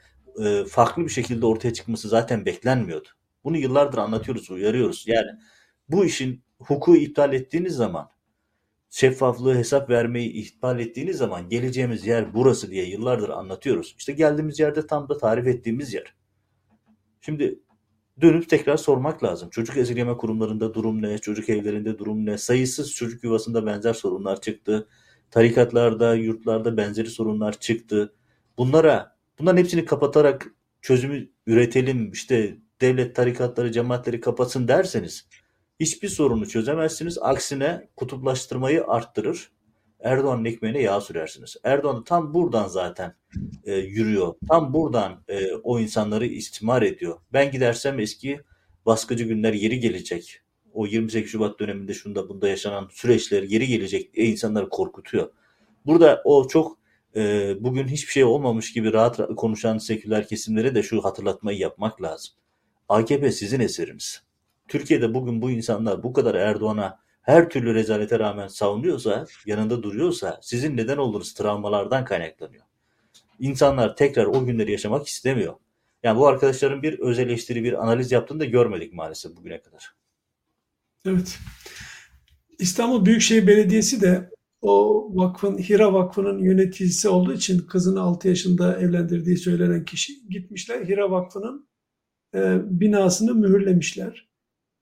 e, 0.44 0.64
farklı 0.64 1.04
bir 1.04 1.08
şekilde 1.08 1.46
ortaya 1.46 1.72
çıkması 1.72 2.08
zaten 2.08 2.46
beklenmiyordu. 2.46 3.08
Bunu 3.44 3.56
yıllardır 3.56 3.98
anlatıyoruz, 3.98 4.50
uyarıyoruz. 4.50 5.04
Yani 5.06 5.30
bu 5.88 6.04
işin 6.04 6.42
hukuku 6.58 6.96
iptal 6.96 7.32
ettiğiniz 7.32 7.74
zaman, 7.74 8.10
şeffaflığı 8.90 9.54
hesap 9.54 9.90
vermeyi 9.90 10.32
ihmal 10.32 10.80
ettiğiniz 10.80 11.16
zaman 11.16 11.48
geleceğimiz 11.48 12.06
yer 12.06 12.34
burası 12.34 12.70
diye 12.70 12.88
yıllardır 12.88 13.28
anlatıyoruz. 13.28 13.94
İşte 13.98 14.12
geldiğimiz 14.12 14.60
yerde 14.60 14.86
tam 14.86 15.08
da 15.08 15.18
tarif 15.18 15.46
ettiğimiz 15.46 15.94
yer. 15.94 16.14
Şimdi 17.20 17.60
dönüp 18.20 18.48
tekrar 18.48 18.76
sormak 18.76 19.24
lazım. 19.24 19.50
Çocuk 19.50 19.76
esirgeme 19.76 20.16
kurumlarında 20.16 20.74
durum 20.74 21.02
ne? 21.02 21.18
Çocuk 21.18 21.48
evlerinde 21.48 21.98
durum 21.98 22.26
ne? 22.26 22.38
Sayısız 22.38 22.94
çocuk 22.94 23.24
yuvasında 23.24 23.66
benzer 23.66 23.94
sorunlar 23.94 24.40
çıktı. 24.40 24.88
Tarikatlarda, 25.32 26.14
yurtlarda 26.14 26.76
benzeri 26.76 27.10
sorunlar 27.10 27.60
çıktı. 27.60 28.14
Bunlara, 28.58 29.16
bunların 29.38 29.58
hepsini 29.58 29.84
kapatarak 29.84 30.46
çözümü 30.82 31.28
üretelim, 31.46 32.10
işte 32.10 32.56
devlet 32.80 33.16
tarikatları, 33.16 33.72
cemaatleri 33.72 34.20
kapatsın 34.20 34.68
derseniz 34.68 35.28
hiçbir 35.80 36.08
sorunu 36.08 36.48
çözemezsiniz. 36.48 37.18
Aksine 37.20 37.88
kutuplaştırmayı 37.96 38.84
arttırır. 38.86 39.52
Erdoğan'ın 40.00 40.44
ekmeğine 40.44 40.82
yağ 40.82 41.00
sürersiniz. 41.00 41.56
Erdoğan 41.64 42.04
tam 42.04 42.34
buradan 42.34 42.68
zaten 42.68 43.14
e, 43.64 43.74
yürüyor. 43.74 44.34
Tam 44.48 44.74
buradan 44.74 45.24
e, 45.28 45.54
o 45.54 45.80
insanları 45.80 46.26
istimar 46.26 46.82
ediyor. 46.82 47.18
Ben 47.32 47.50
gidersem 47.50 48.00
eski 48.00 48.40
baskıcı 48.86 49.24
günler 49.24 49.52
yeri 49.52 49.80
gelecek. 49.80 50.42
O 50.74 50.86
28 50.86 51.32
Şubat 51.32 51.60
döneminde 51.60 51.94
şunda 51.94 52.28
bunda 52.28 52.48
yaşanan 52.48 52.88
süreçler 52.92 53.42
geri 53.42 53.66
gelecek 53.66 54.14
diye 54.14 54.26
insanları 54.26 54.68
korkutuyor. 54.68 55.30
Burada 55.86 56.22
o 56.24 56.48
çok 56.48 56.78
e, 57.16 57.54
bugün 57.60 57.88
hiçbir 57.88 58.12
şey 58.12 58.24
olmamış 58.24 58.72
gibi 58.72 58.92
rahat, 58.92 59.20
rahat 59.20 59.36
konuşan 59.36 59.78
seküler 59.78 60.28
kesimlere 60.28 60.74
de 60.74 60.82
şu 60.82 61.04
hatırlatmayı 61.04 61.58
yapmak 61.58 62.02
lazım. 62.02 62.34
AKP 62.88 63.32
sizin 63.32 63.60
eseriniz. 63.60 64.22
Türkiye'de 64.68 65.14
bugün 65.14 65.42
bu 65.42 65.50
insanlar 65.50 66.02
bu 66.02 66.12
kadar 66.12 66.34
Erdoğan'a 66.34 66.98
her 67.22 67.50
türlü 67.50 67.74
rezalete 67.74 68.18
rağmen 68.18 68.48
savunuyorsa, 68.48 69.26
yanında 69.46 69.82
duruyorsa 69.82 70.38
sizin 70.42 70.76
neden 70.76 70.96
olduğunuz 70.96 71.34
travmalardan 71.34 72.04
kaynaklanıyor. 72.04 72.64
İnsanlar 73.38 73.96
tekrar 73.96 74.26
o 74.26 74.44
günleri 74.44 74.72
yaşamak 74.72 75.06
istemiyor. 75.06 75.54
Yani 76.02 76.18
bu 76.18 76.26
arkadaşların 76.26 76.82
bir 76.82 76.98
öz 76.98 77.18
eleştiri, 77.18 77.64
bir 77.64 77.82
analiz 77.82 78.12
yaptığını 78.12 78.40
da 78.40 78.44
görmedik 78.44 78.92
maalesef 78.92 79.36
bugüne 79.36 79.60
kadar. 79.60 79.94
Evet. 81.06 81.38
İstanbul 82.58 83.04
Büyükşehir 83.04 83.46
Belediyesi 83.46 84.00
de 84.00 84.30
o 84.60 85.06
vakfın, 85.14 85.58
Hira 85.58 85.92
Vakfı'nın 85.92 86.38
yöneticisi 86.38 87.08
olduğu 87.08 87.32
için 87.32 87.58
kızını 87.58 88.00
6 88.00 88.28
yaşında 88.28 88.78
evlendirdiği 88.78 89.36
söylenen 89.36 89.84
kişi 89.84 90.28
gitmişler. 90.28 90.86
Hira 90.86 91.10
Vakfı'nın 91.10 91.68
e, 92.34 92.58
binasını 92.80 93.34
mühürlemişler. 93.34 94.28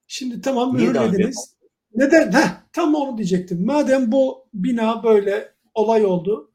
Şimdi 0.06 0.40
tamam 0.40 0.74
mühürlediniz. 0.74 1.56
Neden? 1.94 2.32
Heh, 2.32 2.62
tam 2.72 2.94
onu 2.94 3.18
diyecektim. 3.18 3.64
Madem 3.66 4.12
bu 4.12 4.48
bina 4.54 5.04
böyle 5.04 5.54
olay 5.74 6.04
oldu. 6.04 6.52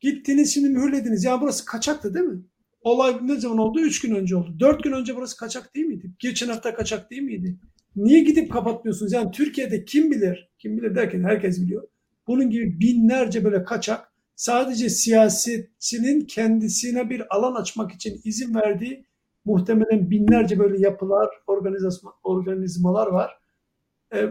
Gittiniz 0.00 0.54
şimdi 0.54 0.68
mühürlediniz. 0.68 1.24
Ya 1.24 1.40
burası 1.40 1.64
kaçaktı 1.64 2.14
değil 2.14 2.26
mi? 2.26 2.42
Olay 2.80 3.18
ne 3.22 3.40
zaman 3.40 3.58
oldu? 3.58 3.80
Üç 3.80 4.00
gün 4.00 4.14
önce 4.14 4.36
oldu. 4.36 4.56
Dört 4.60 4.82
gün 4.82 4.92
önce 4.92 5.16
burası 5.16 5.36
kaçak 5.36 5.74
değil 5.74 5.86
miydi? 5.86 6.12
Geçen 6.18 6.48
hafta 6.48 6.74
kaçak 6.74 7.10
değil 7.10 7.22
miydi? 7.22 7.58
Niye 7.96 8.20
gidip 8.20 8.52
kapatmıyorsunuz? 8.52 9.12
Yani 9.12 9.30
Türkiye'de 9.30 9.84
kim 9.84 10.10
bilir, 10.10 10.50
kim 10.58 10.76
bilir 10.76 10.94
derken 10.94 11.22
herkes 11.22 11.62
biliyor. 11.62 11.88
Bunun 12.26 12.50
gibi 12.50 12.80
binlerce 12.80 13.44
böyle 13.44 13.64
kaçak 13.64 14.12
sadece 14.36 14.88
siyasetçinin 14.88 16.20
kendisine 16.20 17.10
bir 17.10 17.36
alan 17.36 17.54
açmak 17.54 17.92
için 17.92 18.20
izin 18.24 18.54
verdiği 18.54 19.04
muhtemelen 19.44 20.10
binlerce 20.10 20.58
böyle 20.58 20.80
yapılar, 20.80 21.28
organizmalar 22.24 23.06
var. 23.06 23.38
E, 24.14 24.28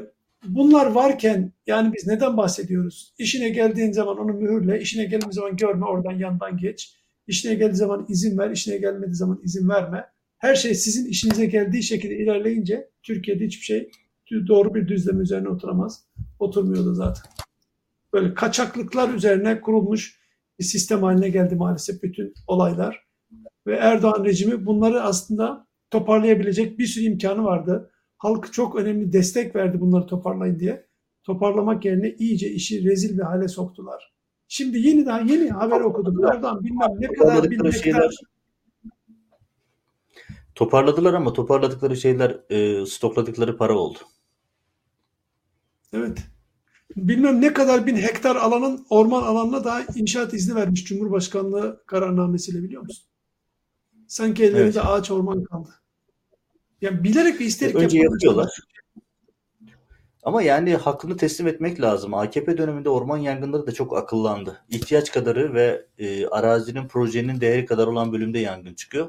bunlar 0.47 0.91
varken 0.91 1.51
yani 1.67 1.93
biz 1.93 2.07
neden 2.07 2.37
bahsediyoruz? 2.37 3.13
İşine 3.17 3.49
geldiğin 3.49 3.91
zaman 3.91 4.17
onu 4.17 4.33
mühürle, 4.33 4.79
işine 4.81 5.03
geldiğin 5.03 5.31
zaman 5.31 5.57
görme, 5.57 5.85
oradan 5.85 6.19
yandan 6.19 6.57
geç. 6.57 6.97
İşine 7.27 7.55
geldiği 7.55 7.75
zaman 7.75 8.05
izin 8.09 8.37
ver, 8.37 8.51
işine 8.51 8.77
gelmediği 8.77 9.15
zaman 9.15 9.39
izin 9.43 9.69
verme. 9.69 10.12
Her 10.43 10.55
şey 10.55 10.75
sizin 10.75 11.09
işinize 11.09 11.45
geldiği 11.45 11.83
şekilde 11.83 12.17
ilerleyince 12.17 12.89
Türkiye'de 13.03 13.45
hiçbir 13.45 13.65
şey 13.65 13.91
doğru 14.47 14.75
bir 14.75 14.87
düzlem 14.87 15.21
üzerine 15.21 15.49
oturamaz. 15.49 16.05
Oturmuyor 16.39 16.85
da 16.85 16.93
zaten. 16.93 17.23
Böyle 18.13 18.33
kaçaklıklar 18.33 19.13
üzerine 19.13 19.61
kurulmuş 19.61 20.19
bir 20.59 20.63
sistem 20.63 21.03
haline 21.03 21.29
geldi 21.29 21.55
maalesef 21.55 22.03
bütün 22.03 22.33
olaylar. 22.47 23.03
Ve 23.67 23.75
Erdoğan 23.75 24.25
rejimi 24.25 24.65
bunları 24.65 25.01
aslında 25.01 25.67
toparlayabilecek 25.91 26.79
bir 26.79 26.85
sürü 26.85 27.03
imkanı 27.03 27.43
vardı. 27.43 27.91
Halk 28.17 28.53
çok 28.53 28.75
önemli 28.75 29.13
destek 29.13 29.55
verdi 29.55 29.79
bunları 29.79 30.05
toparlayın 30.05 30.59
diye. 30.59 30.85
Toparlamak 31.23 31.85
yerine 31.85 32.15
iyice 32.19 32.49
işi 32.49 32.83
rezil 32.83 33.17
bir 33.17 33.23
hale 33.23 33.47
soktular. 33.47 34.13
Şimdi 34.47 34.79
yeniden 34.79 35.27
yeni 35.27 35.49
haber 35.49 35.81
okudum. 35.81 36.25
Erdoğan 36.25 36.63
bilmem 36.63 36.89
ne 36.99 37.07
kadar 37.07 37.43
kadar 37.43 38.15
Toparladılar 40.55 41.13
ama 41.13 41.33
toparladıkları 41.33 41.97
şeyler 41.97 42.39
e, 42.49 42.85
stokladıkları 42.85 43.57
para 43.57 43.77
oldu. 43.77 43.99
Evet. 45.93 46.17
Bilmem 46.95 47.41
ne 47.41 47.53
kadar 47.53 47.87
bin 47.87 47.95
hektar 47.95 48.35
alanın 48.35 48.85
orman 48.89 49.23
alanına 49.23 49.63
daha 49.63 49.81
inşaat 49.95 50.33
izni 50.33 50.55
vermiş 50.55 50.85
Cumhurbaşkanlığı 50.85 51.83
kararnamesiyle 51.85 52.63
biliyor 52.63 52.81
musun? 52.81 53.05
Sanki 54.07 54.43
ellerinde 54.43 54.79
evet. 54.79 54.85
ağaç 54.85 55.11
orman 55.11 55.43
kaldı. 55.43 55.69
Yani 56.81 57.03
bilerek 57.03 57.39
ve 57.39 57.45
isterek 57.45 57.75
Önce 57.75 57.97
yapıyorlar. 57.97 58.49
Ama 60.23 60.41
yani 60.41 60.75
hakkını 60.75 61.17
teslim 61.17 61.47
etmek 61.47 61.81
lazım. 61.81 62.13
AKP 62.13 62.57
döneminde 62.57 62.89
orman 62.89 63.17
yangınları 63.17 63.67
da 63.67 63.71
çok 63.71 63.97
akıllandı. 63.97 64.65
İhtiyaç 64.69 65.11
kadarı 65.11 65.53
ve 65.53 65.85
e, 65.97 66.27
arazinin 66.27 66.87
projenin 66.87 67.41
değeri 67.41 67.65
kadar 67.65 67.87
olan 67.87 68.13
bölümde 68.13 68.39
yangın 68.39 68.73
çıkıyor. 68.73 69.07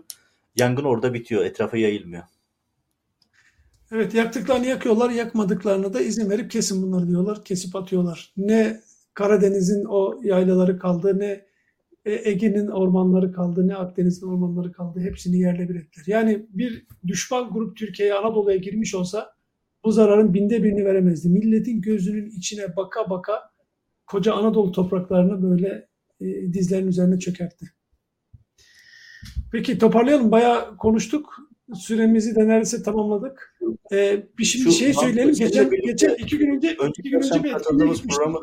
Yangın 0.57 0.84
orada 0.84 1.14
bitiyor. 1.14 1.44
Etrafa 1.44 1.76
yayılmıyor. 1.76 2.22
Evet 3.92 4.14
yaktıklarını 4.14 4.66
yakıyorlar, 4.66 5.11
yakmadıklarını 5.11 5.94
da 5.94 6.00
izin 6.00 6.30
verip 6.30 6.50
kesin 6.50 6.82
bunları 6.82 7.09
diyorlar. 7.09 7.44
Kesip 7.44 7.76
atıyorlar. 7.76 8.32
Ne 8.36 8.80
Karadeniz'in 9.14 9.84
o 9.84 10.20
yaylaları 10.22 10.78
kaldı, 10.78 11.18
ne 11.18 11.44
e, 12.05 12.30
Ege'nin 12.30 12.68
ormanları 12.68 13.32
kaldı, 13.32 13.68
ne 13.68 13.74
Akdeniz'in 13.74 14.26
ormanları 14.26 14.72
kaldı. 14.72 15.00
Hepsini 15.00 15.38
yerle 15.38 15.68
bir 15.68 15.74
ettiler. 15.74 16.05
Yani 16.07 16.46
bir 16.50 16.86
düşman 17.07 17.52
grup 17.52 17.76
Türkiye'ye, 17.76 18.14
Anadolu'ya 18.14 18.57
girmiş 18.57 18.94
olsa 18.94 19.34
bu 19.84 19.92
zararın 19.92 20.34
binde 20.34 20.62
birini 20.62 20.84
veremezdi. 20.84 21.28
Milletin 21.28 21.80
gözünün 21.80 22.30
içine 22.30 22.76
baka 22.76 23.11
baka 23.11 23.50
koca 24.07 24.34
Anadolu 24.34 24.72
topraklarını 24.72 25.42
böyle 25.42 25.88
e, 26.20 26.52
dizlerin 26.52 26.88
üzerine 26.88 27.18
çökertti. 27.18 27.66
Peki 29.55 29.78
toparlayalım. 29.78 30.30
Bayağı 30.32 30.76
konuştuk. 30.76 31.36
Süremizi 31.74 32.36
de 32.36 32.48
neredeyse 32.48 32.82
tamamladık. 32.82 33.59
Ee, 33.92 34.26
bir 34.38 34.44
şimdi 34.44 34.64
Şu, 34.64 34.72
şey 34.72 34.94
söyleyelim. 34.94 35.34
Geçen, 35.34 35.70
geçen 35.70 36.14
iki 36.14 36.38
gün 36.38 36.57
önce, 36.57 36.76
iki 36.98 37.11
gün 37.11 37.18
önce 37.18 37.42
bir 37.44 37.55
etkinliğe 37.55 37.88
gitmiştik. 37.88 38.11
Programı... 38.11 38.38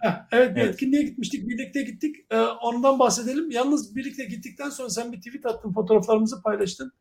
Heh, 0.00 0.26
evet 0.32 0.56
bir 0.56 0.60
evet. 0.60 0.74
etkinliğe 0.74 1.02
gitmiştik. 1.02 1.48
Birlikte 1.48 1.82
gittik. 1.82 2.16
Ee, 2.30 2.40
ondan 2.40 2.98
bahsedelim. 2.98 3.50
Yalnız 3.50 3.96
birlikte 3.96 4.24
gittikten 4.24 4.70
sonra 4.70 4.90
sen 4.90 5.12
bir 5.12 5.16
tweet 5.16 5.46
attın. 5.46 5.72
Fotoğraflarımızı 5.72 6.42
paylaştın. 6.42 6.92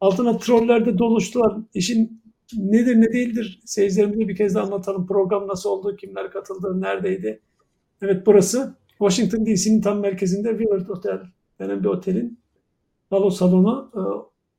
Altına 0.00 0.38
troller 0.38 0.86
de 0.86 0.98
doluştular. 0.98 1.56
İşin 1.74 2.22
nedir 2.56 3.00
ne 3.00 3.12
değildir 3.12 3.60
seyircilerimize 3.64 4.28
bir 4.28 4.36
kez 4.36 4.54
de 4.54 4.60
anlatalım. 4.60 5.06
Program 5.06 5.48
nasıl 5.48 5.70
oldu, 5.70 5.96
kimler 5.96 6.30
katıldı, 6.30 6.80
neredeydi? 6.80 7.40
Evet 8.02 8.26
burası 8.26 8.74
Washington 8.88 9.46
DC'nin 9.46 9.80
tam 9.80 10.00
merkezinde 10.00 10.50
Willard 10.50 10.88
Hotel 10.88 11.20
denen 11.58 11.80
bir 11.80 11.88
otelin 11.88 12.45
balo 13.10 13.30
salonu. 13.30 13.92
E, 13.94 14.00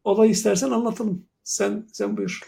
olayı 0.03 0.31
istersen 0.31 0.71
anlatalım. 0.71 1.25
Sen 1.43 1.87
sen 1.93 2.17
buyur. 2.17 2.41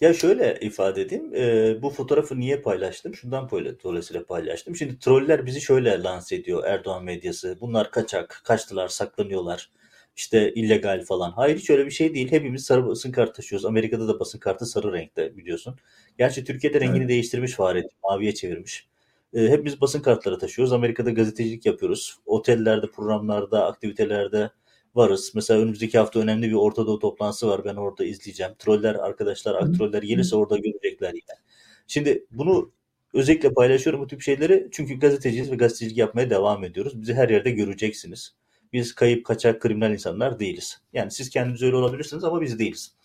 Ya 0.00 0.14
şöyle 0.14 0.58
ifade 0.60 1.02
edeyim. 1.02 1.34
E, 1.34 1.82
bu 1.82 1.90
fotoğrafı 1.90 2.40
niye 2.40 2.60
paylaştım? 2.60 3.14
Şundan 3.14 3.50
dolayısıyla 3.84 4.24
paylaştım. 4.24 4.76
Şimdi 4.76 4.98
troller 4.98 5.46
bizi 5.46 5.60
şöyle 5.60 6.02
lanse 6.02 6.36
ediyor 6.36 6.64
Erdoğan 6.64 7.04
medyası. 7.04 7.58
Bunlar 7.60 7.90
kaçak, 7.90 8.42
kaçtılar, 8.44 8.88
saklanıyorlar 8.88 9.70
işte 10.16 10.52
illegal 10.54 11.04
falan. 11.04 11.30
Hayır 11.30 11.58
hiç 11.58 11.70
öyle 11.70 11.86
bir 11.86 11.90
şey 11.90 12.14
değil. 12.14 12.30
Hepimiz 12.32 12.64
sarı 12.64 12.86
basın 12.86 13.12
kartı 13.12 13.32
taşıyoruz. 13.32 13.64
Amerika'da 13.64 14.08
da 14.08 14.20
basın 14.20 14.38
kartı 14.38 14.66
sarı 14.66 14.92
renkte 14.92 15.36
biliyorsun. 15.36 15.76
Gerçi 16.18 16.44
Türkiye'de 16.44 16.80
rengini 16.80 16.98
evet. 16.98 17.08
değiştirmiş 17.08 17.52
Fahrettin. 17.52 17.98
Maviye 18.04 18.34
çevirmiş. 18.34 18.88
E, 19.34 19.48
hepimiz 19.48 19.80
basın 19.80 20.00
kartları 20.00 20.38
taşıyoruz. 20.38 20.72
Amerika'da 20.72 21.10
gazetecilik 21.10 21.66
yapıyoruz. 21.66 22.16
Otellerde, 22.26 22.86
programlarda, 22.86 23.66
aktivitelerde 23.66 24.50
varız. 24.94 25.32
Mesela 25.34 25.60
önümüzdeki 25.60 25.98
hafta 25.98 26.20
önemli 26.20 26.48
bir 26.48 26.54
Orta 26.54 26.86
Doğu 26.86 26.98
toplantısı 26.98 27.48
var. 27.48 27.64
Ben 27.64 27.74
orada 27.76 28.04
izleyeceğim. 28.04 28.52
Troller 28.58 28.94
arkadaşlar, 28.94 29.54
aktroller 29.54 30.02
gelirse 30.02 30.36
orada 30.36 30.56
görecekler 30.56 31.12
yine. 31.12 31.38
Şimdi 31.86 32.26
bunu 32.30 32.72
özellikle 33.14 33.54
paylaşıyorum 33.54 34.00
bu 34.00 34.06
tip 34.06 34.22
şeyleri. 34.22 34.68
Çünkü 34.72 34.98
gazeteciyiz 34.98 35.50
ve 35.50 35.56
gazetecilik 35.56 35.96
yapmaya 35.96 36.30
devam 36.30 36.64
ediyoruz. 36.64 37.00
Bizi 37.00 37.14
her 37.14 37.28
yerde 37.28 37.50
göreceksiniz. 37.50 38.34
Biz 38.72 38.94
kayıp, 38.94 39.26
kaçak, 39.26 39.62
kriminal 39.62 39.92
insanlar 39.92 40.38
değiliz. 40.38 40.80
Yani 40.92 41.10
siz 41.10 41.30
kendiniz 41.30 41.62
öyle 41.62 41.76
olabilirsiniz 41.76 42.24
ama 42.24 42.40
biz 42.40 42.58
değiliz. 42.58 42.96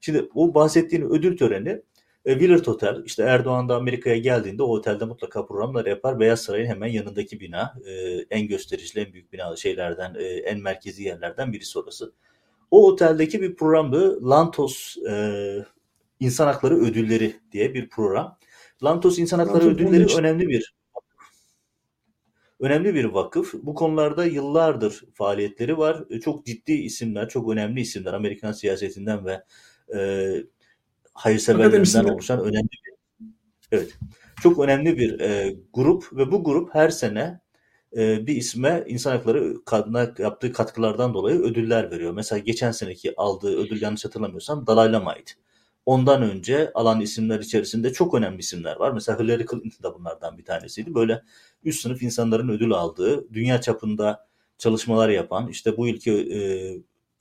Şimdi 0.00 0.28
bu 0.34 0.54
bahsettiğin 0.54 1.02
ödül 1.02 1.36
töreni 1.36 1.82
e, 2.24 2.32
Willard 2.32 2.66
Hotel, 2.66 3.02
işte 3.04 3.22
Erdoğan 3.22 3.68
da 3.68 3.76
Amerika'ya 3.76 4.18
geldiğinde 4.18 4.62
o 4.62 4.66
otelde 4.66 5.04
mutlaka 5.04 5.46
programlar 5.46 5.86
yapar. 5.86 6.20
Beyaz 6.20 6.42
Saray'ın 6.42 6.66
hemen 6.66 6.88
yanındaki 6.88 7.40
bina, 7.40 7.74
e, 7.86 7.92
en 8.30 8.48
gösterişli, 8.48 9.00
en 9.00 9.12
büyük 9.12 9.32
bina 9.32 9.56
şeylerden, 9.56 10.14
e, 10.14 10.24
en 10.24 10.60
merkezi 10.60 11.02
yerlerden 11.02 11.52
birisi 11.52 11.78
orası. 11.78 12.12
O 12.70 12.86
oteldeki 12.86 13.42
bir 13.42 13.56
programdı. 13.56 14.28
Lantos 14.28 14.96
İnsan 16.20 16.46
Hakları 16.46 16.76
Ödülleri 16.76 17.40
diye 17.52 17.74
bir 17.74 17.88
program. 17.88 18.38
Lantos 18.82 19.18
İnsan 19.18 19.38
Hakları 19.38 19.66
Lantos 19.66 19.74
Ödülleri 19.74 20.16
önemli 20.18 20.48
bir 20.48 20.74
önemli 22.60 22.94
bir 22.94 23.04
vakıf. 23.04 23.54
Bu 23.54 23.74
konularda 23.74 24.24
yıllardır 24.24 25.04
faaliyetleri 25.14 25.78
var. 25.78 26.04
E, 26.10 26.20
çok 26.20 26.46
ciddi 26.46 26.72
isimler, 26.72 27.28
çok 27.28 27.50
önemli 27.50 27.80
isimler 27.80 28.12
Amerikan 28.12 28.52
siyasetinden 28.52 29.26
ve 29.26 29.44
e, 29.94 30.32
hayırseverlerinden 31.14 32.04
oluşan 32.04 32.40
önemli 32.40 32.68
bir 32.70 32.94
evet 33.72 33.98
çok 34.42 34.58
önemli 34.58 34.98
bir 34.98 35.20
e, 35.20 35.56
grup 35.72 36.12
ve 36.12 36.32
bu 36.32 36.44
grup 36.44 36.74
her 36.74 36.90
sene 36.90 37.40
e, 37.96 38.26
bir 38.26 38.36
isme 38.36 38.84
insan 38.86 39.10
hakları 39.10 39.64
kadına 39.64 40.14
yaptığı 40.18 40.52
katkılardan 40.52 41.14
dolayı 41.14 41.40
ödüller 41.40 41.90
veriyor. 41.90 42.12
Mesela 42.12 42.38
geçen 42.38 42.70
seneki 42.70 43.14
aldığı 43.16 43.56
ödül 43.56 43.82
yanlış 43.82 44.04
hatırlamıyorsam 44.04 44.66
Dalai 44.66 44.92
Lama'ydı. 44.92 45.30
Ondan 45.86 46.22
önce 46.22 46.70
alan 46.74 47.00
isimler 47.00 47.40
içerisinde 47.40 47.92
çok 47.92 48.14
önemli 48.14 48.38
isimler 48.38 48.76
var. 48.76 48.92
Mesela 48.92 49.20
Hillary 49.20 49.44
Clinton 49.50 49.82
da 49.82 49.94
bunlardan 49.94 50.38
bir 50.38 50.44
tanesiydi. 50.44 50.94
Böyle 50.94 51.22
üst 51.64 51.82
sınıf 51.82 52.02
insanların 52.02 52.48
ödül 52.48 52.72
aldığı, 52.72 53.34
dünya 53.34 53.60
çapında 53.60 54.28
çalışmalar 54.58 55.08
yapan, 55.08 55.48
işte 55.48 55.76
bu 55.76 55.88
ilki 55.88 56.12
e, 56.12 56.38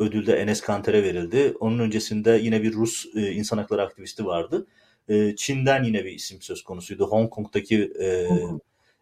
ödülde 0.01 0.33
Enes 0.35 0.61
Kanter'e 0.61 1.03
verildi. 1.03 1.53
Onun 1.59 1.79
öncesinde 1.79 2.39
yine 2.43 2.63
bir 2.63 2.73
Rus 2.73 3.05
e, 3.15 3.31
insan 3.31 3.57
hakları 3.57 3.81
aktivisti 3.81 4.25
vardı. 4.25 4.67
E, 5.09 5.35
Çin'den 5.35 5.83
yine 5.83 6.05
bir 6.05 6.11
isim 6.11 6.41
söz 6.41 6.63
konusuydu. 6.63 7.07
Hong 7.07 7.29
Kong'daki 7.29 7.91
e, 8.01 8.27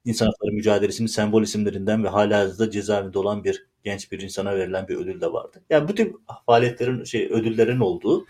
insan 0.06 0.26
hakları 0.26 0.52
mücadelesinin 0.52 1.08
sembol 1.08 1.43
isimlerinden 1.43 2.04
ve 2.04 2.08
hala 2.08 2.60
da 2.60 2.72
cezaevinde 2.72 3.20
olan 3.20 3.43
bir 3.43 3.68
genç 3.84 4.12
bir 4.12 4.20
insana 4.20 4.56
verilen 4.56 4.88
bir 4.88 4.95
ödül 4.95 5.22
de 5.22 5.34
vardı. 5.34 5.62
Yani 5.70 5.88
bu 5.88 5.95
tip 5.95 6.16
faaliyetlerin, 6.45 7.04
şey 7.04 7.26
ödüllerin 7.26 7.80
olduğu, 7.80 8.26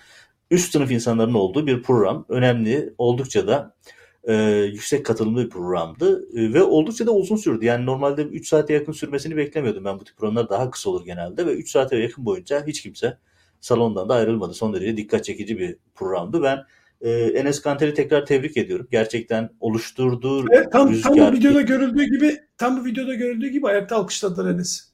üst 0.51 0.71
sınıf 0.71 0.91
insanların 0.91 1.33
olduğu 1.33 1.67
bir 1.67 1.83
program. 1.83 2.25
Önemli, 2.29 2.93
oldukça 2.97 3.47
da 3.47 3.75
e, 4.23 4.33
yüksek 4.73 5.05
katılımlı 5.05 5.45
bir 5.45 5.49
programdı 5.49 6.27
e, 6.33 6.53
ve 6.53 6.63
oldukça 6.63 7.07
da 7.07 7.11
uzun 7.11 7.35
sürdü. 7.35 7.65
Yani 7.65 7.85
normalde 7.85 8.21
3 8.21 8.47
saate 8.47 8.73
yakın 8.73 8.91
sürmesini 8.91 9.37
beklemiyordum 9.37 9.85
ben 9.85 9.99
bu 9.99 10.03
tip 10.03 10.17
programlar 10.17 10.49
daha 10.49 10.71
kısa 10.71 10.89
olur 10.89 11.05
genelde 11.05 11.45
ve 11.45 11.53
3 11.53 11.71
saate 11.71 11.97
yakın 11.97 12.25
boyunca 12.25 12.67
hiç 12.67 12.81
kimse 12.81 13.17
salondan 13.61 14.09
da 14.09 14.13
ayrılmadı. 14.13 14.53
Son 14.53 14.73
derece 14.73 14.97
dikkat 14.97 15.23
çekici 15.23 15.59
bir 15.59 15.75
programdı. 15.95 16.43
Ben 16.43 16.59
e, 17.01 17.11
Enes 17.11 17.61
Kanter'i 17.61 17.93
tekrar 17.93 18.25
tebrik 18.25 18.57
ediyorum. 18.57 18.87
Gerçekten 18.91 19.49
oluşturduğu 19.59 20.45
evet, 20.51 20.71
tam, 20.71 20.91
rüzgar... 20.91 21.15
Tam 21.15 21.33
bu 21.33 21.37
videoda 21.37 21.61
görüldüğü 21.61 22.03
gibi 22.03 22.39
tam 22.57 22.77
bu 22.77 22.85
videoda 22.85 23.13
görüldüğü 23.13 23.47
gibi 23.47 23.67
ayakta 23.67 23.95
alkışladılar 23.95 24.53
Enes. 24.53 24.89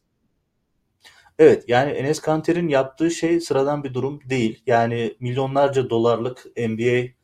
Evet 1.40 1.64
yani 1.68 1.92
Enes 1.92 2.20
Kanter'in 2.20 2.68
yaptığı 2.68 3.12
şey 3.12 3.40
sıradan 3.40 3.84
bir 3.84 3.94
durum 3.94 4.20
değil. 4.30 4.64
Yani 4.68 5.16
milyonlarca 5.20 5.90
dolarlık 5.90 6.46
NBA 6.58 7.15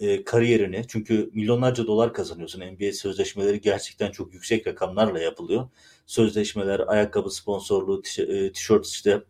e, 0.00 0.24
kariyerini 0.24 0.84
çünkü 0.88 1.30
milyonlarca 1.32 1.86
dolar 1.86 2.14
kazanıyorsun. 2.14 2.60
NBA 2.60 2.92
sözleşmeleri 2.92 3.60
gerçekten 3.60 4.10
çok 4.10 4.34
yüksek 4.34 4.66
rakamlarla 4.66 5.20
yapılıyor. 5.20 5.68
Sözleşmeler, 6.06 6.80
ayakkabı 6.86 7.30
sponsorluğu, 7.30 8.02
e, 8.18 8.52
tişört 8.52 8.86
işte 8.86 9.22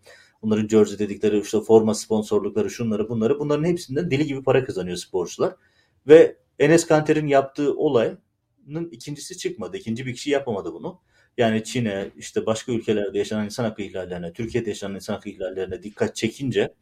onların 0.43 0.69
jersey 0.69 0.99
dedikleri 0.99 1.41
işte 1.41 1.61
forma 1.61 1.95
sponsorlukları 1.95 2.71
şunları 2.71 3.09
bunları 3.09 3.39
bunların 3.39 3.65
hepsinden 3.65 4.11
deli 4.11 4.27
gibi 4.27 4.43
para 4.43 4.65
kazanıyor 4.65 4.97
sporcular. 4.97 5.55
Ve 6.09 6.37
Enes 6.59 6.87
Kanter'in 6.87 7.27
yaptığı 7.27 7.75
olayın 7.77 8.19
ikincisi 8.91 9.39
çıkmadı. 9.39 9.77
İkinci 9.77 10.07
bir 10.07 10.15
kişi 10.15 10.31
yapamadı 10.31 10.73
bunu. 10.73 11.01
Yani 11.39 11.65
Çin'e, 11.65 12.11
işte 12.17 12.47
başka 12.47 12.73
ülkelerde 12.73 13.19
yaşanan 13.19 13.45
insan 13.45 13.65
hakkı 13.65 13.83
ihlallerine, 13.83 14.33
Türkiye'de 14.33 14.69
yaşanan 14.69 14.95
insan 14.95 15.15
hakkı 15.15 15.29
ihlallerine 15.29 15.83
dikkat 15.83 16.17
çekince 16.17 16.75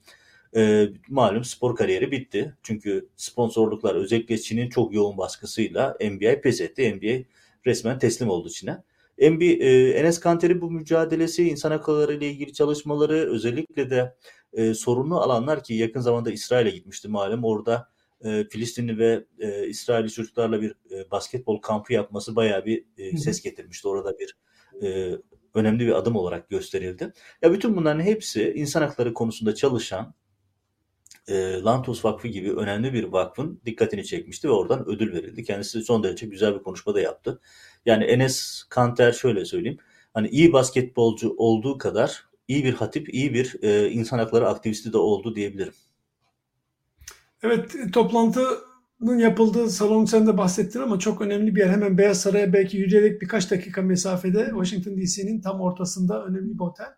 e, 0.57 0.89
malum 1.09 1.45
spor 1.45 1.77
kariyeri 1.77 2.11
bitti. 2.11 2.55
Çünkü 2.63 3.09
sponsorluklar 3.17 3.95
özellikle 3.95 4.39
Çin'in 4.39 4.69
çok 4.69 4.95
yoğun 4.95 5.19
baskısıyla 5.19 5.97
NBA 6.01 6.41
pes 6.41 6.61
etti. 6.61 6.95
NBA 6.95 7.25
resmen 7.67 7.99
teslim 7.99 8.31
oldu 8.31 8.51
Çin'e. 8.51 8.83
NBA, 9.19 9.45
e, 9.45 9.91
Enes 9.91 10.21
Kanter'i 10.21 10.61
bu 10.61 10.71
mücadelesi, 10.71 11.49
insan 11.49 11.71
hakları 11.71 12.15
ile 12.15 12.31
ilgili 12.31 12.53
çalışmaları 12.53 13.31
özellikle 13.31 13.91
de 13.91 14.15
e, 14.53 14.75
sorunlu 14.75 15.21
alanlar 15.21 15.63
ki 15.63 15.75
yakın 15.75 16.01
zamanda 16.01 16.31
İsrail'e 16.31 16.71
gitmişti 16.71 17.09
malum. 17.09 17.45
Orada 17.45 17.89
e, 18.25 18.45
Filistinli 18.45 18.99
ve 18.99 19.25
e, 19.39 19.67
İsrailli 19.67 20.11
çocuklarla 20.11 20.63
bir 20.63 20.71
e, 20.71 21.11
basketbol 21.11 21.61
kampı 21.61 21.93
yapması 21.93 22.37
bayağı 22.37 22.65
bir 22.65 22.85
e, 22.99 23.17
ses 23.17 23.43
getirmişti. 23.43 23.89
Orada 23.89 24.19
bir 24.19 24.37
e, 24.83 25.19
önemli 25.55 25.87
bir 25.87 25.93
adım 25.93 26.17
olarak 26.17 26.49
gösterildi. 26.49 27.13
Ya 27.43 27.53
bütün 27.53 27.77
bunların 27.77 28.01
hepsi 28.01 28.53
insan 28.57 28.83
hakları 28.83 29.15
konusunda 29.15 29.55
çalışan 29.55 30.15
e, 31.29 31.63
Lantos 31.63 32.05
Vakfı 32.05 32.29
gibi 32.29 32.53
önemli 32.53 32.93
bir 32.93 33.05
vakfın 33.05 33.61
dikkatini 33.67 34.05
çekmişti 34.05 34.49
ve 34.49 34.53
oradan 34.53 34.89
ödül 34.89 35.13
verildi. 35.13 35.45
Kendisi 35.45 35.83
son 35.83 36.03
derece 36.03 36.27
güzel 36.27 36.55
bir 36.55 36.63
konuşma 36.63 36.95
da 36.95 37.01
yaptı. 37.01 37.41
Yani 37.87 38.05
Enes 38.05 38.65
Kanter 38.69 39.13
şöyle 39.13 39.45
söyleyeyim. 39.45 39.79
Hani 40.15 40.29
iyi 40.29 40.53
basketbolcu 40.53 41.35
olduğu 41.37 41.79
kadar 41.79 42.29
iyi 42.49 42.65
bir 42.65 42.75
hatip, 42.75 43.15
iyi 43.15 43.35
bir 43.35 43.57
e, 43.63 43.91
insan 43.91 44.19
hakları 44.19 44.49
aktivisti 44.49 44.93
de 44.93 44.99
oldu 44.99 45.35
diyebilirim. 45.35 45.73
Evet, 47.43 47.77
toplantının 47.93 49.19
yapıldığı 49.19 49.71
salonu 49.71 50.07
sen 50.07 50.27
de 50.27 50.39
bahsettin 50.39 50.81
ama 50.81 50.99
çok 50.99 51.21
önemli 51.21 51.55
bir 51.55 51.61
yer. 51.61 51.69
Hemen 51.69 51.99
Beyaz 51.99 52.21
Saray'a 52.21 52.53
belki 52.53 52.77
yürüyerek 52.77 53.23
birkaç 53.23 53.51
dakika 53.51 53.83
mesafede 53.83 54.51
Washington 54.51 54.97
DC'nin 54.97 55.41
tam 55.41 55.61
ortasında 55.61 56.25
önemli 56.25 56.55
bir 56.55 56.65
otel. 56.65 56.95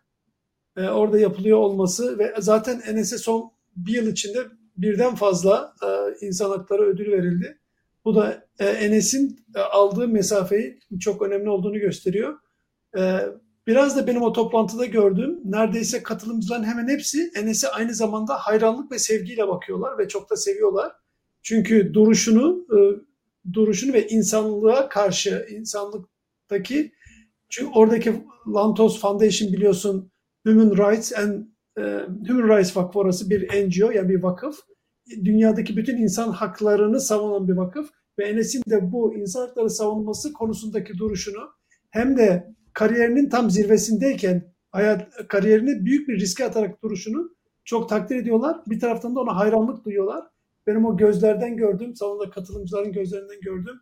Ee, 0.77 0.87
orada 0.87 1.19
yapılıyor 1.19 1.57
olması 1.57 2.19
ve 2.19 2.33
zaten 2.39 2.81
Enes'e 2.87 3.17
son 3.17 3.51
bir 3.75 3.93
yıl 3.93 4.07
içinde 4.07 4.39
birden 4.77 5.15
fazla 5.15 5.73
e, 5.83 5.87
insan 6.25 6.49
hakları 6.49 6.81
ödülü 6.81 7.11
verildi. 7.11 7.57
Bu 8.05 8.15
da 8.15 8.47
e, 8.59 8.65
Enes'in 8.65 9.45
e, 9.55 9.59
aldığı 9.59 10.07
mesafeyi 10.07 10.79
çok 10.99 11.21
önemli 11.21 11.49
olduğunu 11.49 11.79
gösteriyor. 11.79 12.37
E, 12.97 13.19
biraz 13.67 13.97
da 13.97 14.07
benim 14.07 14.21
o 14.21 14.33
toplantıda 14.33 14.85
gördüğüm 14.85 15.39
neredeyse 15.45 16.03
katılımcıların 16.03 16.63
hemen 16.63 16.87
hepsi 16.87 17.31
Enes'e 17.35 17.69
aynı 17.69 17.93
zamanda 17.93 18.37
hayranlık 18.37 18.91
ve 18.91 18.99
sevgiyle 18.99 19.47
bakıyorlar 19.47 19.97
ve 19.97 20.07
çok 20.07 20.29
da 20.29 20.35
seviyorlar. 20.35 20.91
Çünkü 21.43 21.93
duruşunu 21.93 22.67
duruşunu 23.53 23.93
ve 23.93 24.07
insanlığa 24.07 24.89
karşı 24.89 25.47
insanlıktaki 25.49 26.91
çünkü 27.49 27.71
oradaki 27.75 28.23
Lantos 28.47 29.01
Foundation 29.01 29.53
biliyorsun 29.53 30.11
Human 30.45 30.71
Rights 30.71 31.13
and 31.13 31.45
Human 31.77 32.57
Rights 32.57 32.77
Vakfı 32.77 32.99
orası 32.99 33.29
bir 33.29 33.67
NGO 33.67 33.91
yani 33.91 34.09
bir 34.09 34.23
vakıf. 34.23 34.55
Dünyadaki 35.23 35.77
bütün 35.77 35.97
insan 35.97 36.29
haklarını 36.29 37.01
savunan 37.01 37.47
bir 37.47 37.53
vakıf 37.53 37.89
ve 38.19 38.29
Enes'in 38.29 38.63
de 38.69 38.91
bu 38.91 39.15
insan 39.15 39.41
hakları 39.41 39.69
savunması 39.69 40.33
konusundaki 40.33 40.97
duruşunu 40.97 41.49
hem 41.89 42.17
de 42.17 42.53
kariyerinin 42.73 43.29
tam 43.29 43.49
zirvesindeyken 43.49 44.53
hayat 44.71 45.27
kariyerini 45.27 45.85
büyük 45.85 46.07
bir 46.07 46.19
riske 46.19 46.45
atarak 46.45 46.83
duruşunu 46.83 47.35
çok 47.65 47.89
takdir 47.89 48.15
ediyorlar. 48.15 48.57
Bir 48.67 48.79
taraftan 48.79 49.15
da 49.15 49.19
ona 49.19 49.35
hayranlık 49.35 49.85
duyuyorlar. 49.85 50.27
Benim 50.67 50.85
o 50.85 50.97
gözlerden 50.97 51.57
gördüğüm, 51.57 51.95
salonda 51.95 52.29
katılımcıların 52.29 52.91
gözlerinden 52.91 53.41
gördüğüm 53.41 53.79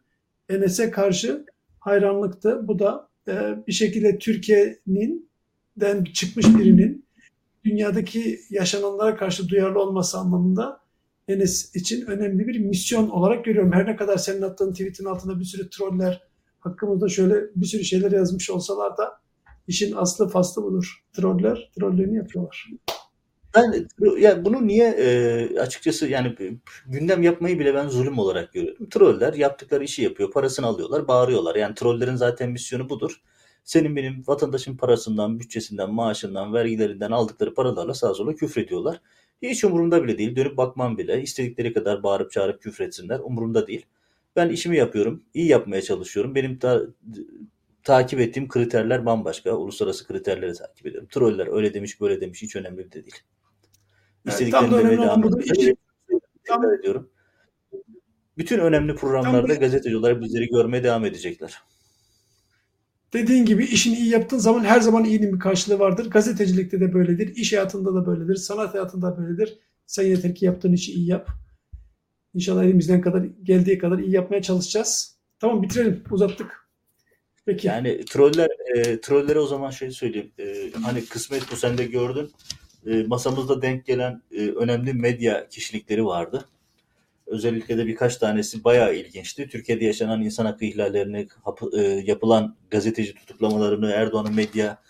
Enes'e 0.49 0.91
karşı 0.91 1.45
hayranlıktı. 1.79 2.67
Bu 2.67 2.79
da 2.79 3.09
e, 3.27 3.55
bir 3.67 3.71
şekilde 3.71 4.17
Türkiye'nin 4.17 5.29
den 5.77 6.03
çıkmış 6.03 6.45
birinin 6.57 7.05
dünyadaki 7.65 8.39
yaşananlara 8.49 9.17
karşı 9.17 9.49
duyarlı 9.49 9.79
olması 9.81 10.17
anlamında 10.17 10.79
Enes 11.27 11.75
için 11.75 12.05
önemli 12.05 12.47
bir 12.47 12.59
misyon 12.59 13.09
olarak 13.09 13.45
görüyorum. 13.45 13.71
Her 13.71 13.85
ne 13.85 13.95
kadar 13.95 14.17
senin 14.17 14.41
attığın 14.41 14.71
tweetin 14.71 15.05
altında 15.05 15.39
bir 15.39 15.45
sürü 15.45 15.69
troller 15.69 16.27
hakkımızda 16.59 17.07
şöyle 17.07 17.35
bir 17.55 17.65
sürü 17.65 17.83
şeyler 17.83 18.11
yazmış 18.11 18.49
olsalar 18.49 18.97
da 18.97 19.19
işin 19.67 19.95
aslı 19.95 20.29
faslı 20.29 20.63
budur. 20.63 21.03
Troller 21.13 21.71
trollerini 21.79 22.17
yapıyorlar. 22.17 22.69
Ben 23.55 23.87
ya 24.19 24.45
bunu 24.45 24.67
niye 24.67 24.87
e, 24.87 25.59
açıkçası 25.59 26.07
yani 26.07 26.35
gündem 26.87 27.23
yapmayı 27.23 27.59
bile 27.59 27.73
ben 27.73 27.87
zulüm 27.87 28.19
olarak 28.19 28.53
görüyorum. 28.53 28.89
Troller 28.89 29.33
yaptıkları 29.33 29.83
işi 29.83 30.01
yapıyor, 30.03 30.31
parasını 30.31 30.65
alıyorlar, 30.65 31.07
bağırıyorlar. 31.07 31.55
Yani 31.55 31.75
trollerin 31.75 32.15
zaten 32.15 32.51
misyonu 32.51 32.89
budur. 32.89 33.21
Senin 33.69 33.95
benim 33.95 34.23
vatandaşın 34.27 34.77
parasından, 34.77 35.39
bütçesinden, 35.39 35.93
maaşından, 35.93 36.53
vergilerinden 36.53 37.11
aldıkları 37.11 37.53
paralarla 37.53 37.93
sağa 37.93 38.13
sola 38.13 38.35
küfrediyorlar. 38.35 39.01
Hiç 39.41 39.63
umurumda 39.63 40.03
bile 40.03 40.17
değil. 40.17 40.35
Dönüp 40.35 40.57
bakmam 40.57 40.97
bile. 40.97 41.21
İstedikleri 41.21 41.73
kadar 41.73 42.03
bağırıp 42.03 42.31
çağırıp 42.31 42.61
küfretsinler. 42.61 43.19
Umurumda 43.19 43.67
değil. 43.67 43.85
Ben 44.35 44.49
işimi 44.49 44.77
yapıyorum. 44.77 45.23
iyi 45.33 45.47
yapmaya 45.47 45.81
çalışıyorum. 45.81 46.35
Benim 46.35 46.59
ta, 46.59 46.81
takip 47.83 48.19
ettiğim 48.19 48.47
kriterler 48.47 49.05
bambaşka. 49.05 49.55
Uluslararası 49.55 50.07
kriterleri 50.07 50.53
takip 50.53 50.85
ediyorum. 50.87 51.07
Troller 51.11 51.47
öyle 51.55 51.73
demiş 51.73 52.01
böyle 52.01 52.21
demiş 52.21 52.41
hiç 52.41 52.55
önemli 52.55 52.91
de 52.91 52.93
değil. 52.93 53.21
İstediklerini 54.25 54.73
yani, 54.73 54.83
demeye 54.83 55.75
devam 56.47 56.73
ediyorum. 56.73 57.09
Bütün 58.37 58.59
önemli 58.59 58.95
programlarda 58.95 59.53
gazeteci 59.53 59.97
olarak 59.97 60.21
bizleri 60.21 60.47
görmeye 60.47 60.83
devam 60.83 61.05
edecekler. 61.05 61.68
Dediğin 63.13 63.45
gibi 63.45 63.65
işini 63.65 63.97
iyi 63.97 64.09
yaptığın 64.09 64.37
zaman 64.37 64.63
her 64.63 64.79
zaman 64.79 65.03
iyinin 65.05 65.33
bir 65.33 65.39
karşılığı 65.39 65.79
vardır. 65.79 66.09
Gazetecilikte 66.09 66.79
de 66.79 66.93
böyledir, 66.93 67.35
iş 67.35 67.53
hayatında 67.53 67.93
da 67.95 68.05
böyledir, 68.05 68.35
sanat 68.35 68.73
hayatında 68.73 69.17
böyledir. 69.17 69.59
Sen 69.85 70.03
yeter 70.03 70.35
ki 70.35 70.45
yaptığın 70.45 70.73
işi 70.73 70.91
iyi 70.91 71.07
yap. 71.07 71.29
İnşallah 72.33 72.63
elimizden 72.63 73.01
kadar 73.01 73.23
geldiği 73.43 73.77
kadar 73.77 73.99
iyi 73.99 74.11
yapmaya 74.11 74.41
çalışacağız. 74.41 75.15
Tamam 75.39 75.63
bitirelim. 75.63 76.03
Uzattık. 76.11 76.69
Peki. 77.45 77.67
Yani 77.67 78.05
troller 78.05 78.49
e, 78.75 79.01
trollere 79.01 79.39
o 79.39 79.47
zaman 79.47 79.69
şey 79.71 79.91
söyleyeyim. 79.91 80.31
E, 80.39 80.71
hani 80.83 81.05
kısmet 81.05 81.51
bu 81.51 81.55
sen 81.55 81.77
de 81.77 81.85
gördün. 81.85 82.31
E, 82.85 83.03
masamızda 83.03 83.61
denk 83.61 83.85
gelen 83.85 84.21
e, 84.31 84.47
önemli 84.47 84.93
medya 84.93 85.47
kişilikleri 85.49 86.05
vardı. 86.05 86.45
Özellikle 87.29 87.77
de 87.77 87.87
birkaç 87.87 88.17
tanesi 88.17 88.63
bayağı 88.63 88.95
ilginçti. 88.95 89.47
Türkiye'de 89.49 89.85
yaşanan 89.85 90.21
insan 90.21 90.45
hakkı 90.45 90.65
ihlallerini, 90.65 91.27
e, 91.77 91.81
yapılan 91.81 92.55
gazeteci 92.71 93.15
tutuklamalarını, 93.15 93.91
Erdoğan'ın 93.91 94.35
medya 94.35 94.81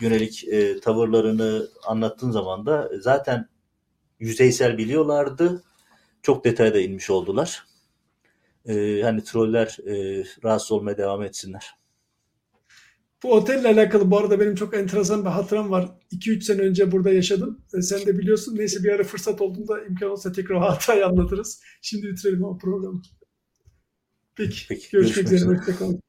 yönelik 0.00 0.44
e, 0.48 0.80
tavırlarını 0.80 1.68
anlattığın 1.86 2.30
zaman 2.30 2.66
da 2.66 2.90
zaten 3.00 3.48
yüzeysel 4.18 4.78
biliyorlardı. 4.78 5.62
Çok 6.22 6.44
detayda 6.44 6.80
inmiş 6.80 7.10
oldular. 7.10 7.66
E, 8.66 9.00
hani 9.02 9.24
troller 9.24 9.76
rahatsız 10.44 10.72
olmaya 10.72 10.98
devam 10.98 11.22
etsinler. 11.22 11.76
Bu 13.22 13.32
otelle 13.32 13.68
alakalı 13.68 14.10
bu 14.10 14.18
arada 14.18 14.40
benim 14.40 14.54
çok 14.54 14.74
enteresan 14.74 15.24
bir 15.24 15.30
hatıram 15.30 15.70
var. 15.70 15.90
2-3 16.12 16.40
sene 16.40 16.62
önce 16.62 16.92
burada 16.92 17.10
yaşadım. 17.10 17.64
E, 17.78 17.82
sen 17.82 18.06
de 18.06 18.18
biliyorsun. 18.18 18.56
Neyse 18.56 18.84
bir 18.84 18.92
ara 18.92 19.04
fırsat 19.04 19.40
olduğunda 19.40 19.84
imkan 19.84 20.10
olsa 20.10 20.32
tekrar 20.32 20.58
hatayı 20.58 21.06
anlatırız. 21.06 21.62
Şimdi 21.82 22.06
bitirelim 22.06 22.44
o 22.44 22.58
programı. 22.58 23.02
Peki. 24.36 24.66
Peki 24.68 24.90
görüşmek, 24.90 25.16
görüşmek 25.16 25.42
üzere. 25.42 25.58
Hoşçakalın. 25.58 26.00